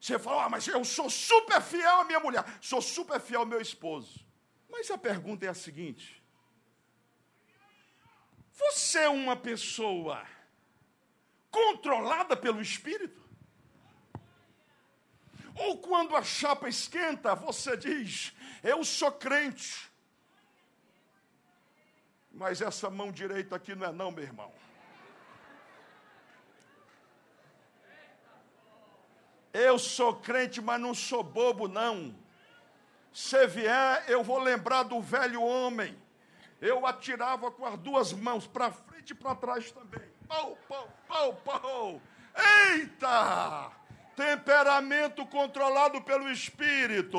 Você 0.00 0.18
fala, 0.18 0.46
ah, 0.46 0.48
mas 0.48 0.66
eu 0.66 0.84
sou 0.84 1.08
super 1.08 1.62
fiel 1.62 2.00
à 2.00 2.04
minha 2.04 2.18
mulher, 2.18 2.44
sou 2.60 2.82
super 2.82 3.20
fiel 3.20 3.42
ao 3.42 3.46
meu 3.46 3.60
esposo. 3.60 4.26
Mas 4.68 4.90
a 4.90 4.98
pergunta 4.98 5.46
é 5.46 5.48
a 5.48 5.54
seguinte: 5.54 6.20
você 8.52 8.98
é 9.02 9.08
uma 9.08 9.36
pessoa 9.36 10.26
controlada 11.48 12.36
pelo 12.36 12.60
Espírito? 12.60 13.24
Ou 15.54 15.78
quando 15.78 16.16
a 16.16 16.24
chapa 16.24 16.68
esquenta, 16.68 17.36
você 17.36 17.76
diz: 17.76 18.32
Eu 18.64 18.82
sou 18.82 19.12
crente. 19.12 19.94
Mas 22.36 22.60
essa 22.60 22.90
mão 22.90 23.10
direita 23.10 23.56
aqui 23.56 23.74
não 23.74 23.86
é, 23.86 23.92
não, 23.92 24.10
meu 24.10 24.22
irmão. 24.22 24.52
Eu 29.54 29.78
sou 29.78 30.14
crente, 30.16 30.60
mas 30.60 30.78
não 30.78 30.92
sou 30.92 31.22
bobo, 31.22 31.66
não. 31.66 32.14
Se 33.10 33.46
vier, 33.46 34.04
eu 34.06 34.22
vou 34.22 34.38
lembrar 34.38 34.82
do 34.82 35.00
velho 35.00 35.42
homem. 35.42 35.96
Eu 36.60 36.86
atirava 36.86 37.50
com 37.50 37.64
as 37.64 37.78
duas 37.78 38.12
mãos, 38.12 38.46
para 38.46 38.70
frente 38.70 39.12
e 39.12 39.14
para 39.14 39.34
trás 39.34 39.72
também. 39.72 40.06
Pau, 40.28 40.58
pau, 40.68 40.88
pau, 41.08 41.32
pau. 41.36 42.02
Eita! 42.74 43.72
Temperamento 44.14 45.24
controlado 45.24 46.02
pelo 46.02 46.30
Espírito. 46.30 47.18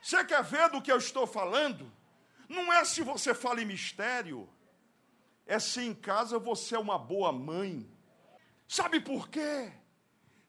Você 0.00 0.24
quer 0.24 0.44
ver 0.44 0.70
do 0.70 0.80
que 0.80 0.92
eu 0.92 0.98
estou 0.98 1.26
falando? 1.26 1.95
Não 2.48 2.72
é 2.72 2.84
se 2.84 3.02
você 3.02 3.34
fala 3.34 3.60
em 3.60 3.64
mistério, 3.64 4.48
é 5.46 5.58
se 5.58 5.80
em 5.80 5.94
casa 5.94 6.38
você 6.38 6.74
é 6.74 6.78
uma 6.78 6.98
boa 6.98 7.32
mãe. 7.32 7.90
Sabe 8.68 9.00
por 9.00 9.28
quê? 9.28 9.72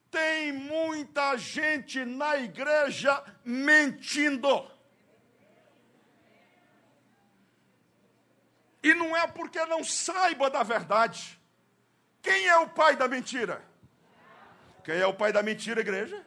Tem 0.09 0.51
muita 0.51 1.37
gente 1.37 2.03
na 2.05 2.37
igreja 2.37 3.23
mentindo. 3.43 4.71
E 8.81 8.93
não 8.93 9.15
é 9.15 9.27
porque 9.27 9.63
não 9.65 9.83
saiba 9.83 10.49
da 10.49 10.63
verdade. 10.63 11.39
Quem 12.21 12.47
é 12.47 12.57
o 12.57 12.69
pai 12.69 12.95
da 12.95 13.07
mentira? 13.07 13.63
Quem 14.83 14.95
é 14.95 15.05
o 15.05 15.13
pai 15.13 15.33
da 15.33 15.43
mentira, 15.43 15.81
igreja? 15.81 16.25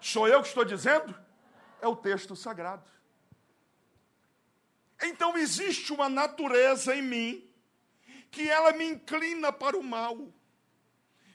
Sou 0.00 0.26
eu 0.26 0.40
que 0.40 0.48
estou 0.48 0.64
dizendo? 0.64 1.14
É 1.80 1.86
o 1.86 1.94
texto 1.94 2.34
sagrado. 2.34 2.93
Então 5.04 5.36
existe 5.36 5.92
uma 5.92 6.08
natureza 6.08 6.96
em 6.96 7.02
mim 7.02 7.50
que 8.30 8.48
ela 8.48 8.72
me 8.72 8.84
inclina 8.84 9.52
para 9.52 9.76
o 9.76 9.82
mal. 9.82 10.32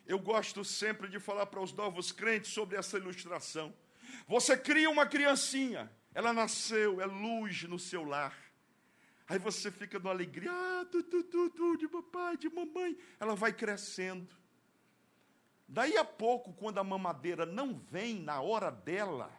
Eu 0.06 0.18
gosto 0.18 0.66
sempre 0.66 1.08
de 1.08 1.20
falar 1.20 1.46
para 1.46 1.62
os 1.62 1.72
novos 1.72 2.12
crentes 2.12 2.52
sobre 2.52 2.76
essa 2.76 2.98
ilustração. 2.98 3.74
Você 4.28 4.58
cria 4.58 4.90
uma 4.90 5.06
criancinha, 5.06 5.92
ela 6.16 6.34
nasceu, 6.34 7.00
é 7.00 7.06
luz 7.06 7.64
no 7.64 7.78
seu 7.78 8.04
lar. 8.04 8.36
Aí 9.28 9.38
você 9.38 9.70
fica 9.70 10.00
numa 10.00 10.10
alegria, 10.10 10.52
ah, 10.52 10.86
tu, 10.92 11.04
tu, 11.04 11.24
tu, 11.24 11.50
tu, 11.52 11.78
de 11.78 11.88
papai, 11.88 12.36
de 12.36 12.50
mamãe. 12.50 12.98
Ela 13.20 13.36
vai 13.36 13.54
crescendo. 13.54 14.28
Daí 15.68 15.96
a 15.96 16.04
pouco, 16.04 16.52
quando 16.54 16.80
a 16.80 16.84
mamadeira 16.84 17.46
não 17.46 17.76
vem 17.78 18.16
na 18.16 18.42
hora 18.42 18.72
dela, 18.72 19.32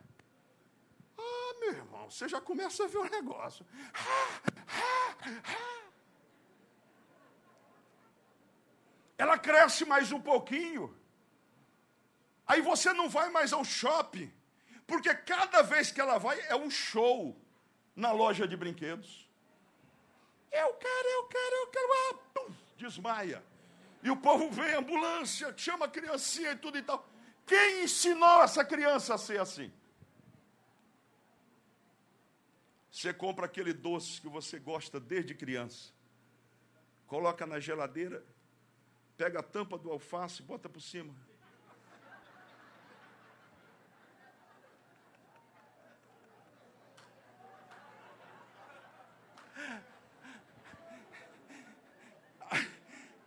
irmão, 1.70 2.10
você 2.10 2.28
já 2.28 2.40
começa 2.40 2.84
a 2.84 2.86
ver 2.86 2.98
o 2.98 3.10
negócio. 3.10 3.66
Ah, 3.94 4.40
ah. 4.68 5.80
ela 9.16 9.38
cresce 9.38 9.84
mais 9.84 10.12
um 10.12 10.20
pouquinho. 10.20 10.96
Aí 12.46 12.60
você 12.60 12.92
não 12.92 13.08
vai 13.08 13.30
mais 13.30 13.52
ao 13.52 13.64
shopping, 13.64 14.32
porque 14.86 15.14
cada 15.14 15.62
vez 15.62 15.92
que 15.92 16.00
ela 16.00 16.18
vai 16.18 16.40
é 16.48 16.56
um 16.56 16.70
show 16.70 17.36
na 17.94 18.12
loja 18.12 18.48
de 18.48 18.56
brinquedos. 18.56 19.28
Eu 20.50 20.74
quero, 20.74 21.08
eu 21.08 21.24
quero, 21.24 21.54
eu 21.56 21.66
quero, 21.68 21.92
ah, 21.92 22.14
pum, 22.34 22.54
desmaia. 22.76 23.44
E 24.02 24.10
o 24.10 24.16
povo 24.16 24.50
vem, 24.50 24.74
ambulância, 24.74 25.54
chama 25.56 25.84
a 25.84 25.88
criancinha 25.88 26.52
e 26.52 26.56
tudo 26.56 26.78
e 26.78 26.82
tal. 26.82 27.06
Quem 27.46 27.84
ensinou 27.84 28.42
essa 28.42 28.64
criança 28.64 29.14
a 29.14 29.18
ser 29.18 29.40
assim? 29.40 29.72
Você 32.90 33.14
compra 33.14 33.46
aquele 33.46 33.72
doce 33.72 34.20
que 34.20 34.28
você 34.28 34.58
gosta 34.58 34.98
desde 34.98 35.34
criança, 35.34 35.92
coloca 37.06 37.46
na 37.46 37.60
geladeira, 37.60 38.24
pega 39.16 39.38
a 39.38 39.42
tampa 39.42 39.78
do 39.78 39.90
alface, 39.90 40.42
bota 40.42 40.68
por 40.68 40.80
cima. 40.80 41.14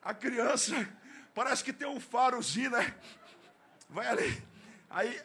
A 0.02 0.14
criança 0.14 0.74
parece 1.34 1.64
que 1.64 1.72
tem 1.72 1.88
um 1.88 2.00
farozinho, 2.00 2.72
né? 2.72 2.94
Vai 3.90 4.06
ali. 4.08 4.44
Aí 4.90 5.22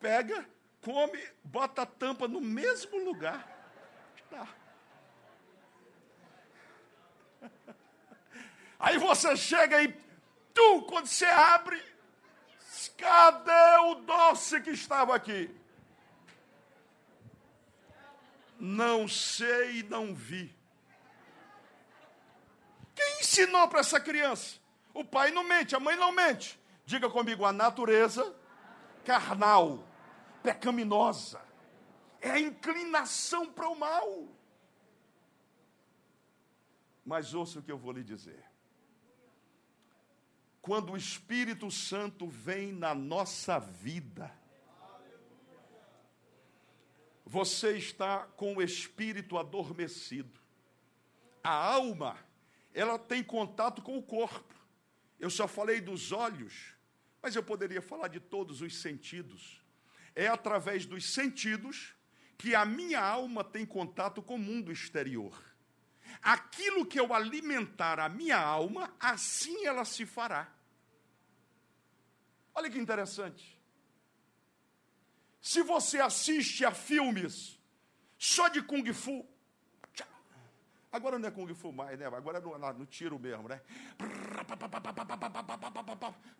pega, 0.00 0.44
come, 0.80 1.24
bota 1.44 1.82
a 1.82 1.86
tampa 1.86 2.26
no 2.26 2.40
mesmo 2.40 2.98
lugar. 3.04 3.51
Tá. 4.32 4.48
Aí 8.80 8.96
você 8.96 9.36
chega 9.36 9.82
e 9.82 9.94
tu, 10.54 10.82
quando 10.88 11.06
você 11.06 11.26
abre, 11.26 11.80
cadê 12.96 13.78
o 13.90 13.96
doce 13.96 14.62
que 14.62 14.70
estava 14.70 15.14
aqui? 15.14 15.54
Não 18.58 19.06
sei 19.06 19.80
e 19.80 19.82
não 19.82 20.14
vi. 20.14 20.56
Quem 22.94 23.20
ensinou 23.20 23.68
para 23.68 23.80
essa 23.80 24.00
criança? 24.00 24.56
O 24.94 25.04
pai 25.04 25.30
não 25.30 25.44
mente, 25.44 25.76
a 25.76 25.80
mãe 25.80 25.94
não 25.96 26.10
mente. 26.10 26.58
Diga 26.86 27.10
comigo, 27.10 27.44
a 27.44 27.52
natureza 27.52 28.34
carnal, 29.04 29.86
pecaminosa, 30.42 31.40
é 32.22 32.30
a 32.30 32.40
inclinação 32.40 33.52
para 33.52 33.68
o 33.68 33.78
mal. 33.78 34.28
Mas 37.04 37.34
ouça 37.34 37.58
o 37.58 37.62
que 37.62 37.72
eu 37.72 37.76
vou 37.76 37.92
lhe 37.92 38.04
dizer. 38.04 38.44
Quando 40.62 40.92
o 40.92 40.96
Espírito 40.96 41.68
Santo 41.68 42.28
vem 42.28 42.72
na 42.72 42.94
nossa 42.94 43.58
vida, 43.58 44.32
você 47.26 47.76
está 47.76 48.26
com 48.36 48.56
o 48.56 48.62
espírito 48.62 49.36
adormecido. 49.36 50.38
A 51.42 51.50
alma, 51.50 52.16
ela 52.72 52.98
tem 52.98 53.24
contato 53.24 53.82
com 53.82 53.98
o 53.98 54.02
corpo. 54.02 54.54
Eu 55.18 55.30
só 55.30 55.48
falei 55.48 55.80
dos 55.80 56.12
olhos, 56.12 56.74
mas 57.20 57.34
eu 57.34 57.42
poderia 57.42 57.82
falar 57.82 58.08
de 58.08 58.20
todos 58.20 58.60
os 58.60 58.80
sentidos. 58.80 59.60
É 60.14 60.28
através 60.28 60.86
dos 60.86 61.12
sentidos 61.12 61.96
que 62.42 62.56
a 62.56 62.64
minha 62.64 63.00
alma 63.00 63.44
tem 63.44 63.64
contato 63.64 64.20
com 64.20 64.34
o 64.34 64.38
mundo 64.38 64.72
exterior. 64.72 65.40
Aquilo 66.20 66.84
que 66.84 66.98
eu 66.98 67.14
alimentar 67.14 68.00
a 68.00 68.08
minha 68.08 68.36
alma, 68.36 68.92
assim 68.98 69.64
ela 69.64 69.84
se 69.84 70.04
fará. 70.04 70.52
Olha 72.52 72.68
que 72.68 72.80
interessante. 72.80 73.62
Se 75.40 75.62
você 75.62 76.00
assiste 76.00 76.64
a 76.64 76.72
filmes 76.72 77.60
só 78.18 78.48
de 78.48 78.60
Kung 78.60 78.92
Fu, 78.92 79.24
agora 80.90 81.20
não 81.20 81.28
é 81.28 81.30
Kung 81.30 81.54
Fu 81.54 81.70
mais, 81.72 81.96
né? 81.96 82.06
Agora 82.06 82.38
é 82.38 82.40
no, 82.40 82.72
no 82.72 82.86
tiro 82.86 83.20
mesmo, 83.20 83.46
né? 83.46 83.62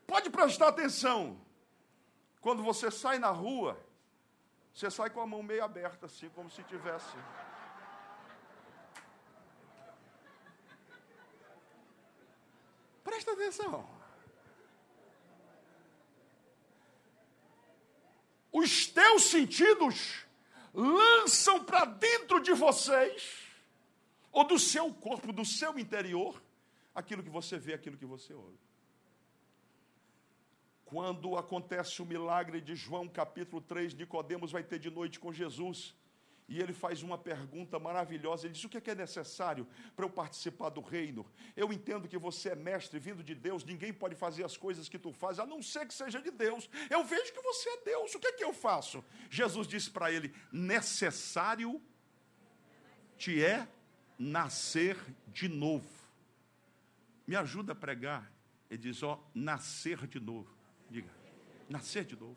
Pode 0.04 0.30
prestar 0.30 0.66
atenção. 0.66 1.40
Quando 2.40 2.60
você 2.64 2.90
sai 2.90 3.20
na 3.20 3.30
rua, 3.30 3.80
você 4.74 4.90
sai 4.90 5.10
com 5.10 5.20
a 5.20 5.26
mão 5.26 5.42
meio 5.42 5.62
aberta, 5.62 6.06
assim, 6.06 6.28
como 6.30 6.50
se 6.50 6.62
tivesse. 6.64 7.16
Presta 13.04 13.32
atenção. 13.32 13.88
Os 18.50 18.86
teus 18.86 19.24
sentidos 19.24 20.26
lançam 20.72 21.64
para 21.64 21.84
dentro 21.84 22.40
de 22.40 22.52
vocês, 22.52 23.46
ou 24.30 24.44
do 24.44 24.58
seu 24.58 24.92
corpo, 24.94 25.32
do 25.32 25.44
seu 25.44 25.78
interior, 25.78 26.42
aquilo 26.94 27.22
que 27.22 27.30
você 27.30 27.58
vê, 27.58 27.74
aquilo 27.74 27.96
que 27.96 28.06
você 28.06 28.32
ouve. 28.32 28.58
Quando 30.92 31.38
acontece 31.38 32.02
o 32.02 32.04
milagre 32.04 32.60
de 32.60 32.74
João 32.74 33.08
capítulo 33.08 33.62
3, 33.62 33.94
Nicodemos 33.94 34.52
vai 34.52 34.62
ter 34.62 34.78
de 34.78 34.90
noite 34.90 35.18
com 35.18 35.32
Jesus. 35.32 35.94
E 36.46 36.60
ele 36.60 36.74
faz 36.74 37.02
uma 37.02 37.16
pergunta 37.16 37.78
maravilhosa. 37.78 38.46
Ele 38.46 38.52
diz: 38.52 38.62
O 38.62 38.68
que 38.68 38.76
é, 38.76 38.92
é 38.92 38.94
necessário 38.94 39.66
para 39.96 40.04
eu 40.04 40.10
participar 40.10 40.68
do 40.68 40.82
reino? 40.82 41.24
Eu 41.56 41.72
entendo 41.72 42.06
que 42.06 42.18
você 42.18 42.50
é 42.50 42.54
mestre 42.54 42.98
vindo 42.98 43.24
de 43.24 43.34
Deus, 43.34 43.64
ninguém 43.64 43.90
pode 43.90 44.14
fazer 44.14 44.44
as 44.44 44.54
coisas 44.54 44.86
que 44.86 44.98
tu 44.98 45.14
fazes, 45.14 45.38
a 45.38 45.46
não 45.46 45.62
ser 45.62 45.86
que 45.86 45.94
seja 45.94 46.20
de 46.20 46.30
Deus. 46.30 46.68
Eu 46.90 47.02
vejo 47.04 47.32
que 47.32 47.40
você 47.40 47.70
é 47.70 47.84
Deus, 47.84 48.14
o 48.14 48.20
que 48.20 48.26
é 48.26 48.32
que 48.32 48.44
eu 48.44 48.52
faço? 48.52 49.02
Jesus 49.30 49.66
disse 49.66 49.90
para 49.90 50.12
ele: 50.12 50.34
Necessário 50.52 51.80
te 53.16 53.42
é 53.42 53.66
nascer 54.18 54.98
de 55.28 55.48
novo. 55.48 55.88
Me 57.26 57.34
ajuda 57.34 57.72
a 57.72 57.74
pregar. 57.74 58.30
Ele 58.68 58.82
diz: 58.82 59.02
Ó, 59.02 59.18
nascer 59.34 60.06
de 60.06 60.20
novo. 60.20 60.60
Diga, 60.92 61.10
nascer 61.70 62.04
de 62.04 62.14
novo. 62.14 62.36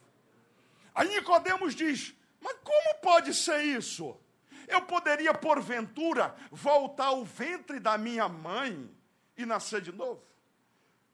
Aí 0.93 1.09
Nicodemos 1.09 1.75
diz: 1.75 2.15
Mas 2.39 2.57
como 2.63 3.01
pode 3.01 3.33
ser 3.33 3.61
isso? 3.61 4.17
Eu 4.65 4.81
poderia, 4.83 5.33
porventura, 5.33 6.33
voltar 6.49 7.07
ao 7.07 7.25
ventre 7.25 7.81
da 7.81 7.97
minha 7.97 8.29
mãe 8.29 8.89
e 9.37 9.45
nascer 9.45 9.81
de 9.81 9.91
novo? 9.91 10.23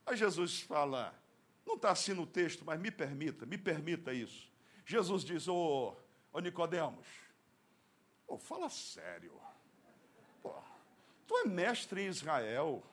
Aí 0.06 0.16
Jesus 0.16 0.62
fala, 0.62 1.14
não 1.66 1.76
está 1.76 1.92
assim 1.92 2.14
no 2.14 2.26
texto, 2.26 2.64
mas 2.64 2.80
me 2.80 2.92
permita, 2.92 3.46
me 3.46 3.58
permita 3.58 4.14
isso. 4.14 4.50
Jesus 4.86 5.24
diz, 5.24 5.48
ô, 5.48 5.98
ô 6.32 6.40
Nicodemos, 6.40 7.08
fala 8.40 8.70
sério. 8.70 9.34
Tu 11.28 11.38
é 11.38 11.46
mestre 11.46 12.04
em 12.04 12.08
Israel, 12.08 12.84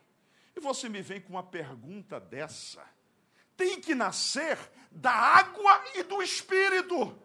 e 0.57 0.61
você 0.61 0.89
me 0.89 1.03
vem 1.03 1.21
com 1.21 1.35
uma 1.35 1.43
pergunta 1.43 2.19
dessa 2.19 2.85
tem 3.59 3.81
que 3.81 3.93
nascer 3.93 4.57
da 4.89 5.11
água 5.11 5.85
e 5.97 6.05
do 6.05 6.23
espírito. 6.23 7.21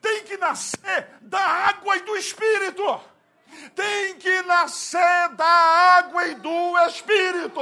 Tem 0.00 0.22
que 0.24 0.36
nascer 0.36 1.18
da 1.20 1.40
água 1.40 1.96
e 1.96 2.02
do 2.02 2.16
espírito. 2.16 3.00
Tem 3.74 4.16
que 4.16 4.42
nascer 4.42 5.34
da 5.34 5.44
água 5.44 6.28
e 6.28 6.36
do 6.36 6.78
espírito. 6.86 7.60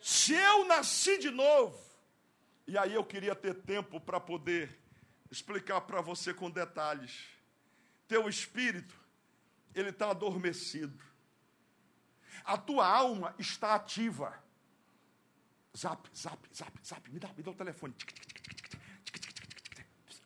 Se 0.00 0.32
eu 0.32 0.64
nasci 0.64 1.18
de 1.18 1.30
novo, 1.30 1.78
e 2.66 2.78
aí 2.78 2.94
eu 2.94 3.04
queria 3.04 3.34
ter 3.34 3.54
tempo 3.54 4.00
para 4.00 4.18
poder 4.18 4.80
explicar 5.30 5.82
para 5.82 6.00
você 6.00 6.32
com 6.32 6.50
detalhes. 6.50 7.26
Teu 8.08 8.26
espírito, 8.28 8.94
ele 9.74 9.90
está 9.90 10.10
adormecido 10.10 11.15
a 12.46 12.56
tua 12.56 12.86
alma 12.86 13.34
está 13.38 13.74
ativa. 13.74 14.32
Zap, 15.76 16.08
zap, 16.16 16.48
zap, 16.54 16.72
zap, 16.86 17.10
me 17.10 17.18
dá, 17.18 17.28
me 17.36 17.42
dá 17.42 17.50
o 17.50 17.54
telefone. 17.54 17.94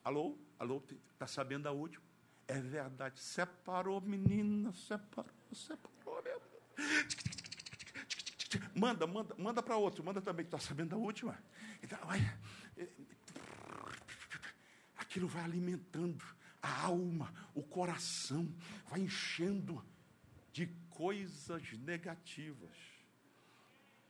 Alô, 0.05 0.39
alô, 0.59 0.83
tá 1.19 1.27
sabendo 1.27 1.67
a 1.67 1.73
última? 1.73 2.05
É 2.47 2.61
verdade, 2.61 3.19
separou, 3.19 4.01
menina, 4.01 4.73
separou, 4.73 5.33
separou 5.53 6.23
mesmo. 6.23 6.41
Manda, 8.75 9.07
manda, 9.07 9.35
manda 9.37 9.63
para 9.63 9.77
outro, 9.77 10.05
manda 10.05 10.21
também, 10.21 10.45
está 10.45 10.59
sabendo 10.59 10.91
da 10.91 10.97
última. 10.97 11.39
Então, 11.83 11.99
aquilo 14.97 15.27
vai 15.27 15.43
alimentando 15.43 16.25
a 16.63 16.83
alma, 16.83 17.33
o 17.55 17.63
coração, 17.63 18.53
vai 18.89 19.01
enchendo 19.01 19.85
de 20.53 20.67
coisas 20.91 21.73
negativas. 21.73 22.77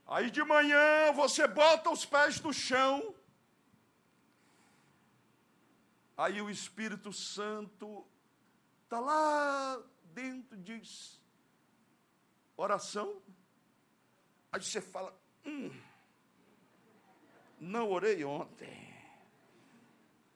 Aí 0.06 0.30
de 0.30 0.42
manhã 0.42 1.12
você 1.12 1.46
bota 1.46 1.90
os 1.90 2.04
pés 2.04 2.40
no 2.40 2.52
chão. 2.52 3.14
Aí 6.16 6.42
o 6.42 6.50
Espírito 6.50 7.12
Santo 7.12 8.04
está 8.84 8.98
lá 8.98 9.80
dentro, 10.12 10.56
diz 10.58 11.20
oração. 12.56 13.22
Aí 14.52 14.60
você 14.60 14.80
fala, 14.80 15.16
hum, 15.46 15.70
não 17.58 17.90
orei 17.90 18.24
ontem. 18.24 18.90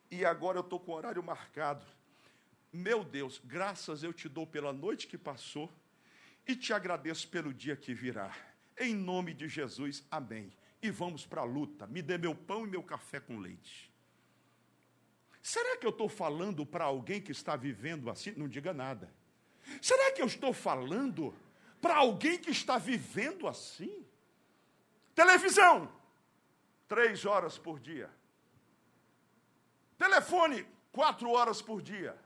E 0.09 0.23
agora 0.23 0.57
eu 0.57 0.61
estou 0.61 0.79
com 0.79 0.93
o 0.93 0.95
horário 0.95 1.21
marcado. 1.21 1.85
Meu 2.71 3.03
Deus, 3.03 3.41
graças 3.43 4.03
eu 4.03 4.13
te 4.13 4.29
dou 4.29 4.47
pela 4.47 4.71
noite 4.71 5.07
que 5.07 5.17
passou 5.17 5.69
e 6.47 6.55
te 6.55 6.73
agradeço 6.73 7.27
pelo 7.27 7.53
dia 7.53 7.75
que 7.75 7.93
virá. 7.93 8.35
Em 8.77 8.93
nome 8.93 9.33
de 9.33 9.47
Jesus, 9.47 10.05
amém. 10.11 10.51
E 10.81 10.91
vamos 10.91 11.25
para 11.25 11.41
a 11.41 11.45
luta. 11.45 11.87
Me 11.87 12.01
dê 12.01 12.17
meu 12.17 12.35
pão 12.35 12.65
e 12.65 12.69
meu 12.69 12.83
café 12.83 13.19
com 13.19 13.39
leite. 13.39 13.91
Será 15.41 15.77
que 15.77 15.85
eu 15.85 15.91
estou 15.91 16.09
falando 16.09 16.65
para 16.65 16.85
alguém 16.85 17.21
que 17.21 17.31
está 17.31 17.55
vivendo 17.55 18.09
assim? 18.09 18.33
Não 18.35 18.47
diga 18.47 18.73
nada. 18.73 19.13
Será 19.81 20.11
que 20.11 20.21
eu 20.21 20.25
estou 20.25 20.53
falando 20.53 21.35
para 21.81 21.97
alguém 21.97 22.37
que 22.37 22.51
está 22.51 22.77
vivendo 22.77 23.47
assim? 23.47 24.05
Televisão, 25.13 25.91
três 26.87 27.25
horas 27.25 27.57
por 27.57 27.79
dia. 27.79 28.09
Telefone, 29.97 30.67
quatro 30.91 31.29
horas 31.29 31.61
por 31.61 31.81
dia. 31.81 32.17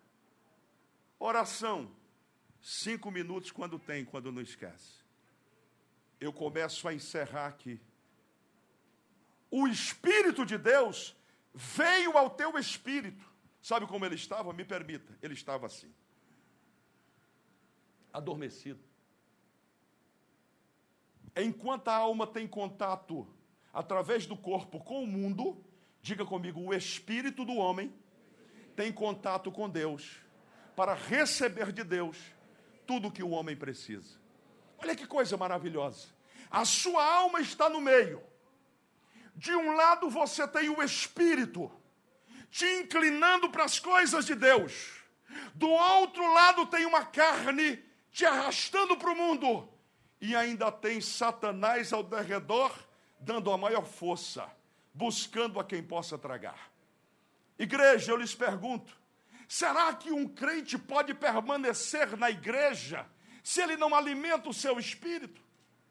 Oração, 1.19 1.91
Cinco 2.61 3.09
minutos 3.09 3.51
quando 3.51 3.79
tem, 3.79 4.03
quando 4.03 4.31
não 4.31 4.41
esquece. 4.41 4.99
Eu 6.19 6.33
começo 6.33 6.87
a 6.87 6.93
encerrar 6.93 7.47
aqui. 7.47 7.79
O 9.49 9.67
Espírito 9.67 10.45
de 10.45 10.57
Deus 10.57 11.15
veio 11.53 12.17
ao 12.17 12.29
teu 12.29 12.57
espírito. 12.57 13.25
Sabe 13.61 13.87
como 13.87 14.05
ele 14.05 14.15
estava? 14.15 14.53
Me 14.53 14.63
permita, 14.63 15.17
ele 15.21 15.33
estava 15.33 15.65
assim. 15.65 15.91
Adormecido. 18.11 18.79
Enquanto 21.35 21.87
a 21.87 21.95
alma 21.95 22.27
tem 22.27 22.47
contato 22.47 23.27
através 23.73 24.25
do 24.25 24.35
corpo 24.35 24.79
com 24.79 25.03
o 25.03 25.07
mundo, 25.07 25.63
diga 26.01 26.25
comigo, 26.25 26.59
o 26.59 26.73
espírito 26.73 27.45
do 27.45 27.55
homem 27.55 27.93
tem 28.75 28.91
contato 28.91 29.51
com 29.51 29.69
Deus 29.69 30.21
para 30.75 30.93
receber 30.93 31.71
de 31.71 31.83
Deus 31.83 32.17
tudo 32.89 33.11
que 33.11 33.21
o 33.21 33.29
homem 33.29 33.55
precisa. 33.55 34.19
Olha 34.79 34.95
que 34.95 35.05
coisa 35.05 35.37
maravilhosa. 35.37 36.07
A 36.49 36.65
sua 36.65 37.05
alma 37.05 37.39
está 37.39 37.69
no 37.69 37.79
meio. 37.79 38.19
De 39.35 39.55
um 39.55 39.75
lado 39.75 40.09
você 40.09 40.47
tem 40.47 40.69
o 40.69 40.81
espírito 40.81 41.71
te 42.49 42.65
inclinando 42.79 43.47
para 43.51 43.63
as 43.63 43.79
coisas 43.79 44.25
de 44.25 44.33
Deus. 44.33 45.03
Do 45.53 45.69
outro 45.69 46.33
lado 46.33 46.65
tem 46.65 46.83
uma 46.87 47.05
carne 47.05 47.79
te 48.11 48.25
arrastando 48.25 48.97
para 48.97 49.11
o 49.11 49.15
mundo. 49.15 49.69
E 50.19 50.35
ainda 50.35 50.71
tem 50.71 50.99
Satanás 50.99 51.93
ao 51.93 52.01
derredor, 52.01 52.73
dando 53.19 53.51
a 53.51 53.57
maior 53.57 53.85
força, 53.85 54.49
buscando 54.91 55.59
a 55.59 55.63
quem 55.63 55.83
possa 55.83 56.17
tragar. 56.17 56.71
Igreja, 57.59 58.11
eu 58.11 58.17
lhes 58.17 58.33
pergunto: 58.33 58.98
será 59.49 59.91
que 59.95 60.11
um 60.11 60.27
crente 60.27 60.77
pode 60.77 61.11
permanecer 61.15 62.15
na 62.15 62.29
igreja 62.29 63.09
se 63.43 63.59
ele 63.59 63.75
não 63.75 63.95
alimenta 63.95 64.47
o 64.47 64.53
seu 64.53 64.79
espírito? 64.79 65.41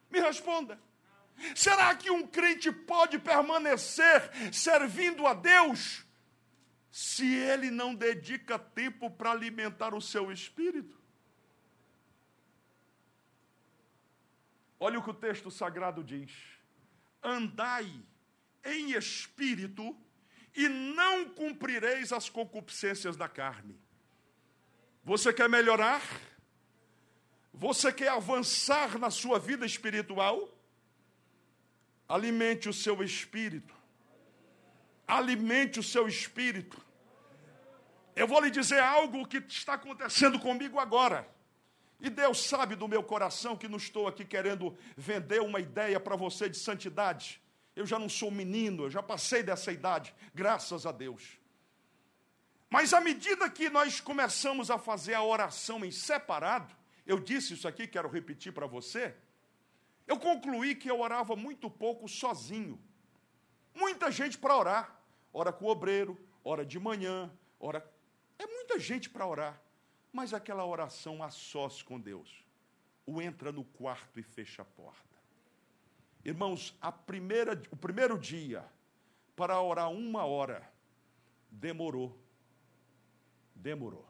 Me 0.08 0.20
responda. 0.20 0.80
Será 1.56 1.92
que 1.96 2.08
um 2.08 2.24
crente 2.24 2.70
pode 2.70 3.18
permanecer 3.18 4.54
servindo 4.54 5.26
a 5.26 5.34
Deus 5.34 6.06
se 6.90 7.34
ele 7.34 7.68
não 7.68 7.96
dedica 7.96 8.60
tempo 8.60 9.10
para 9.10 9.32
alimentar 9.32 9.92
o 9.92 10.00
seu 10.00 10.30
espírito? 10.30 10.96
Olha 14.78 15.00
o 15.00 15.02
que 15.02 15.10
o 15.10 15.14
texto 15.14 15.50
sagrado 15.50 16.04
diz: 16.04 16.30
andai 17.20 17.92
em 18.64 18.92
espírito 18.92 19.96
e 20.58 20.68
não 20.68 21.28
cumprireis 21.28 22.12
as 22.12 22.28
concupiscências 22.28 23.16
da 23.16 23.28
carne. 23.28 23.80
Você 25.04 25.32
quer 25.32 25.48
melhorar? 25.48 26.02
Você 27.54 27.92
quer 27.92 28.08
avançar 28.08 28.98
na 28.98 29.08
sua 29.08 29.38
vida 29.38 29.64
espiritual? 29.64 30.52
Alimente 32.08 32.68
o 32.68 32.72
seu 32.72 33.04
espírito. 33.04 33.72
Alimente 35.06 35.78
o 35.78 35.82
seu 35.82 36.08
espírito. 36.08 36.76
Eu 38.16 38.26
vou 38.26 38.40
lhe 38.40 38.50
dizer 38.50 38.80
algo 38.80 39.28
que 39.28 39.36
está 39.36 39.74
acontecendo 39.74 40.40
comigo 40.40 40.80
agora. 40.80 41.24
E 42.00 42.10
Deus 42.10 42.42
sabe 42.42 42.74
do 42.74 42.88
meu 42.88 43.04
coração 43.04 43.56
que 43.56 43.68
não 43.68 43.76
estou 43.76 44.08
aqui 44.08 44.24
querendo 44.24 44.76
vender 44.96 45.40
uma 45.40 45.60
ideia 45.60 46.00
para 46.00 46.16
você 46.16 46.48
de 46.48 46.58
santidade. 46.58 47.40
Eu 47.78 47.86
já 47.86 47.96
não 47.96 48.08
sou 48.08 48.28
menino, 48.28 48.82
eu 48.82 48.90
já 48.90 49.00
passei 49.00 49.40
dessa 49.40 49.70
idade, 49.70 50.12
graças 50.34 50.84
a 50.84 50.90
Deus. 50.90 51.38
Mas 52.68 52.92
à 52.92 53.00
medida 53.00 53.48
que 53.48 53.70
nós 53.70 54.00
começamos 54.00 54.68
a 54.68 54.80
fazer 54.80 55.14
a 55.14 55.22
oração 55.22 55.84
em 55.84 55.92
separado, 55.92 56.74
eu 57.06 57.20
disse 57.20 57.54
isso 57.54 57.68
aqui, 57.68 57.86
quero 57.86 58.08
repetir 58.08 58.52
para 58.52 58.66
você. 58.66 59.14
Eu 60.08 60.18
concluí 60.18 60.74
que 60.74 60.90
eu 60.90 60.98
orava 60.98 61.36
muito 61.36 61.70
pouco 61.70 62.08
sozinho. 62.08 62.82
Muita 63.72 64.10
gente 64.10 64.36
para 64.36 64.56
orar. 64.56 65.00
Ora 65.32 65.52
com 65.52 65.66
o 65.66 65.70
obreiro, 65.70 66.18
ora 66.42 66.66
de 66.66 66.80
manhã, 66.80 67.30
ora. 67.60 67.88
É 68.40 68.46
muita 68.46 68.80
gente 68.80 69.08
para 69.08 69.24
orar. 69.24 69.62
Mas 70.12 70.34
aquela 70.34 70.66
oração 70.66 71.22
a 71.22 71.30
sós 71.30 71.80
com 71.80 72.00
Deus. 72.00 72.44
O 73.06 73.22
entra 73.22 73.52
no 73.52 73.62
quarto 73.62 74.18
e 74.18 74.22
fecha 74.24 74.62
a 74.62 74.64
porta. 74.64 75.07
Irmãos, 76.28 76.76
a 76.78 76.92
primeira, 76.92 77.58
o 77.70 77.76
primeiro 77.76 78.18
dia 78.18 78.62
para 79.34 79.58
orar 79.62 79.90
uma 79.90 80.26
hora 80.26 80.70
demorou. 81.50 82.14
Demorou. 83.54 84.06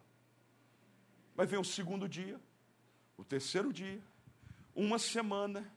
Mas 1.37 1.49
vem 1.49 1.61
o 1.61 1.65
segundo 1.65 2.09
dia, 2.09 2.41
o 3.17 3.23
terceiro 3.23 3.73
dia, 3.73 4.03
uma 4.75 4.99
semana. 4.99 5.73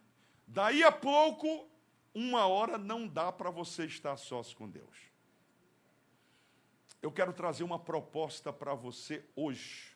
Daí 0.47 0.83
a 0.83 0.91
pouco, 0.91 1.69
uma 2.11 2.47
hora 2.47 2.75
não 2.75 3.07
dá 3.07 3.31
para 3.31 3.51
você 3.51 3.85
estar 3.85 4.17
sós 4.17 4.51
com 4.51 4.67
Deus. 4.67 4.97
Eu 7.03 7.11
quero 7.11 7.33
trazer 7.33 7.63
uma 7.63 7.77
proposta 7.77 8.51
para 8.51 8.73
você 8.73 9.23
hoje. 9.35 9.90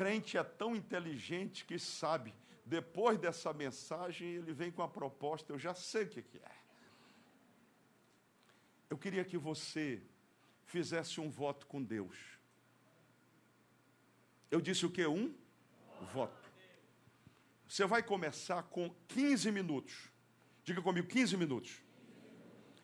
Crente 0.00 0.38
é 0.38 0.42
tão 0.42 0.74
inteligente 0.74 1.66
que 1.66 1.78
sabe, 1.78 2.32
depois 2.64 3.18
dessa 3.18 3.52
mensagem, 3.52 4.28
ele 4.28 4.54
vem 4.54 4.70
com 4.70 4.82
a 4.82 4.88
proposta, 4.88 5.52
eu 5.52 5.58
já 5.58 5.74
sei 5.74 6.04
o 6.04 6.08
que 6.08 6.38
é. 6.38 6.56
Eu 8.88 8.96
queria 8.96 9.26
que 9.26 9.36
você 9.36 10.02
fizesse 10.64 11.20
um 11.20 11.28
voto 11.28 11.66
com 11.66 11.82
Deus. 11.82 12.16
Eu 14.50 14.58
disse 14.58 14.86
o 14.86 14.90
que? 14.90 15.06
Um 15.06 15.34
voto. 16.14 16.50
Você 17.68 17.84
vai 17.84 18.02
começar 18.02 18.62
com 18.62 18.88
15 19.06 19.52
minutos. 19.52 20.10
Diga 20.64 20.80
comigo, 20.80 21.06
15 21.08 21.36
minutos. 21.36 21.82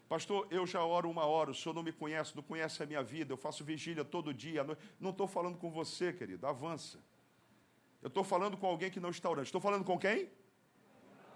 Pastor, 0.07 0.47
eu 0.51 0.67
já 0.67 0.85
oro 0.85 1.11
uma 1.11 1.25
hora, 1.25 1.51
o 1.51 1.55
senhor 1.55 1.75
não 1.75 1.83
me 1.83 1.93
conhece, 1.93 2.37
não 2.37 2.43
conhece 2.43 2.83
a 2.83 2.87
minha 2.87 3.03
vida, 3.03 3.33
eu 3.33 3.39
faço 3.39 3.65
vigília 3.65 4.05
todo 4.05 4.35
dia. 4.35 4.63
Não 5.01 5.11
estou 5.11 5.27
falando 5.27 5.57
com 5.57 5.71
você, 5.71 6.13
querido, 6.13 6.47
avança. 6.47 7.06
Eu 8.03 8.09
estou 8.09 8.25
falando 8.25 8.57
com 8.57 8.67
alguém 8.67 8.91
que 8.91 9.01
não 9.01 9.11
está 9.11 9.29
orando. 9.29 9.45
Estou 9.45 9.61
falando 9.61 9.85
com 9.85 9.99
quem? 9.99 10.31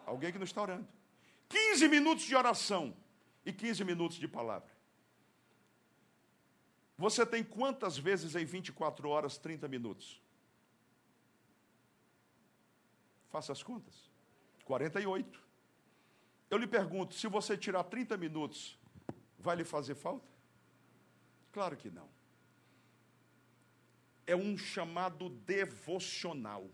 Alguém 0.06 0.32
que 0.32 0.38
não 0.38 0.44
está 0.44 0.62
orando. 0.62 0.86
15 1.48 1.88
minutos 1.88 2.24
de 2.24 2.34
oração 2.36 2.96
e 3.44 3.52
15 3.52 3.84
minutos 3.84 4.18
de 4.18 4.28
palavra. 4.28 4.70
Você 6.96 7.24
tem 7.24 7.42
quantas 7.42 7.96
vezes 7.96 8.36
em 8.36 8.44
24 8.44 9.08
horas 9.08 9.38
30 9.38 9.66
minutos? 9.68 10.20
Faça 13.30 13.52
as 13.52 13.62
contas. 13.62 14.10
48. 14.64 15.42
Eu 16.50 16.58
lhe 16.58 16.66
pergunto: 16.66 17.14
se 17.14 17.26
você 17.26 17.56
tirar 17.56 17.84
30 17.84 18.16
minutos, 18.16 18.78
vai 19.38 19.56
lhe 19.56 19.64
fazer 19.64 19.94
falta? 19.94 20.28
Claro 21.52 21.76
que 21.76 21.90
não. 21.90 22.08
É 24.30 24.36
um 24.36 24.56
chamado 24.56 25.28
devocional. 25.28 26.68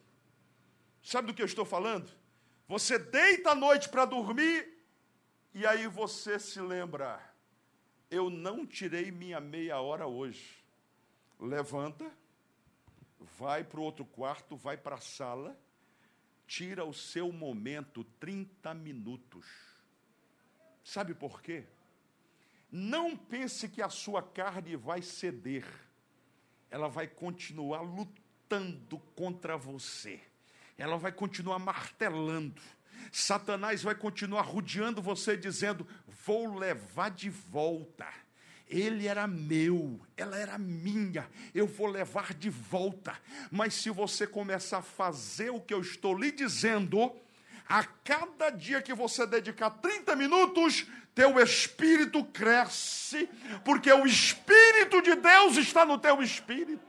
Sabe 1.02 1.28
do 1.28 1.34
que 1.34 1.42
eu 1.42 1.46
estou 1.46 1.64
falando? 1.64 2.10
Você 2.68 2.98
deita 2.98 3.50
à 3.50 3.54
noite 3.54 3.88
para 3.88 4.04
dormir 4.04 4.84
e 5.54 5.64
aí 5.64 5.86
você 5.86 6.38
se 6.38 6.60
lembra: 6.60 7.20
eu 8.10 8.28
não 8.28 8.66
tirei 8.66 9.10
minha 9.10 9.40
meia 9.40 9.80
hora 9.80 10.06
hoje. 10.06 10.64
Levanta, 11.38 12.10
vai 13.38 13.62
para 13.62 13.80
o 13.80 13.82
outro 13.82 14.04
quarto, 14.04 14.56
vai 14.56 14.76
para 14.76 14.96
a 14.96 15.00
sala, 15.00 15.58
tira 16.46 16.84
o 16.84 16.92
seu 16.92 17.30
momento, 17.30 18.02
30 18.18 18.72
minutos 18.74 19.46
Sabe 20.86 21.14
por 21.14 21.42
quê? 21.42 21.64
Não 22.70 23.16
pense 23.16 23.68
que 23.68 23.82
a 23.82 23.88
sua 23.88 24.22
carne 24.22 24.76
vai 24.76 25.02
ceder, 25.02 25.66
ela 26.70 26.88
vai 26.88 27.06
continuar 27.06 27.80
lutando 27.80 28.98
contra 29.14 29.56
você, 29.56 30.20
ela 30.76 30.96
vai 30.96 31.12
continuar 31.12 31.58
martelando. 31.58 32.60
Satanás 33.12 33.82
vai 33.82 33.94
continuar 33.94 34.42
rodeando 34.42 35.00
você, 35.02 35.36
dizendo: 35.36 35.86
Vou 36.24 36.56
levar 36.58 37.10
de 37.10 37.30
volta. 37.30 38.06
Ele 38.68 39.06
era 39.06 39.28
meu, 39.28 40.00
ela 40.16 40.36
era 40.36 40.58
minha, 40.58 41.30
eu 41.54 41.68
vou 41.68 41.86
levar 41.86 42.34
de 42.34 42.50
volta. 42.50 43.16
Mas 43.48 43.74
se 43.74 43.90
você 43.90 44.26
começar 44.26 44.78
a 44.78 44.82
fazer 44.82 45.50
o 45.50 45.60
que 45.60 45.72
eu 45.72 45.80
estou 45.80 46.18
lhe 46.18 46.32
dizendo, 46.32 47.14
a 47.68 47.84
cada 47.84 48.50
dia 48.50 48.82
que 48.82 48.92
você 48.92 49.24
dedicar 49.24 49.70
30 49.70 50.16
minutos, 50.16 50.86
teu 51.16 51.40
espírito 51.40 52.22
cresce, 52.26 53.26
porque 53.64 53.90
o 53.90 54.06
Espírito 54.06 55.00
de 55.00 55.14
Deus 55.14 55.56
está 55.56 55.82
no 55.82 55.96
teu 55.96 56.22
espírito. 56.22 56.84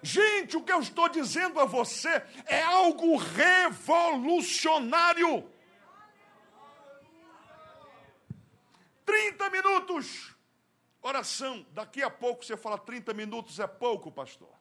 Gente, 0.00 0.56
o 0.56 0.62
que 0.62 0.70
eu 0.70 0.78
estou 0.78 1.08
dizendo 1.08 1.58
a 1.58 1.64
você 1.64 2.24
é 2.46 2.62
algo 2.62 3.16
revolucionário. 3.16 5.50
30 9.04 9.50
minutos. 9.50 10.36
Oração. 11.02 11.66
Daqui 11.72 12.04
a 12.04 12.10
pouco 12.10 12.44
você 12.44 12.56
fala 12.56 12.78
30 12.78 13.12
minutos 13.14 13.58
é 13.58 13.66
pouco, 13.66 14.12
pastor. 14.12 14.54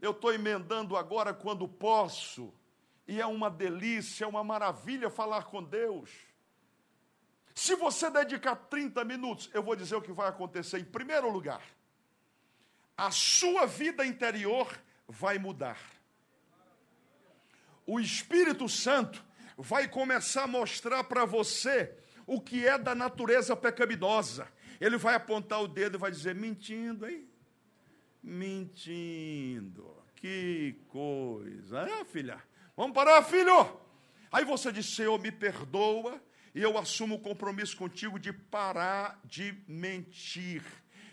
Eu 0.00 0.12
estou 0.12 0.32
emendando 0.32 0.96
agora 0.96 1.34
quando 1.34 1.68
posso. 1.68 2.58
E 3.10 3.20
é 3.20 3.26
uma 3.26 3.50
delícia, 3.50 4.24
é 4.24 4.28
uma 4.28 4.44
maravilha 4.44 5.10
falar 5.10 5.42
com 5.46 5.60
Deus. 5.60 6.08
Se 7.52 7.74
você 7.74 8.08
dedicar 8.08 8.54
30 8.54 9.04
minutos, 9.04 9.50
eu 9.52 9.64
vou 9.64 9.74
dizer 9.74 9.96
o 9.96 10.00
que 10.00 10.12
vai 10.12 10.28
acontecer. 10.28 10.78
Em 10.78 10.84
primeiro 10.84 11.28
lugar, 11.28 11.60
a 12.96 13.10
sua 13.10 13.66
vida 13.66 14.06
interior 14.06 14.80
vai 15.08 15.40
mudar. 15.40 15.76
O 17.84 17.98
Espírito 17.98 18.68
Santo 18.68 19.24
vai 19.58 19.88
começar 19.88 20.44
a 20.44 20.46
mostrar 20.46 21.02
para 21.02 21.24
você 21.24 21.92
o 22.28 22.40
que 22.40 22.64
é 22.64 22.78
da 22.78 22.94
natureza 22.94 23.56
pecaminosa. 23.56 24.46
Ele 24.80 24.96
vai 24.96 25.16
apontar 25.16 25.60
o 25.60 25.66
dedo 25.66 25.96
e 25.96 25.98
vai 25.98 26.12
dizer: 26.12 26.36
mentindo, 26.36 27.08
hein? 27.08 27.28
mentindo. 28.22 29.96
que 30.14 30.76
coisa. 30.86 31.80
É, 31.88 32.04
filha? 32.04 32.40
Vamos 32.80 32.94
parar, 32.94 33.22
filho? 33.22 33.78
Aí 34.32 34.42
você 34.42 34.72
diz: 34.72 34.86
Senhor, 34.86 35.18
me 35.18 35.30
perdoa, 35.30 36.18
e 36.54 36.62
eu 36.62 36.78
assumo 36.78 37.16
o 37.16 37.20
compromisso 37.20 37.76
contigo 37.76 38.18
de 38.18 38.32
parar 38.32 39.20
de 39.22 39.62
mentir. 39.68 40.64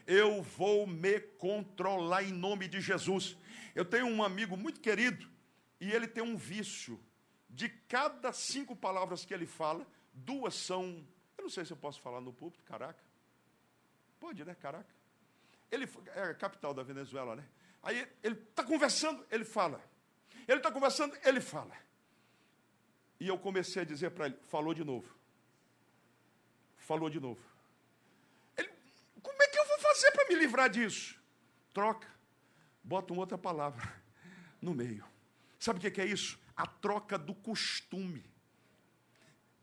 Eu 0.06 0.42
vou 0.42 0.88
me 0.88 1.20
controlar 1.20 2.24
em 2.24 2.32
nome 2.32 2.70
de 2.70 2.80
Jesus. 2.80 3.36
Eu 3.76 3.84
tenho 3.84 4.06
um 4.06 4.24
amigo 4.24 4.56
muito 4.56 4.80
querido, 4.80 5.30
e 5.82 5.92
ele 5.92 6.08
tem 6.08 6.24
um 6.24 6.38
vício. 6.38 6.98
De 7.50 7.68
cada 7.68 8.32
cinco 8.32 8.74
palavras 8.74 9.26
que 9.26 9.34
ele 9.34 9.46
fala, 9.46 9.86
duas 10.14 10.56
são. 10.56 11.06
Eu 11.38 11.44
não 11.44 11.50
sei 11.50 11.66
se 11.66 11.74
eu 11.74 11.78
posso 11.78 12.00
falar 12.00 12.22
no 12.22 12.32
púlpito, 12.32 12.64
caraca. 12.64 13.04
Pode, 14.22 14.46
né? 14.46 14.56
Caraca. 14.56 14.96
Ele 15.70 15.86
é 16.16 16.22
a 16.22 16.34
capital 16.34 16.74
da 16.74 16.82
Venezuela, 16.82 17.36
né? 17.36 17.46
Aí 17.84 18.08
ele 18.24 18.36
está 18.36 18.64
conversando, 18.64 19.28
ele 19.30 19.44
fala. 19.44 19.84
Ele 20.48 20.58
está 20.58 20.72
conversando, 20.72 21.16
ele 21.24 21.42
fala. 21.42 21.76
E 23.20 23.28
eu 23.28 23.38
comecei 23.38 23.82
a 23.82 23.86
dizer 23.86 24.12
para 24.12 24.28
ele: 24.28 24.38
falou 24.44 24.74
de 24.74 24.84
novo. 24.84 25.14
Falou 26.78 27.10
de 27.10 27.20
novo. 27.20 27.42
Ele, 28.56 28.70
como 29.22 29.44
é 29.44 29.48
que 29.48 29.60
eu 29.60 29.68
vou 29.68 29.80
fazer 29.80 30.12
para 30.12 30.28
me 30.30 30.36
livrar 30.36 30.70
disso? 30.70 31.20
Troca. 31.74 32.08
Bota 32.84 33.12
uma 33.12 33.24
outra 33.24 33.38
palavra 33.38 34.02
no 34.62 34.74
meio. 34.74 35.06
Sabe 35.60 35.86
o 35.86 35.92
que 35.92 36.00
é 36.00 36.06
isso? 36.06 36.40
A 36.56 36.66
troca 36.66 37.18
do 37.18 37.36
costume. 37.36 38.24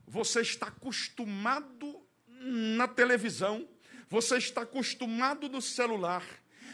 Você 0.07 0.43
está 0.43 0.67
acostumado 0.67 2.07
na 2.29 2.87
televisão, 2.87 3.67
você 4.09 4.37
está 4.37 4.63
acostumado 4.63 5.49
no 5.49 5.63
celular, 5.63 6.23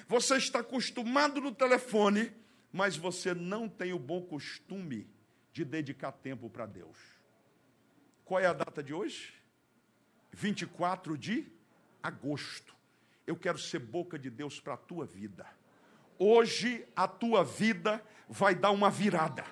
você 0.08 0.36
está 0.36 0.58
acostumado 0.58 1.40
no 1.40 1.54
telefone, 1.54 2.32
mas 2.72 2.96
você 2.96 3.34
não 3.34 3.68
tem 3.68 3.92
o 3.92 3.98
bom 3.98 4.22
costume 4.22 5.08
de 5.52 5.64
dedicar 5.64 6.12
tempo 6.12 6.48
para 6.48 6.66
Deus. 6.66 6.96
Qual 8.24 8.40
é 8.40 8.46
a 8.46 8.52
data 8.52 8.82
de 8.82 8.94
hoje? 8.94 9.34
24 10.32 11.18
de 11.18 11.46
agosto. 12.02 12.74
Eu 13.26 13.36
quero 13.36 13.58
ser 13.58 13.80
boca 13.80 14.18
de 14.18 14.30
Deus 14.30 14.60
para 14.60 14.74
a 14.74 14.76
tua 14.76 15.04
vida. 15.04 15.46
Hoje 16.18 16.86
a 16.94 17.08
tua 17.08 17.42
vida 17.42 18.02
vai 18.28 18.54
dar 18.54 18.70
uma 18.70 18.90
virada. 18.90 19.44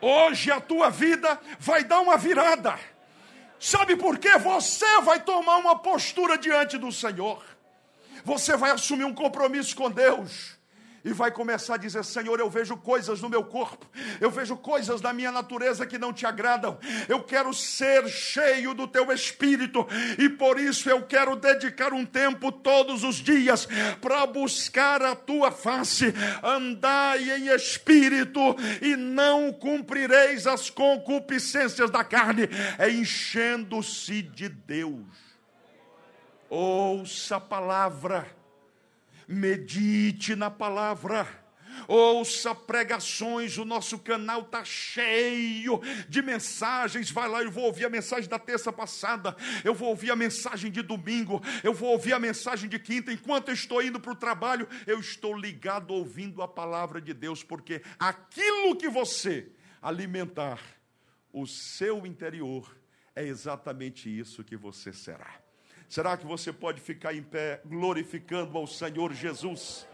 Hoje 0.00 0.50
a 0.50 0.60
tua 0.60 0.90
vida 0.90 1.38
vai 1.58 1.84
dar 1.84 2.00
uma 2.00 2.16
virada. 2.16 2.78
Sabe 3.60 3.96
por 3.96 4.18
quê? 4.18 4.38
Você 4.38 5.00
vai 5.02 5.22
tomar 5.22 5.58
uma 5.58 5.78
postura 5.78 6.36
diante 6.38 6.78
do 6.78 6.90
Senhor. 6.90 7.44
Você 8.24 8.56
vai 8.56 8.70
assumir 8.70 9.04
um 9.04 9.14
compromisso 9.14 9.76
com 9.76 9.90
Deus 9.90 10.58
e 11.04 11.12
vai 11.12 11.30
começar 11.30 11.74
a 11.74 11.78
dizer: 11.78 12.04
Senhor, 12.04 12.38
eu 12.38 12.48
vejo 12.48 12.76
coisas 12.76 13.20
no 13.20 13.28
meu 13.28 13.44
corpo, 13.44 13.86
eu 14.20 14.30
vejo 14.30 14.56
coisas 14.56 15.00
da 15.00 15.12
minha 15.12 15.32
natureza 15.32 15.86
que 15.86 15.98
não 15.98 16.12
te 16.12 16.26
agradam. 16.26 16.78
Eu 17.08 17.22
quero 17.22 17.52
ser 17.52 18.08
cheio 18.08 18.74
do 18.74 18.86
teu 18.86 19.12
espírito 19.12 19.86
e 20.18 20.28
por 20.28 20.58
isso 20.58 20.88
eu 20.88 21.02
quero 21.02 21.36
dedicar 21.36 21.92
um 21.92 22.04
tempo 22.04 22.52
todos 22.52 23.04
os 23.04 23.16
dias 23.16 23.66
para 24.00 24.26
buscar 24.26 25.02
a 25.02 25.16
tua 25.16 25.50
face. 25.50 26.14
Andai 26.42 27.30
em 27.30 27.48
espírito 27.48 28.40
e 28.80 28.96
não 28.96 29.52
cumprireis 29.52 30.46
as 30.46 30.70
concupiscências 30.70 31.90
da 31.90 32.04
carne, 32.04 32.48
é 32.78 32.90
enchendo-se 32.90 34.22
de 34.22 34.48
Deus. 34.48 35.32
Ouça 36.48 37.36
a 37.36 37.40
palavra 37.40 38.41
medite 39.28 40.34
na 40.34 40.50
palavra. 40.50 41.42
Ouça 41.88 42.54
pregações, 42.54 43.58
o 43.58 43.64
nosso 43.64 43.98
canal 43.98 44.42
está 44.42 44.64
cheio 44.64 45.80
de 46.08 46.22
mensagens. 46.22 47.10
Vai 47.10 47.28
lá, 47.28 47.42
eu 47.42 47.50
vou 47.50 47.64
ouvir 47.64 47.84
a 47.84 47.90
mensagem 47.90 48.28
da 48.28 48.38
terça 48.38 48.72
passada, 48.72 49.36
eu 49.64 49.74
vou 49.74 49.88
ouvir 49.88 50.10
a 50.10 50.16
mensagem 50.16 50.70
de 50.70 50.82
domingo, 50.82 51.42
eu 51.62 51.74
vou 51.74 51.90
ouvir 51.90 52.12
a 52.12 52.18
mensagem 52.18 52.68
de 52.68 52.78
quinta. 52.78 53.12
Enquanto 53.12 53.48
eu 53.48 53.54
estou 53.54 53.82
indo 53.82 53.98
para 53.98 54.12
o 54.12 54.16
trabalho, 54.16 54.68
eu 54.86 55.00
estou 55.00 55.36
ligado 55.36 55.92
ouvindo 55.92 56.42
a 56.42 56.48
palavra 56.48 57.00
de 57.00 57.12
Deus, 57.12 57.42
porque 57.42 57.82
aquilo 57.98 58.76
que 58.76 58.88
você 58.88 59.50
alimentar 59.80 60.60
o 61.32 61.46
seu 61.46 62.06
interior 62.06 62.76
é 63.14 63.24
exatamente 63.26 64.08
isso 64.08 64.44
que 64.44 64.56
você 64.56 64.92
será. 64.92 65.42
Será 65.92 66.16
que 66.16 66.24
você 66.24 66.50
pode 66.50 66.80
ficar 66.80 67.12
em 67.12 67.22
pé 67.22 67.60
glorificando 67.66 68.56
ao 68.56 68.66
Senhor 68.66 69.12
Jesus? 69.12 69.86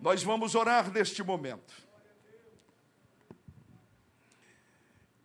Nós 0.00 0.22
vamos 0.22 0.54
orar 0.54 0.90
neste 0.90 1.22
momento. 1.22 1.74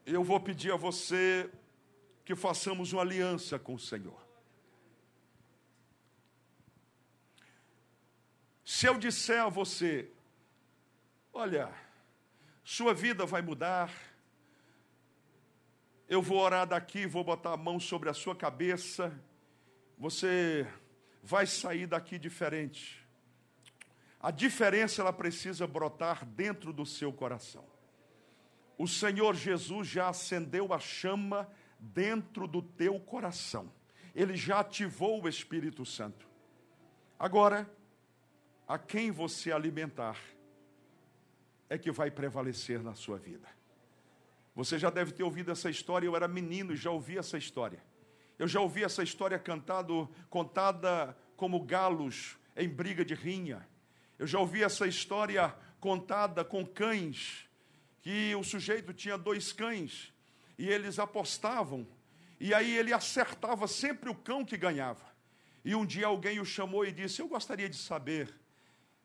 Eu 0.06 0.26
vou 0.26 0.42
pedir 0.42 0.74
a 0.74 0.76
você 0.76 1.50
que 2.26 2.36
façamos 2.36 2.92
uma 2.92 3.02
aliança 3.02 3.58
com 3.58 3.76
o 3.76 3.80
Senhor. 3.80 4.22
Se 8.66 8.88
eu 8.88 8.98
disser 8.98 9.42
a 9.42 9.48
você, 9.48 10.12
olha, 11.32 11.74
sua 12.62 12.94
vida 12.94 13.26
vai 13.26 13.42
mudar, 13.42 13.90
eu 16.14 16.22
vou 16.22 16.38
orar 16.38 16.68
daqui, 16.68 17.08
vou 17.08 17.24
botar 17.24 17.54
a 17.54 17.58
mão 17.58 17.80
sobre 17.80 18.08
a 18.08 18.14
sua 18.14 18.36
cabeça. 18.36 19.12
Você 19.98 20.68
vai 21.24 21.48
sair 21.48 21.88
daqui 21.88 22.20
diferente. 22.20 23.04
A 24.20 24.30
diferença 24.30 25.02
ela 25.02 25.12
precisa 25.12 25.66
brotar 25.66 26.24
dentro 26.24 26.72
do 26.72 26.86
seu 26.86 27.12
coração. 27.12 27.66
O 28.78 28.88
Senhor 28.88 29.34
Jesus 29.34 29.88
já 29.88 30.10
acendeu 30.10 30.72
a 30.72 30.78
chama 30.78 31.50
dentro 31.80 32.48
do 32.48 32.62
teu 32.62 33.00
coração. 33.00 33.74
Ele 34.14 34.36
já 34.36 34.60
ativou 34.60 35.24
o 35.24 35.28
Espírito 35.28 35.84
Santo. 35.84 36.28
Agora, 37.18 37.68
a 38.68 38.78
quem 38.78 39.10
você 39.10 39.52
alimentar 39.52 40.20
é 41.68 41.76
que 41.76 41.92
vai 41.92 42.12
prevalecer 42.12 42.84
na 42.84 42.94
sua 42.94 43.18
vida. 43.18 43.63
Você 44.56 44.78
já 44.78 44.90
deve 44.90 45.12
ter 45.12 45.24
ouvido 45.24 45.52
essa 45.52 45.70
história, 45.70 46.06
eu 46.06 46.16
era 46.16 46.28
menino 46.28 46.74
e 46.74 46.78
já 46.78 46.92
ouvi 46.92 47.18
essa 47.18 47.38
história. 47.38 47.84
Eu 48.38 48.48
já 48.48 48.60
ouvi 48.60 48.84
essa 48.84 49.02
história 49.04 49.40
cantado, 49.40 50.10
contada 50.30 51.18
como 51.36 51.60
galos 51.64 52.38
em 52.56 52.68
briga 52.68 53.04
de 53.04 53.14
rinha. 53.14 53.68
Eu 54.20 54.28
já 54.28 54.40
ouvi 54.40 54.64
essa 54.64 54.86
história 54.86 55.54
contada 55.80 56.46
com 56.46 56.66
cães, 56.66 57.50
que 58.02 58.36
o 58.36 58.44
sujeito 58.44 58.94
tinha 58.94 59.18
dois 59.18 59.52
cães 59.52 60.14
e 60.58 60.70
eles 60.70 61.00
apostavam, 61.00 61.88
e 62.40 62.54
aí 62.54 62.76
ele 62.78 62.94
acertava 62.94 63.68
sempre 63.68 64.10
o 64.10 64.16
cão 64.16 64.46
que 64.46 64.58
ganhava. 64.58 65.04
E 65.66 65.74
um 65.74 65.86
dia 65.86 66.08
alguém 66.08 66.40
o 66.40 66.46
chamou 66.46 66.86
e 66.86 66.92
disse: 66.92 67.22
Eu 67.22 67.28
gostaria 67.28 67.70
de 67.70 67.78
saber 67.78 68.34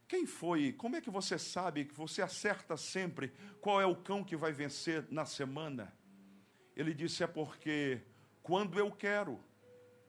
quem 0.08 0.24
foi? 0.24 0.72
Como 0.72 0.96
é 0.96 1.02
que 1.02 1.10
você 1.10 1.38
sabe 1.38 1.84
que 1.84 1.94
você 1.94 2.22
acerta 2.22 2.78
sempre 2.78 3.30
qual 3.60 3.78
é 3.78 3.84
o 3.84 3.94
cão 3.94 4.24
que 4.24 4.36
vai 4.36 4.52
vencer 4.52 5.06
na 5.10 5.26
semana? 5.26 5.92
Ele 6.74 6.94
disse: 6.94 7.22
É 7.22 7.26
porque 7.26 8.00
quando 8.42 8.78
eu 8.78 8.90
quero 8.90 9.38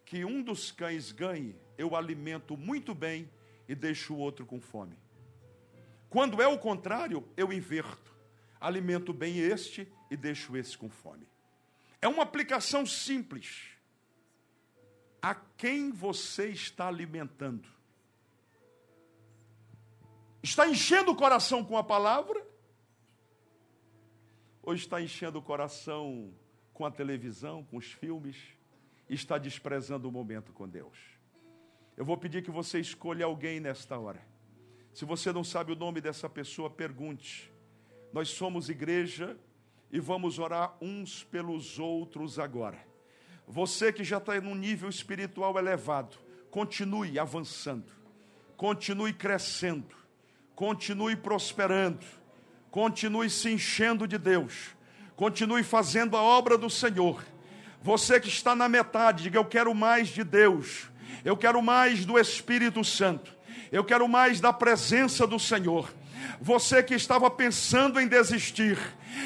que 0.06 0.24
um 0.24 0.42
dos 0.42 0.72
cães 0.72 1.12
ganhe, 1.12 1.54
eu 1.78 1.98
alimento 1.98 2.56
muito 2.56 2.96
bem 2.96 3.30
e 3.68 3.76
deixo 3.76 4.14
o 4.14 4.18
outro 4.18 4.46
com 4.46 4.62
fome. 4.62 4.98
Quando 6.10 6.42
é 6.42 6.48
o 6.48 6.58
contrário, 6.58 7.28
eu 7.36 7.52
inverto. 7.52 8.16
Alimento 8.60 9.14
bem 9.14 9.38
este 9.38 9.86
e 10.10 10.16
deixo 10.16 10.56
esse 10.56 10.78
com 10.78 10.90
fome. 10.90 11.28
É 12.02 12.08
uma 12.08 12.24
aplicação 12.24 12.86
simples. 12.86 13.72
A 15.22 15.36
quem 15.36 15.92
você 15.92 16.48
está 16.48 16.88
alimentando? 16.88 17.79
Está 20.42 20.68
enchendo 20.68 21.12
o 21.12 21.16
coração 21.16 21.64
com 21.64 21.78
a 21.78 21.84
palavra? 21.84 22.46
Ou 24.64 24.74
está 24.74 25.02
enchendo 25.02 25.40
o 25.40 25.42
coração 25.42 26.34
com 26.74 26.86
a 26.86 26.92
televisão, 26.92 27.64
com 27.66 27.78
os 27.78 27.92
filmes? 27.92 28.38
Está 29.10 29.38
desprezando 29.38 30.08
o 30.08 30.12
momento 30.12 30.54
com 30.54 30.68
Deus? 30.68 30.98
Eu 31.98 32.06
vou 32.06 32.16
pedir 32.16 32.42
que 32.42 32.52
você 32.52 32.80
escolha 32.80 33.26
alguém 33.26 33.60
nesta 33.60 33.98
hora. 33.98 34.26
Se 34.94 35.04
você 35.04 35.34
não 35.34 35.44
sabe 35.44 35.74
o 35.74 35.76
nome 35.76 36.00
dessa 36.00 36.30
pessoa, 36.30 36.70
pergunte. 36.70 37.52
Nós 38.14 38.30
somos 38.30 38.70
igreja 38.70 39.38
e 39.92 40.00
vamos 40.00 40.40
orar 40.40 40.78
uns 40.82 41.24
pelos 41.26 41.78
outros 41.78 42.40
agora. 42.40 42.80
Você 43.46 43.92
que 43.92 44.04
já 44.04 44.20
está 44.20 44.40
num 44.40 44.56
nível 44.56 44.88
espiritual 44.88 45.58
elevado, 45.58 46.18
continue 46.50 47.20
avançando, 47.20 47.92
continue 48.56 49.12
crescendo 49.12 49.99
continue 50.60 51.16
prosperando, 51.16 52.06
continue 52.70 53.30
se 53.30 53.50
enchendo 53.50 54.06
de 54.06 54.18
Deus, 54.18 54.76
continue 55.16 55.64
fazendo 55.64 56.18
a 56.18 56.22
obra 56.22 56.58
do 56.58 56.70
Senhor. 56.70 57.24
Você 57.82 58.20
que 58.20 58.28
está 58.28 58.54
na 58.54 58.68
metade, 58.68 59.24
diga: 59.24 59.38
Eu 59.38 59.46
quero 59.46 59.74
mais 59.74 60.10
de 60.10 60.22
Deus, 60.22 60.90
eu 61.24 61.38
quero 61.38 61.62
mais 61.62 62.04
do 62.04 62.20
Espírito 62.20 62.84
Santo, 62.84 63.34
eu 63.72 63.86
quero 63.86 64.06
mais 64.10 64.42
da 64.42 64.52
presença 64.52 65.26
do 65.26 65.40
Senhor. 65.40 65.94
Você 66.42 66.84
que 66.84 66.94
estava 66.94 67.32
pensando 67.32 67.98
em 67.98 68.06
desistir, 68.06 68.78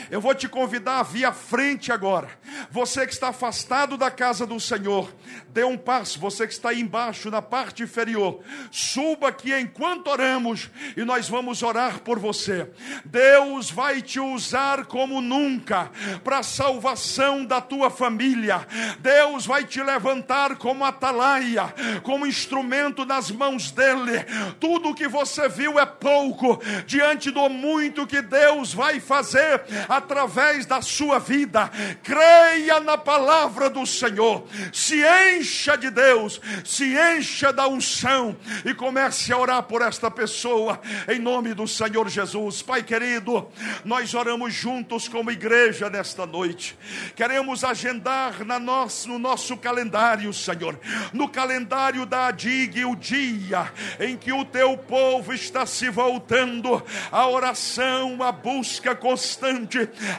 eu 0.10 0.22
vou 0.22 0.34
te 0.34 0.48
convidar 0.48 1.00
a 1.00 1.04
vir 1.04 1.26
à 1.26 1.32
frente 1.32 1.92
agora. 1.92 2.30
Você 2.70 3.06
que 3.06 3.14
está 3.14 3.30
afastado 3.30 3.98
da 3.98 4.12
casa 4.12 4.46
do 4.46 4.60
Senhor, 4.60 5.14
dê 5.50 5.64
um 5.64 5.78
passo. 5.78 6.20
Você 6.20 6.48
que 6.48 6.54
está 6.54 6.70
aí 6.70 6.82
embaixo, 6.82 7.30
na 7.30 7.42
parte 7.42 7.84
inferior, 7.84 8.42
suba 8.72 9.30
aqui 9.30 9.54
enquanto 9.58 10.08
oramos 10.08 10.70
e 10.96 11.04
nós 11.04 11.28
vamos 11.28 11.64
orar 11.64 12.00
por 12.00 12.20
você. 12.20 12.70
Deus 13.06 13.70
vai 13.70 14.02
te 14.02 14.20
usar 14.20 14.86
como 14.86 15.22
nunca 15.22 15.92
para 16.24 16.40
a 16.40 16.44
salvação 16.44 17.46
da 17.46 17.62
tua 17.62 17.90
família. 17.90 18.66
Deus 19.00 19.46
vai 19.46 19.64
te 19.64 19.82
levantar 19.82 20.58
como 20.58 20.86
atalaia, 20.86 21.74
como 22.04 22.28
instrumento 22.28 23.06
nas 23.06 23.32
mãos 23.32 23.72
dele. 23.72 24.24
Tudo 24.60 24.90
o 24.90 24.96
que 24.96 25.08
você 25.08 25.48
viu 25.50 25.80
é 25.80 25.86
pouco 25.86 26.62
diante 26.86 27.32
do 27.32 27.50
muito 27.50 28.08
que 28.08 28.22
Deus 28.22 28.74
vai 28.74 29.00
fazer 29.00 29.64
através 29.88 30.66
da 30.66 30.82
sua 30.82 31.20
vida. 31.20 31.70
Creia 32.04 32.80
na 32.80 32.98
palavra 32.98 33.70
do 33.70 33.86
Senhor, 33.86 34.46
se 34.72 35.02
encha 35.36 35.76
de 35.78 35.90
Deus, 35.90 36.40
se 36.64 36.96
encha 36.96 37.52
da 37.52 37.68
unção 37.68 38.36
e 38.66 38.74
comece 38.74 39.32
a 39.32 39.38
orar 39.38 39.64
por 39.64 39.82
esta 39.82 40.10
pessoa 40.10 40.80
em 41.08 41.20
nome 41.20 41.54
do 41.54 41.68
Senhor 41.68 42.08
Jesus. 42.10 42.62
Pai 42.62 42.84
querido, 42.84 43.48
nós 43.84 44.14
oramos 44.14 44.54
juntos 44.54 45.08
como 45.08 45.32
igreja 45.32 45.90
nesta 45.90 46.26
noite. 46.26 46.78
Queremos 47.16 47.64
agendar 47.64 48.44
na 48.46 48.60
nosso, 48.60 49.10
no 49.10 49.20
nosso 49.20 49.58
calendário, 49.58 50.34
Senhor, 50.34 50.80
no 51.12 51.28
calendário 51.30 52.06
da 52.06 52.28
ADIG, 52.28 52.86
o 52.86 52.96
dia 52.96 53.72
em 54.00 54.18
que 54.18 54.32
o 54.32 54.46
teu 54.46 54.78
povo 54.78 55.34
está 55.34 55.66
se 55.66 55.90
voltando 55.90 56.84
à 57.12 57.28
oração, 57.28 58.22
à 58.22 58.32
busca 58.32 58.96
constante 58.96 59.63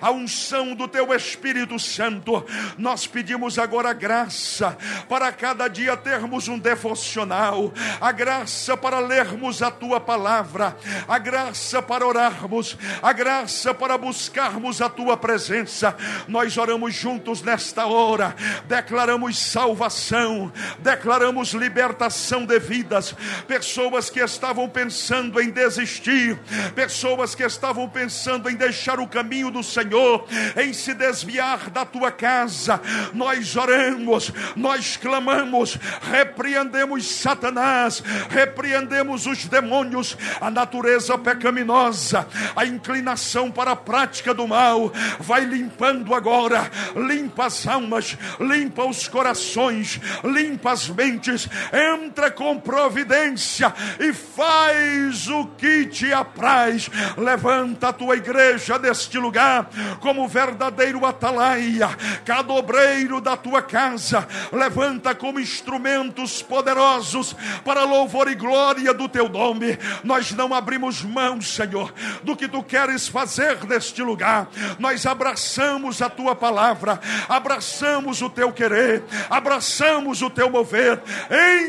a 0.00 0.10
unção 0.10 0.74
do 0.74 0.88
teu 0.88 1.14
Espírito 1.14 1.78
Santo. 1.78 2.44
Nós 2.78 3.06
pedimos 3.06 3.58
agora 3.58 3.92
graça 3.92 4.76
para 5.08 5.30
cada 5.32 5.68
dia 5.68 5.96
termos 5.96 6.48
um 6.48 6.58
devocional, 6.58 7.72
a 8.00 8.12
graça 8.12 8.76
para 8.76 8.98
lermos 8.98 9.62
a 9.62 9.70
tua 9.70 10.00
palavra, 10.00 10.76
a 11.06 11.18
graça 11.18 11.82
para 11.82 12.06
orarmos, 12.06 12.76
a 13.02 13.12
graça 13.12 13.74
para 13.74 13.96
buscarmos 13.98 14.80
a 14.80 14.88
tua 14.88 15.16
presença. 15.16 15.96
Nós 16.28 16.56
oramos 16.56 16.94
juntos 16.94 17.42
nesta 17.42 17.86
hora, 17.86 18.34
declaramos 18.66 19.38
salvação, 19.38 20.52
declaramos 20.78 21.52
libertação 21.52 22.44
de 22.46 22.58
vidas, 22.58 23.14
pessoas 23.46 24.10
que 24.10 24.20
estavam 24.20 24.68
pensando 24.68 25.40
em 25.40 25.50
desistir, 25.50 26.38
pessoas 26.74 27.34
que 27.34 27.42
estavam 27.42 27.88
pensando 27.88 28.48
em 28.48 28.54
deixar 28.54 28.98
o 29.00 29.06
caminho 29.06 29.33
caminho 29.34 29.50
do 29.50 29.62
Senhor, 29.64 30.26
em 30.56 30.72
se 30.72 30.94
desviar 30.94 31.68
da 31.70 31.84
tua 31.84 32.12
casa. 32.12 32.80
Nós 33.12 33.56
oramos, 33.56 34.32
nós 34.54 34.96
clamamos, 34.96 35.76
repreendemos 36.02 37.06
Satanás, 37.06 38.02
repreendemos 38.30 39.26
os 39.26 39.44
demônios, 39.46 40.16
a 40.40 40.50
natureza 40.50 41.18
pecaminosa, 41.18 42.28
a 42.54 42.64
inclinação 42.64 43.50
para 43.50 43.72
a 43.72 43.76
prática 43.76 44.32
do 44.32 44.46
mal. 44.46 44.92
Vai 45.18 45.44
limpando 45.44 46.14
agora, 46.14 46.70
limpa 46.94 47.46
as 47.46 47.66
almas, 47.66 48.16
limpa 48.38 48.84
os 48.84 49.08
corações, 49.08 50.00
limpa 50.22 50.72
as 50.72 50.88
mentes, 50.88 51.48
entra 51.72 52.30
com 52.30 52.60
providência 52.60 53.74
e 53.98 54.12
faz 54.12 55.26
o 55.28 55.46
que 55.58 55.86
te 55.86 56.12
apraz. 56.12 56.88
Levanta 57.16 57.88
a 57.88 57.92
tua 57.92 58.16
igreja 58.16 58.78
deste 58.78 59.23
lugar 59.24 59.68
como 60.00 60.28
verdadeiro 60.28 61.06
atalaia, 61.06 61.88
cada 62.24 62.52
obreiro 62.52 63.20
da 63.20 63.36
tua 63.36 63.62
casa 63.62 64.28
levanta 64.52 65.14
como 65.14 65.40
instrumentos 65.40 66.42
poderosos 66.42 67.34
para 67.64 67.84
louvor 67.84 68.30
e 68.30 68.34
glória 68.34 68.92
do 68.92 69.08
teu 69.08 69.28
nome. 69.28 69.78
Nós 70.02 70.32
não 70.32 70.52
abrimos 70.52 71.02
mão, 71.02 71.40
Senhor, 71.40 71.92
do 72.22 72.36
que 72.36 72.46
tu 72.46 72.62
queres 72.62 73.08
fazer 73.08 73.64
neste 73.64 74.02
lugar. 74.02 74.48
Nós 74.78 75.06
abraçamos 75.06 76.02
a 76.02 76.10
tua 76.10 76.34
palavra, 76.34 77.00
abraçamos 77.28 78.20
o 78.20 78.28
teu 78.28 78.52
querer, 78.52 79.02
abraçamos 79.30 80.20
o 80.20 80.28
teu 80.28 80.50
mover. 80.50 81.00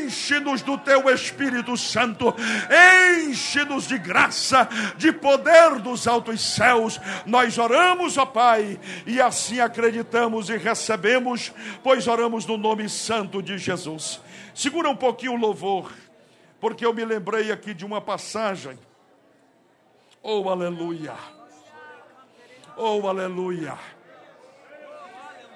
Enche-nos 0.04 0.60
do 0.60 0.76
teu 0.76 1.08
Espírito 1.08 1.76
Santo, 1.76 2.34
enche-nos 3.26 3.86
de 3.86 3.96
graça, 3.98 4.68
de 4.96 5.12
poder 5.12 5.76
dos 5.80 6.06
altos 6.06 6.40
céus. 6.54 7.00
Nós 7.24 7.45
oramos, 7.58 8.16
ó 8.18 8.26
Pai, 8.26 8.78
e 9.06 9.20
assim 9.20 9.60
acreditamos 9.60 10.48
e 10.48 10.56
recebemos, 10.56 11.52
pois 11.82 12.06
oramos 12.08 12.46
no 12.46 12.56
nome 12.56 12.88
santo 12.88 13.42
de 13.42 13.58
Jesus. 13.58 14.20
Segura 14.54 14.88
um 14.88 14.96
pouquinho 14.96 15.34
o 15.34 15.36
louvor, 15.36 15.92
porque 16.60 16.84
eu 16.84 16.92
me 16.92 17.04
lembrei 17.04 17.52
aqui 17.52 17.72
de 17.72 17.84
uma 17.84 18.00
passagem. 18.00 18.78
Oh, 20.22 20.48
aleluia! 20.48 21.14
Oh, 22.76 23.06
aleluia! 23.06 23.78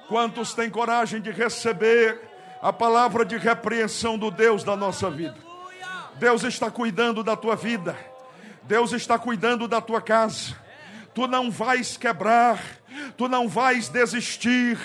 Quantos 0.06 0.54
têm 0.54 0.70
coragem 0.70 1.20
de 1.20 1.30
receber 1.30 2.20
a 2.62 2.72
palavra 2.72 3.24
de 3.24 3.36
repreensão 3.36 4.18
do 4.18 4.30
Deus 4.30 4.62
da 4.62 4.76
nossa 4.76 5.10
vida? 5.10 5.36
Deus 6.16 6.44
está 6.44 6.70
cuidando 6.70 7.24
da 7.24 7.36
tua 7.36 7.56
vida. 7.56 7.96
Deus 8.62 8.92
está 8.92 9.18
cuidando 9.18 9.66
da 9.66 9.80
tua 9.80 10.00
casa 10.00 10.59
tu 11.14 11.26
não 11.26 11.50
vais 11.50 11.96
quebrar, 11.96 12.79
tu 13.16 13.28
não 13.28 13.48
vais 13.48 13.88
desistir, 13.88 14.78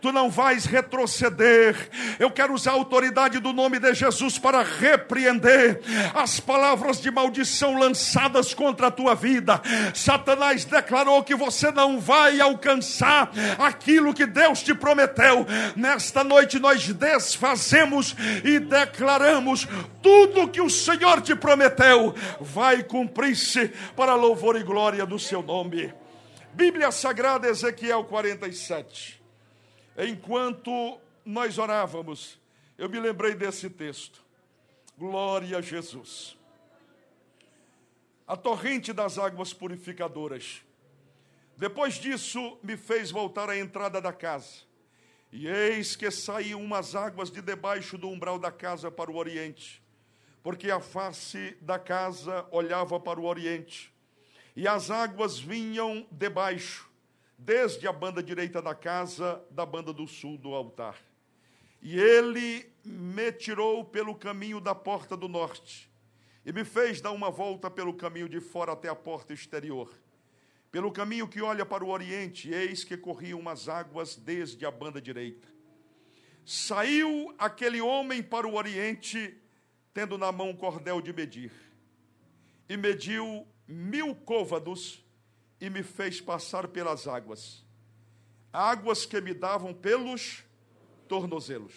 tu 0.00 0.12
não 0.12 0.30
vais 0.30 0.64
retroceder. 0.64 1.76
Eu 2.18 2.30
quero 2.30 2.54
usar 2.54 2.72
a 2.72 2.74
autoridade 2.74 3.38
do 3.38 3.52
nome 3.52 3.78
de 3.78 3.94
Jesus 3.94 4.38
para 4.38 4.62
repreender 4.62 5.80
as 6.14 6.40
palavras 6.40 7.00
de 7.00 7.10
maldição 7.10 7.78
lançadas 7.78 8.54
contra 8.54 8.88
a 8.88 8.90
tua 8.90 9.14
vida. 9.14 9.60
Satanás 9.94 10.64
declarou 10.64 11.22
que 11.22 11.34
você 11.34 11.70
não 11.70 11.98
vai 12.00 12.40
alcançar 12.40 13.30
aquilo 13.58 14.14
que 14.14 14.26
Deus 14.26 14.62
te 14.62 14.74
prometeu. 14.74 15.46
Nesta 15.76 16.22
noite 16.24 16.58
nós 16.58 16.86
desfazemos 16.88 18.14
e 18.44 18.58
declaramos 18.58 19.66
tudo 20.02 20.48
que 20.48 20.60
o 20.60 20.70
Senhor 20.70 21.20
te 21.20 21.34
prometeu 21.34 22.14
vai 22.40 22.82
cumprir-se 22.82 23.68
para 23.96 24.14
louvor 24.14 24.56
e 24.56 24.62
glória 24.62 25.04
do 25.04 25.18
seu 25.18 25.42
nome. 25.42 25.92
Bíblia 26.54 26.90
Sagrada, 26.90 27.48
Ezequiel 27.48 28.04
47. 28.04 29.22
Enquanto 29.96 30.98
nós 31.24 31.58
orávamos, 31.58 32.40
eu 32.76 32.88
me 32.88 32.98
lembrei 32.98 33.34
desse 33.34 33.68
texto. 33.68 34.24
Glória 34.96 35.58
a 35.58 35.60
Jesus. 35.60 36.36
A 38.26 38.36
torrente 38.36 38.92
das 38.92 39.18
águas 39.18 39.52
purificadoras. 39.52 40.62
Depois 41.56 41.94
disso, 41.94 42.58
me 42.62 42.76
fez 42.76 43.10
voltar 43.10 43.48
à 43.48 43.56
entrada 43.56 44.00
da 44.00 44.12
casa. 44.12 44.62
E 45.30 45.46
eis 45.46 45.94
que 45.94 46.10
saíam 46.10 46.62
umas 46.62 46.94
águas 46.94 47.30
de 47.30 47.42
debaixo 47.42 47.98
do 47.98 48.08
umbral 48.08 48.38
da 48.38 48.50
casa 48.50 48.90
para 48.90 49.10
o 49.10 49.16
oriente, 49.16 49.82
porque 50.42 50.70
a 50.70 50.80
face 50.80 51.56
da 51.60 51.78
casa 51.78 52.46
olhava 52.50 52.98
para 52.98 53.20
o 53.20 53.26
oriente 53.26 53.92
e 54.58 54.66
as 54.66 54.90
águas 54.90 55.38
vinham 55.38 56.04
debaixo, 56.10 56.90
desde 57.38 57.86
a 57.86 57.92
banda 57.92 58.20
direita 58.20 58.60
da 58.60 58.74
casa, 58.74 59.40
da 59.52 59.64
banda 59.64 59.92
do 59.92 60.04
sul 60.04 60.36
do 60.36 60.52
altar. 60.52 60.98
E 61.80 61.96
ele 61.96 62.68
me 62.84 63.30
tirou 63.30 63.84
pelo 63.84 64.16
caminho 64.16 64.60
da 64.60 64.74
porta 64.74 65.16
do 65.16 65.28
norte, 65.28 65.88
e 66.44 66.52
me 66.52 66.64
fez 66.64 67.00
dar 67.00 67.12
uma 67.12 67.30
volta 67.30 67.70
pelo 67.70 67.94
caminho 67.94 68.28
de 68.28 68.40
fora 68.40 68.72
até 68.72 68.88
a 68.88 68.96
porta 68.96 69.32
exterior. 69.32 69.92
Pelo 70.72 70.90
caminho 70.90 71.28
que 71.28 71.40
olha 71.40 71.64
para 71.64 71.84
o 71.84 71.90
oriente, 71.90 72.52
eis 72.52 72.82
que 72.82 72.96
corriam 72.96 73.38
umas 73.38 73.68
águas 73.68 74.16
desde 74.16 74.66
a 74.66 74.72
banda 74.72 75.00
direita. 75.00 75.46
Saiu 76.44 77.32
aquele 77.38 77.80
homem 77.80 78.24
para 78.24 78.48
o 78.48 78.56
oriente, 78.56 79.40
tendo 79.94 80.18
na 80.18 80.32
mão 80.32 80.50
um 80.50 80.56
cordel 80.56 81.00
de 81.00 81.12
medir, 81.12 81.52
e 82.68 82.76
mediu 82.76 83.46
mil 83.68 84.14
côvados 84.14 85.04
e 85.60 85.68
me 85.68 85.82
fez 85.82 86.20
passar 86.20 86.68
pelas 86.68 87.06
águas, 87.06 87.62
águas 88.50 89.04
que 89.04 89.20
me 89.20 89.34
davam 89.34 89.74
pelos 89.74 90.42
tornozelos. 91.06 91.74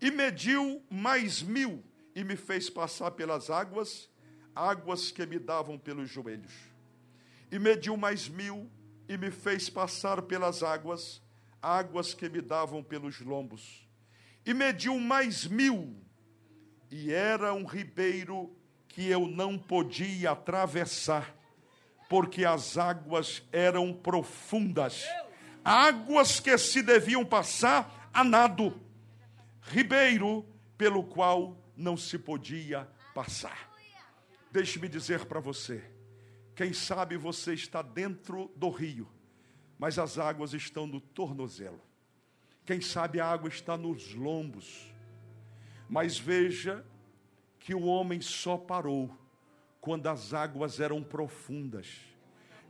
E 0.00 0.10
mediu 0.10 0.82
mais 0.90 1.42
mil 1.42 1.84
e 2.14 2.24
me 2.24 2.36
fez 2.36 2.70
passar 2.70 3.10
pelas 3.10 3.50
águas, 3.50 4.08
águas 4.54 5.10
que 5.10 5.26
me 5.26 5.38
davam 5.38 5.78
pelos 5.78 6.08
joelhos. 6.08 6.54
E 7.52 7.58
mediu 7.58 7.96
mais 7.96 8.28
mil 8.28 8.70
e 9.08 9.18
me 9.18 9.30
fez 9.30 9.68
passar 9.68 10.22
pelas 10.22 10.62
águas, 10.62 11.22
águas 11.60 12.14
que 12.14 12.28
me 12.28 12.40
davam 12.40 12.82
pelos 12.82 13.20
lombos. 13.20 13.86
E 14.46 14.54
mediu 14.54 14.98
mais 14.98 15.46
mil, 15.46 15.96
e 16.90 17.12
era 17.12 17.52
um 17.52 17.64
ribeiro 17.64 18.54
que 18.94 19.08
eu 19.08 19.26
não 19.26 19.58
podia 19.58 20.30
atravessar, 20.30 21.34
porque 22.08 22.44
as 22.44 22.78
águas 22.78 23.42
eram 23.50 23.92
profundas, 23.92 25.04
águas 25.64 26.38
que 26.38 26.56
se 26.56 26.80
deviam 26.80 27.24
passar 27.24 28.08
a 28.14 28.22
nado, 28.22 28.80
ribeiro 29.62 30.46
pelo 30.78 31.02
qual 31.02 31.58
não 31.76 31.96
se 31.96 32.16
podia 32.16 32.88
passar. 33.12 33.68
Deixe-me 34.52 34.88
dizer 34.88 35.24
para 35.24 35.40
você, 35.40 35.82
quem 36.54 36.72
sabe 36.72 37.16
você 37.16 37.52
está 37.52 37.82
dentro 37.82 38.48
do 38.54 38.70
rio, 38.70 39.08
mas 39.76 39.98
as 39.98 40.18
águas 40.18 40.54
estão 40.54 40.86
no 40.86 41.00
tornozelo. 41.00 41.82
Quem 42.64 42.80
sabe 42.80 43.18
a 43.18 43.26
água 43.26 43.48
está 43.48 43.76
nos 43.76 44.14
lombos. 44.14 44.86
Mas 45.88 46.16
veja 46.16 46.86
que 47.64 47.74
o 47.74 47.84
homem 47.86 48.20
só 48.20 48.58
parou 48.58 49.10
quando 49.80 50.06
as 50.06 50.34
águas 50.34 50.80
eram 50.80 51.02
profundas. 51.02 51.88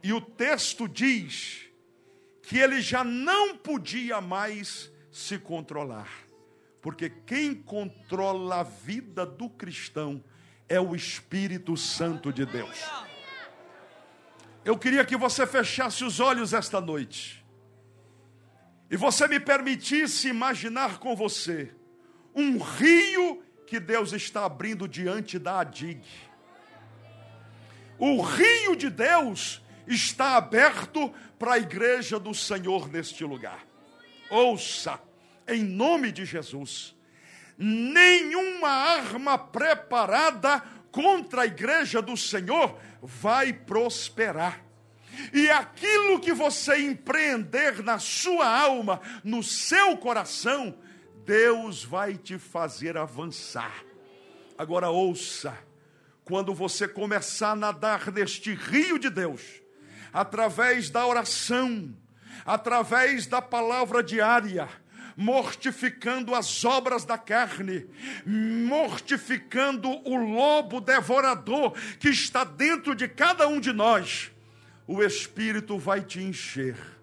E 0.01 0.13
o 0.13 0.21
texto 0.21 0.87
diz 0.87 1.65
que 2.41 2.59
ele 2.59 2.81
já 2.81 3.03
não 3.03 3.57
podia 3.57 4.21
mais 4.21 4.93
se 5.11 5.37
controlar, 5.37 6.09
porque 6.81 7.11
quem 7.11 7.57
controla 7.57 8.61
a 8.61 8.63
vida 8.63 9.27
do 9.27 9.51
cristão 9.51 10.23
é 10.69 10.81
o 10.81 10.95
Espírito 10.95 11.77
Santo 11.77 12.33
de 12.33 12.47
Deus. 12.47 12.81
Eu 14.65 14.79
queria 14.79 15.05
que 15.05 15.17
você 15.17 15.45
fechasse 15.45 16.05
os 16.05 16.21
olhos 16.21 16.53
esta 16.53 16.81
noite 16.81 17.45
e 18.89 18.97
você 18.97 19.27
me 19.27 19.41
permitisse 19.41 20.29
imaginar 20.29 21.01
com 21.01 21.17
você 21.17 21.75
um 22.33 22.59
rio 22.59 23.44
que 23.67 23.81
Deus 23.81 24.13
está 24.13 24.45
abrindo 24.45 24.87
diante 24.87 25.39
da 25.39 25.61
Adig. 25.61 26.03
O 27.99 28.21
rio 28.21 28.77
de 28.77 28.91
Deus 28.91 29.63
está 29.87 30.37
aberto 30.37 31.13
para 31.39 31.55
a 31.55 31.59
igreja 31.59 32.19
do 32.19 32.35
Senhor 32.35 32.89
neste 32.89 33.25
lugar. 33.25 33.65
Ouça, 34.31 35.01
em 35.47 35.63
nome 35.63 36.11
de 36.11 36.25
Jesus, 36.25 36.95
nenhuma 37.57 38.69
arma 38.69 39.39
preparada 39.39 40.63
contra 40.91 41.43
a 41.43 41.47
igreja 41.47 42.01
do 42.01 42.17
Senhor 42.17 42.79
vai 43.03 43.53
prosperar. 43.53 44.65
E 45.33 45.49
aquilo 45.51 46.21
que 46.21 46.33
você 46.33 46.79
empreender 46.79 47.83
na 47.83 47.99
sua 47.99 48.47
alma, 48.47 49.01
no 49.23 49.43
seu 49.43 49.97
coração, 49.97 50.77
Deus 51.25 51.85
vai 51.85 52.17
te 52.17 52.39
fazer 52.39 52.97
avançar. 52.97 53.85
Agora 54.57 54.91
ouça, 54.91 55.57
quando 56.25 56.55
você 56.55 56.87
começar 56.87 57.53
a 57.53 57.57
nadar 57.57 58.13
neste 58.13 58.55
rio 58.55 58.99
de 58.99 59.11
Deus, 59.11 59.43
através 60.13 60.91
da 60.91 61.07
oração, 61.07 61.95
através 62.45 63.27
da 63.27 63.43
palavra 63.43 64.03
diária, 64.03 64.69
mortificando 65.17 66.35
as 66.35 66.65
obras 66.65 67.05
da 67.05 67.17
carne, 67.17 67.87
mortificando 68.27 69.89
o 69.89 70.17
lobo 70.17 70.81
devorador 70.81 71.73
que 71.99 72.09
está 72.09 72.45
dentro 72.45 72.95
de 72.95 73.09
cada 73.09 73.49
um 73.49 73.61
de 73.61 73.73
nós, 73.73 74.31
o 74.87 75.03
Espírito 75.03 75.79
vai 75.79 76.03
te 76.03 76.21
encher. 76.21 76.94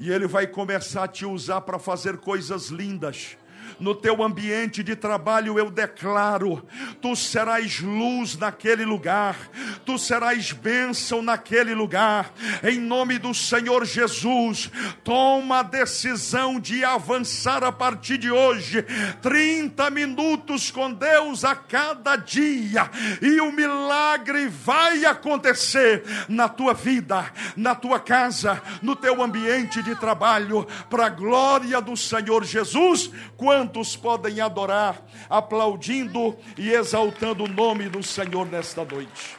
E 0.00 0.10
ele 0.10 0.26
vai 0.26 0.46
começar 0.46 1.04
a 1.04 1.08
te 1.08 1.26
usar 1.26 1.60
para 1.60 1.78
fazer 1.78 2.16
coisas 2.16 2.68
lindas 2.68 3.36
no 3.80 3.94
teu 3.94 4.22
ambiente 4.22 4.82
de 4.82 4.94
trabalho 4.94 5.58
eu 5.58 5.70
declaro: 5.70 6.64
tu 7.00 7.16
serás 7.16 7.80
luz 7.80 8.36
naquele 8.36 8.84
lugar, 8.84 9.36
tu 9.84 9.98
serás 9.98 10.52
bênção 10.52 11.22
naquele 11.22 11.74
lugar, 11.74 12.32
em 12.62 12.78
nome 12.78 13.18
do 13.18 13.34
Senhor 13.34 13.84
Jesus. 13.84 14.70
Toma 15.02 15.60
a 15.60 15.62
decisão 15.62 16.60
de 16.60 16.84
avançar 16.84 17.64
a 17.64 17.72
partir 17.72 18.18
de 18.18 18.30
hoje, 18.30 18.84
30 19.22 19.90
minutos 19.90 20.70
com 20.70 20.92
Deus 20.92 21.44
a 21.44 21.54
cada 21.54 22.16
dia, 22.16 22.90
e 23.22 23.40
o 23.40 23.50
milagre 23.50 24.46
vai 24.48 25.04
acontecer 25.06 26.04
na 26.28 26.48
tua 26.48 26.74
vida, 26.74 27.32
na 27.56 27.74
tua 27.74 27.98
casa, 27.98 28.62
no 28.82 28.94
teu 28.94 29.22
ambiente 29.22 29.82
de 29.82 29.94
trabalho, 29.96 30.66
para 30.90 31.06
a 31.06 31.10
glória 31.10 31.80
do 31.80 31.96
Senhor 31.96 32.44
Jesus. 32.44 33.10
Quando 33.36 33.69
Quantos 33.70 33.94
podem 33.94 34.40
adorar, 34.40 35.00
aplaudindo 35.28 36.36
e 36.58 36.70
exaltando 36.70 37.44
o 37.44 37.48
nome 37.48 37.88
do 37.88 38.02
Senhor 38.02 38.44
nesta 38.44 38.84
noite? 38.84 39.36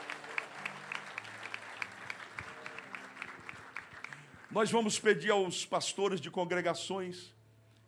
Nós 4.50 4.70
vamos 4.70 4.98
pedir 4.98 5.30
aos 5.32 5.66
pastores 5.66 6.18
de 6.18 6.30
congregações 6.30 7.34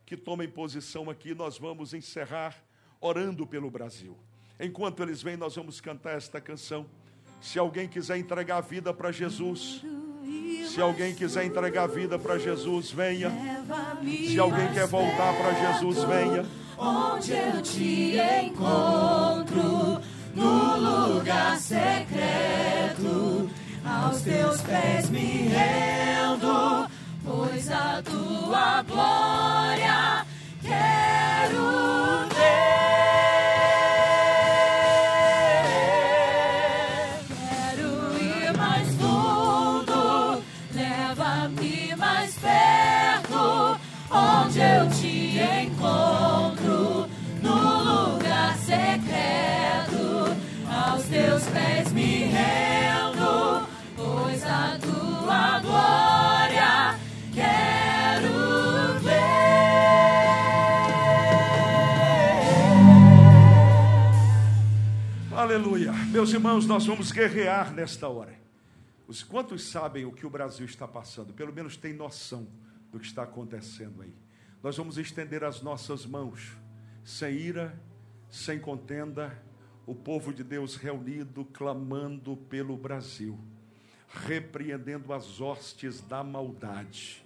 que 0.05 0.19
tomem 0.19 0.47
posição 0.47 1.09
aqui, 1.09 1.35
nós 1.35 1.57
vamos 1.57 1.95
encerrar 1.95 2.55
orando 3.01 3.47
pelo 3.47 3.71
Brasil. 3.71 4.15
Enquanto 4.61 5.03
eles 5.03 5.23
vêm, 5.23 5.39
nós 5.39 5.57
vamos 5.57 5.81
cantar 5.81 6.15
esta 6.15 6.43
canção. 6.43 6.85
Se 7.41 7.59
alguém 7.59 7.89
quiser 7.89 8.19
entregar 8.19 8.59
a 8.59 8.61
vida 8.61 8.93
para 8.93 9.11
Jesus, 9.11 9.83
se 10.74 10.81
alguém 10.81 11.15
quiser 11.15 11.44
entregar 11.44 11.85
a 11.85 11.86
vida 11.86 12.19
para 12.19 12.36
Jesus, 12.39 12.90
venha. 12.90 13.31
Se 14.27 14.39
alguém 14.40 14.73
quer 14.73 14.86
voltar 14.86 15.32
para 15.35 15.52
Jesus, 15.52 16.02
venha. 16.05 16.44
Onde 16.77 17.32
eu 17.32 17.62
te 17.62 18.16
encontro, 18.44 20.01
no 20.35 21.15
lugar 21.15 21.56
secreto, 21.59 23.48
aos 23.85 24.20
teus 24.23 24.61
pés 24.62 25.09
me 25.11 25.48
rendo, 25.48 26.89
pois 27.24 27.70
a 27.70 28.02
tua 28.02 28.82
glória 28.82 29.24
Meus 66.25 66.33
irmãos, 66.33 66.67
nós 66.67 66.87
vamos 66.87 67.13
guerrear 67.13 67.71
nesta 67.75 68.09
hora. 68.09 68.35
Os 69.07 69.23
quantos 69.23 69.63
sabem 69.65 70.07
o 70.07 70.11
que 70.11 70.25
o 70.25 70.31
Brasil 70.31 70.65
está 70.65 70.89
passando? 70.89 71.35
Pelo 71.35 71.53
menos 71.53 71.77
tem 71.77 71.93
noção 71.93 72.49
do 72.91 72.99
que 72.99 73.05
está 73.05 73.25
acontecendo 73.25 74.01
aí. 74.01 74.17
Nós 74.63 74.75
vamos 74.75 74.97
estender 74.97 75.45
as 75.45 75.61
nossas 75.61 76.07
mãos, 76.07 76.57
sem 77.05 77.35
ira, 77.35 77.79
sem 78.31 78.59
contenda, 78.59 79.39
o 79.85 79.95
povo 79.95 80.33
de 80.33 80.43
Deus 80.43 80.77
reunido, 80.77 81.45
clamando 81.45 82.39
pelo 82.49 82.75
Brasil, 82.75 83.39
repreendendo 84.09 85.13
as 85.13 85.43
hostes 85.43 86.01
da 86.01 86.25
maldade. 86.25 87.23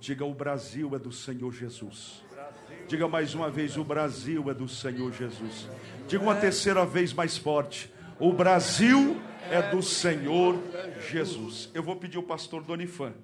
Diga: 0.00 0.24
o 0.24 0.32
Brasil 0.32 0.96
é 0.96 0.98
do 0.98 1.12
Senhor 1.12 1.52
Jesus. 1.52 2.24
Diga 2.86 3.06
mais 3.06 3.34
uma 3.34 3.50
vez: 3.50 3.76
o 3.76 3.84
Brasil 3.84 4.48
é 4.50 4.54
do 4.54 4.66
Senhor 4.66 5.12
Jesus. 5.12 5.68
Diga 6.08 6.22
uma 6.22 6.34
terceira 6.34 6.86
vez 6.86 7.12
mais 7.12 7.36
forte: 7.36 7.92
o 8.18 8.32
Brasil 8.32 9.20
é 9.50 9.62
do 9.70 9.82
Senhor 9.82 10.56
Jesus. 11.08 11.70
Eu 11.72 11.82
vou 11.82 11.96
pedir 11.96 12.16
ao 12.16 12.22
pastor 12.22 12.62
Donifan 12.62 13.14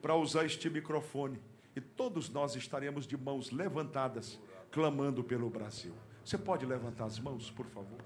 para 0.00 0.14
usar 0.14 0.44
este 0.44 0.70
microfone 0.70 1.40
e 1.74 1.80
todos 1.80 2.30
nós 2.30 2.56
estaremos 2.56 3.06
de 3.06 3.16
mãos 3.16 3.50
levantadas, 3.50 4.38
clamando 4.70 5.22
pelo 5.22 5.50
Brasil. 5.50 5.92
Você 6.24 6.38
pode 6.38 6.64
levantar 6.64 7.04
as 7.04 7.18
mãos, 7.18 7.50
por 7.50 7.66
favor? 7.66 8.00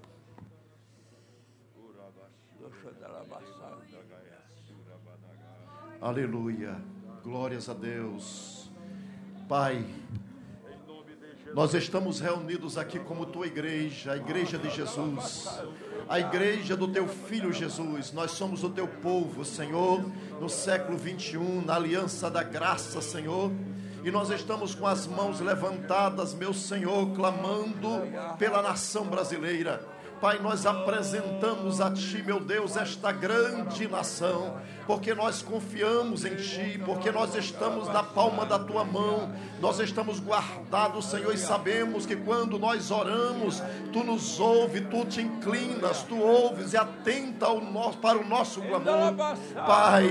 Aleluia. 6.01 6.75
Glórias 7.23 7.69
a 7.69 7.73
Deus. 7.73 8.69
Pai, 9.47 9.85
nós 11.53 11.73
estamos 11.73 12.19
reunidos 12.19 12.77
aqui 12.77 12.99
como 12.99 13.25
tua 13.25 13.45
igreja, 13.45 14.13
a 14.13 14.17
igreja 14.17 14.57
de 14.57 14.69
Jesus, 14.69 15.47
a 16.07 16.19
igreja 16.19 16.75
do 16.75 16.87
teu 16.87 17.07
filho 17.07 17.51
Jesus. 17.51 18.11
Nós 18.11 18.31
somos 18.31 18.63
o 18.63 18.69
teu 18.69 18.87
povo, 18.87 19.43
Senhor, 19.45 20.03
no 20.39 20.49
século 20.49 20.97
21, 20.97 21.63
na 21.65 21.75
aliança 21.75 22.29
da 22.29 22.43
graça, 22.43 23.01
Senhor. 23.01 23.51
E 24.03 24.09
nós 24.09 24.29
estamos 24.29 24.73
com 24.73 24.87
as 24.87 25.05
mãos 25.05 25.39
levantadas, 25.39 26.33
meu 26.33 26.53
Senhor, 26.53 27.11
clamando 27.15 28.01
pela 28.37 28.61
nação 28.61 29.05
brasileira 29.05 29.87
Pai, 30.21 30.37
nós 30.37 30.67
apresentamos 30.67 31.81
a 31.81 31.89
Ti, 31.89 32.21
meu 32.23 32.39
Deus, 32.39 32.77
esta 32.77 33.11
grande 33.11 33.87
nação, 33.87 34.55
porque 34.85 35.15
nós 35.15 35.41
confiamos 35.41 36.23
em 36.23 36.35
Ti, 36.35 36.79
porque 36.85 37.11
nós 37.11 37.33
estamos 37.33 37.87
na 37.87 38.03
palma 38.03 38.45
da 38.45 38.59
Tua 38.59 38.83
mão, 38.83 39.31
nós 39.59 39.79
estamos 39.79 40.19
guardados, 40.19 41.05
Senhor, 41.05 41.33
e 41.33 41.39
sabemos 41.39 42.05
que 42.05 42.15
quando 42.15 42.59
nós 42.59 42.91
oramos, 42.91 43.63
Tu 43.91 44.03
nos 44.03 44.39
ouves, 44.39 44.83
Tu 44.91 45.05
te 45.05 45.21
inclinas, 45.21 46.03
Tu 46.03 46.15
ouves 46.15 46.73
e 46.73 46.77
atenta 46.77 47.47
ao 47.47 47.59
nosso, 47.59 47.97
para 47.97 48.19
o 48.19 48.23
nosso 48.23 48.61
clamor. 48.61 49.15
Pai, 49.55 50.05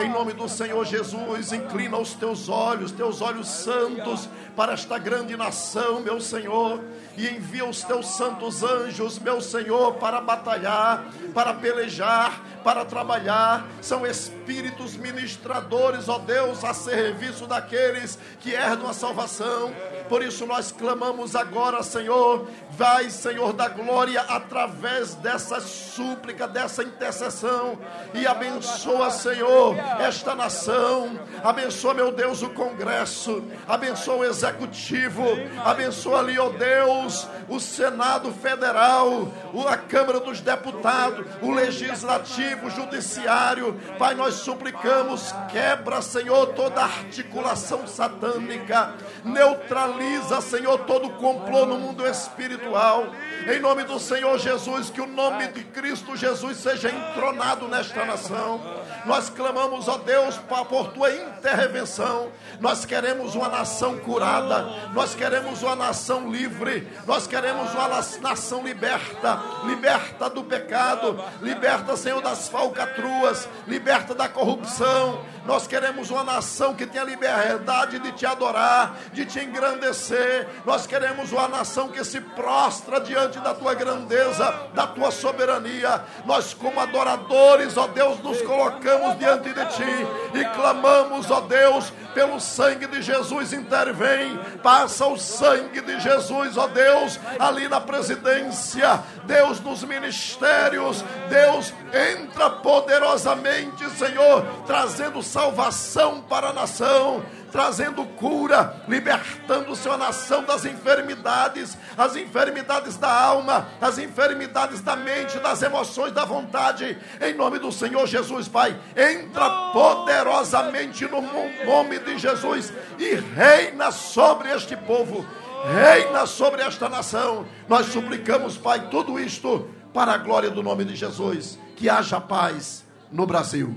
em 0.00 0.08
nome 0.08 0.32
do 0.32 0.48
Senhor 0.48 0.84
Jesus, 0.84 1.52
inclina 1.52 1.98
os 1.98 2.14
Teus 2.14 2.48
olhos, 2.48 2.92
Teus 2.92 3.20
olhos 3.20 3.48
santos, 3.48 4.28
para 4.56 4.72
esta 4.72 4.98
grande 4.98 5.36
nação, 5.36 6.00
meu 6.00 6.18
Senhor, 6.18 6.82
e 7.16 7.28
envia 7.28 7.66
os 7.66 7.82
Teus 7.82 8.06
santos 8.16 8.62
anjos, 8.62 9.18
meu 9.18 9.40
Senhor, 9.40 9.94
para 9.94 10.20
batalhar, 10.20 11.04
para 11.34 11.52
pelejar, 11.52 12.40
para 12.64 12.84
trabalhar, 12.84 13.64
são 13.80 14.04
espíritos 14.04 14.96
ministradores, 14.96 16.08
ó 16.08 16.18
Deus, 16.18 16.64
a 16.64 16.74
serviço 16.74 17.46
daqueles 17.46 18.18
que 18.40 18.50
herdam 18.50 18.88
a 18.88 18.92
salvação. 18.92 19.72
Por 20.08 20.20
isso 20.22 20.46
nós 20.46 20.72
clamamos 20.72 21.36
agora, 21.36 21.82
Senhor, 21.82 22.48
vai, 22.70 23.08
Senhor 23.08 23.52
da 23.52 23.68
glória, 23.68 24.20
através 24.22 25.14
dessa 25.14 25.60
súplica, 25.60 26.48
dessa 26.48 26.82
intercessão, 26.82 27.78
e 28.14 28.26
abençoa, 28.26 29.10
Senhor, 29.10 29.76
esta 30.00 30.34
nação, 30.34 31.20
abençoa, 31.44 31.94
meu 31.94 32.10
Deus, 32.10 32.42
o 32.42 32.50
Congresso, 32.50 33.44
abençoa 33.68 34.16
o 34.16 34.24
Executivo, 34.46 35.24
abençoa 35.64 36.20
ali, 36.20 36.38
ó 36.38 36.48
Deus, 36.50 37.28
o 37.48 37.58
Senado 37.58 38.32
Federal, 38.32 39.28
a 39.68 39.76
Câmara 39.76 40.20
dos 40.20 40.40
Deputados, 40.40 41.26
o 41.42 41.50
Legislativo 41.50 42.66
o 42.66 42.70
judiciário. 42.70 43.74
Pai, 43.98 44.14
nós 44.14 44.34
suplicamos, 44.34 45.34
quebra, 45.50 46.00
Senhor, 46.00 46.46
toda 46.54 46.82
articulação 46.82 47.86
satânica, 47.86 48.94
neutraliza, 49.24 50.40
Senhor, 50.40 50.78
todo 50.80 51.10
complô 51.10 51.66
no 51.66 51.78
mundo 51.78 52.06
espiritual. 52.06 53.06
Em 53.46 53.60
nome 53.60 53.84
do 53.84 53.98
Senhor 54.00 54.38
Jesus, 54.38 54.90
que 54.90 55.00
o 55.00 55.06
nome 55.06 55.48
de 55.48 55.62
Cristo 55.62 56.16
Jesus 56.16 56.56
seja 56.58 56.90
entronado 56.90 57.68
nesta 57.68 58.04
nação. 58.04 58.60
Nós 59.04 59.30
clamamos, 59.30 59.86
ó 59.86 59.98
Deus, 59.98 60.36
por 60.36 60.88
tua 60.92 61.14
intervenção. 61.14 62.32
Nós 62.60 62.84
queremos 62.84 63.36
uma 63.36 63.48
nação 63.48 63.98
curada, 63.98 64.62
nós 64.92 65.14
queremos 65.14 65.62
uma 65.62 65.76
nação 65.76 66.30
livre, 66.30 66.88
nós 67.06 67.26
queremos 67.26 67.72
uma 67.72 67.88
nação 68.20 68.64
liberta, 68.64 69.40
liberta 69.64 70.28
do 70.28 70.42
pecado, 70.42 71.22
liberta, 71.40 71.96
Senhor, 71.96 72.20
das 72.20 72.48
falcatruas, 72.48 73.48
liberta 73.66 74.14
da 74.14 74.28
corrupção. 74.28 75.24
Nós 75.46 75.68
queremos 75.68 76.10
uma 76.10 76.24
nação 76.24 76.74
que 76.74 76.84
tenha 76.84 77.04
liberdade 77.04 78.00
de 78.00 78.10
te 78.10 78.26
adorar, 78.26 78.96
de 79.12 79.24
te 79.24 79.38
engrandecer. 79.38 80.48
Nós 80.64 80.88
queremos 80.88 81.30
uma 81.30 81.46
nação 81.46 81.88
que 81.88 82.02
se 82.02 82.20
prostra 82.20 83.00
diante 83.00 83.25
da 83.28 83.54
tua 83.54 83.74
grandeza, 83.74 84.54
da 84.74 84.86
tua 84.86 85.10
soberania. 85.10 86.02
Nós, 86.24 86.54
como 86.54 86.80
adoradores, 86.80 87.76
ó 87.76 87.86
Deus, 87.86 88.20
nos 88.22 88.40
colocamos 88.42 89.18
diante 89.18 89.52
de 89.52 89.66
ti 89.66 90.06
e 90.34 90.44
clamamos, 90.54 91.30
ó 91.30 91.40
Deus, 91.40 91.92
pelo 92.14 92.40
sangue 92.40 92.86
de 92.86 93.02
Jesus 93.02 93.52
intervém. 93.52 94.38
Passa 94.62 95.06
o 95.06 95.18
sangue 95.18 95.80
de 95.80 96.00
Jesus, 96.00 96.56
ó 96.56 96.66
Deus, 96.66 97.20
ali 97.38 97.68
na 97.68 97.80
presidência, 97.80 99.02
Deus 99.24 99.60
nos 99.60 99.84
ministérios, 99.84 101.04
Deus 101.28 101.74
entra 101.92 102.50
poderosamente, 102.50 103.88
Senhor, 103.90 104.44
trazendo 104.66 105.22
salvação 105.22 106.20
para 106.22 106.48
a 106.48 106.52
nação, 106.52 107.22
trazendo 107.50 108.04
cura, 108.04 108.82
libertando 108.88 109.74
sua 109.74 109.96
nação 109.96 110.44
das 110.44 110.64
enfermidades, 110.64 111.76
as 111.96 112.16
enfermidades 112.16 112.96
da 112.96 113.10
alma, 113.10 113.68
as 113.80 113.98
enfermidades 113.98 114.80
da 114.80 114.96
mente, 114.96 115.38
das 115.38 115.62
emoções, 115.62 116.12
da 116.12 116.24
vontade. 116.24 116.98
Em 117.20 117.34
nome 117.34 117.58
do 117.58 117.72
Senhor 117.72 118.06
Jesus, 118.06 118.48
Pai, 118.48 118.78
entra 118.96 119.48
poderosamente 119.72 121.06
no 121.06 121.22
nome 121.64 121.98
de 121.98 122.18
Jesus 122.18 122.72
e 122.98 123.14
reina 123.14 123.90
sobre 123.90 124.50
este 124.50 124.76
povo. 124.76 125.26
Reina 125.64 126.26
sobre 126.26 126.62
esta 126.62 126.88
nação. 126.88 127.46
Nós 127.68 127.86
suplicamos, 127.86 128.56
Pai, 128.56 128.88
tudo 128.88 129.18
isto 129.18 129.68
para 129.92 130.12
a 130.12 130.18
glória 130.18 130.50
do 130.50 130.62
nome 130.62 130.84
de 130.84 130.94
Jesus. 130.94 131.58
Que 131.74 131.88
haja 131.88 132.20
paz 132.20 132.84
no 133.10 133.26
Brasil. 133.26 133.74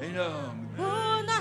Em 0.00 0.12
nome. 0.12 0.57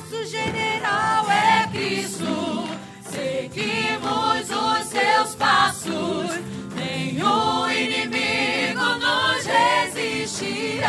Nosso 0.10 0.26
general 0.26 1.30
é 1.30 1.68
Cristo. 1.68 2.70
Seguimos 3.12 4.50
os 4.50 4.88
seus 4.88 5.36
passos. 5.36 6.40
Nenhum 6.74 7.70
inimigo 7.70 8.86
nos 9.02 9.46
resistirá. 9.46 10.88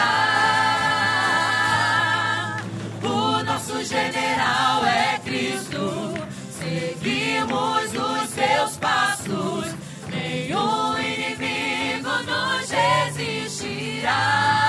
O 3.03 3.43
nosso 3.43 3.83
general 3.83 4.85
é 4.87 5.19
Cristo. 5.25 6.15
Seguimos 6.53 7.93
os 7.93 8.31
seus 8.31 8.77
passos. 8.77 9.75
Nenhum 10.13 10.97
inimigo 10.97 12.09
nos 12.25 12.71
resistirá. 12.71 14.68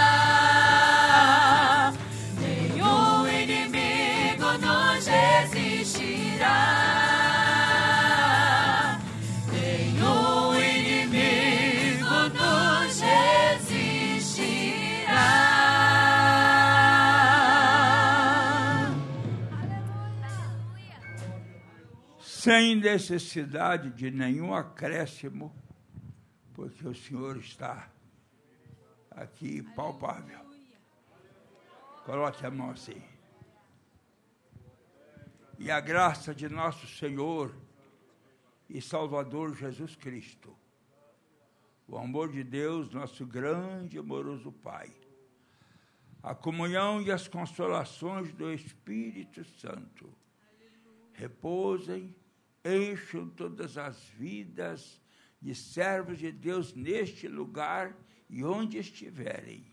Sem 22.39 22.77
necessidade 22.77 23.89
de 23.89 24.09
nenhum 24.09 24.53
acréscimo, 24.53 25.53
porque 26.53 26.87
o 26.87 26.95
Senhor 26.95 27.35
está 27.35 27.91
aqui 29.11 29.61
palpável. 29.75 30.39
Coloque 32.05 32.45
a 32.45 32.49
mão 32.49 32.69
assim. 32.69 33.01
E 35.57 35.69
a 35.69 35.81
graça 35.81 36.33
de 36.33 36.47
nosso 36.47 36.87
Senhor 36.87 37.53
e 38.69 38.81
Salvador 38.81 39.53
Jesus 39.53 39.97
Cristo, 39.97 40.55
o 41.89 41.97
amor 41.97 42.31
de 42.31 42.41
Deus, 42.41 42.89
nosso 42.93 43.25
grande 43.25 43.97
e 43.97 43.99
amoroso 43.99 44.49
Pai, 44.49 44.89
a 46.23 46.33
comunhão 46.33 47.01
e 47.01 47.11
as 47.11 47.27
consolações 47.27 48.31
do 48.31 48.49
Espírito 48.53 49.43
Santo 49.43 50.09
repousem 51.11 52.15
encham 52.69 53.27
todas 53.29 53.77
as 53.77 53.97
vidas 54.17 55.01
de 55.41 55.55
servos 55.55 56.19
de 56.19 56.31
Deus 56.31 56.73
neste 56.73 57.27
lugar 57.27 57.95
e 58.29 58.43
onde 58.43 58.77
estiverem. 58.77 59.65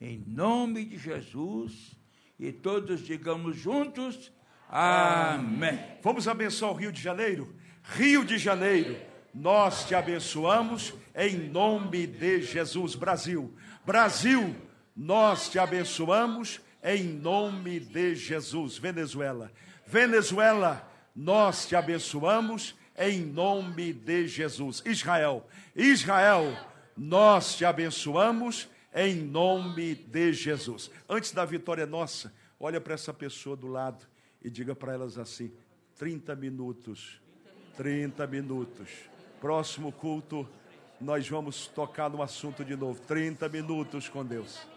Em 0.00 0.18
nome 0.26 0.84
de 0.84 0.98
Jesus, 0.98 1.96
e 2.38 2.52
todos 2.52 3.00
digamos 3.00 3.56
juntos: 3.56 4.32
Amém. 4.68 5.78
Vamos 6.02 6.26
abençoar 6.26 6.72
o 6.72 6.74
Rio 6.74 6.92
de 6.92 7.00
Janeiro? 7.00 7.54
Rio 7.82 8.24
de 8.24 8.38
Janeiro, 8.38 8.96
nós 9.32 9.86
te 9.86 9.94
abençoamos 9.94 10.94
em 11.14 11.36
nome 11.36 12.06
de 12.06 12.42
Jesus. 12.42 12.94
Brasil, 12.94 13.54
Brasil, 13.84 14.54
nós 14.96 15.50
te 15.50 15.58
abençoamos 15.58 16.60
em 16.82 17.04
nome 17.04 17.80
de 17.80 18.14
Jesus. 18.14 18.78
Venezuela, 18.78 19.52
Venezuela, 19.86 20.90
nós 21.14 21.66
te 21.66 21.76
abençoamos 21.76 22.74
em 22.96 23.20
nome 23.20 23.92
de 23.92 24.26
Jesus. 24.26 24.82
Israel, 24.84 25.46
Israel, 25.74 26.56
nós 26.96 27.56
te 27.56 27.64
abençoamos 27.64 28.68
em 28.94 29.16
nome 29.16 29.94
de 29.94 30.32
Jesus. 30.32 30.90
Antes 31.08 31.32
da 31.32 31.44
vitória 31.44 31.86
nossa, 31.86 32.32
olha 32.58 32.80
para 32.80 32.94
essa 32.94 33.12
pessoa 33.12 33.56
do 33.56 33.66
lado 33.66 34.06
e 34.42 34.50
diga 34.50 34.74
para 34.74 34.92
elas 34.92 35.18
assim: 35.18 35.52
30 35.98 36.34
minutos. 36.36 37.20
30 37.76 38.26
minutos. 38.26 38.88
Próximo 39.40 39.90
culto, 39.90 40.48
nós 41.00 41.28
vamos 41.28 41.66
tocar 41.66 42.08
no 42.08 42.22
assunto 42.22 42.64
de 42.64 42.76
novo. 42.76 43.00
30 43.00 43.48
minutos 43.48 44.08
com 44.08 44.24
Deus. 44.24 44.73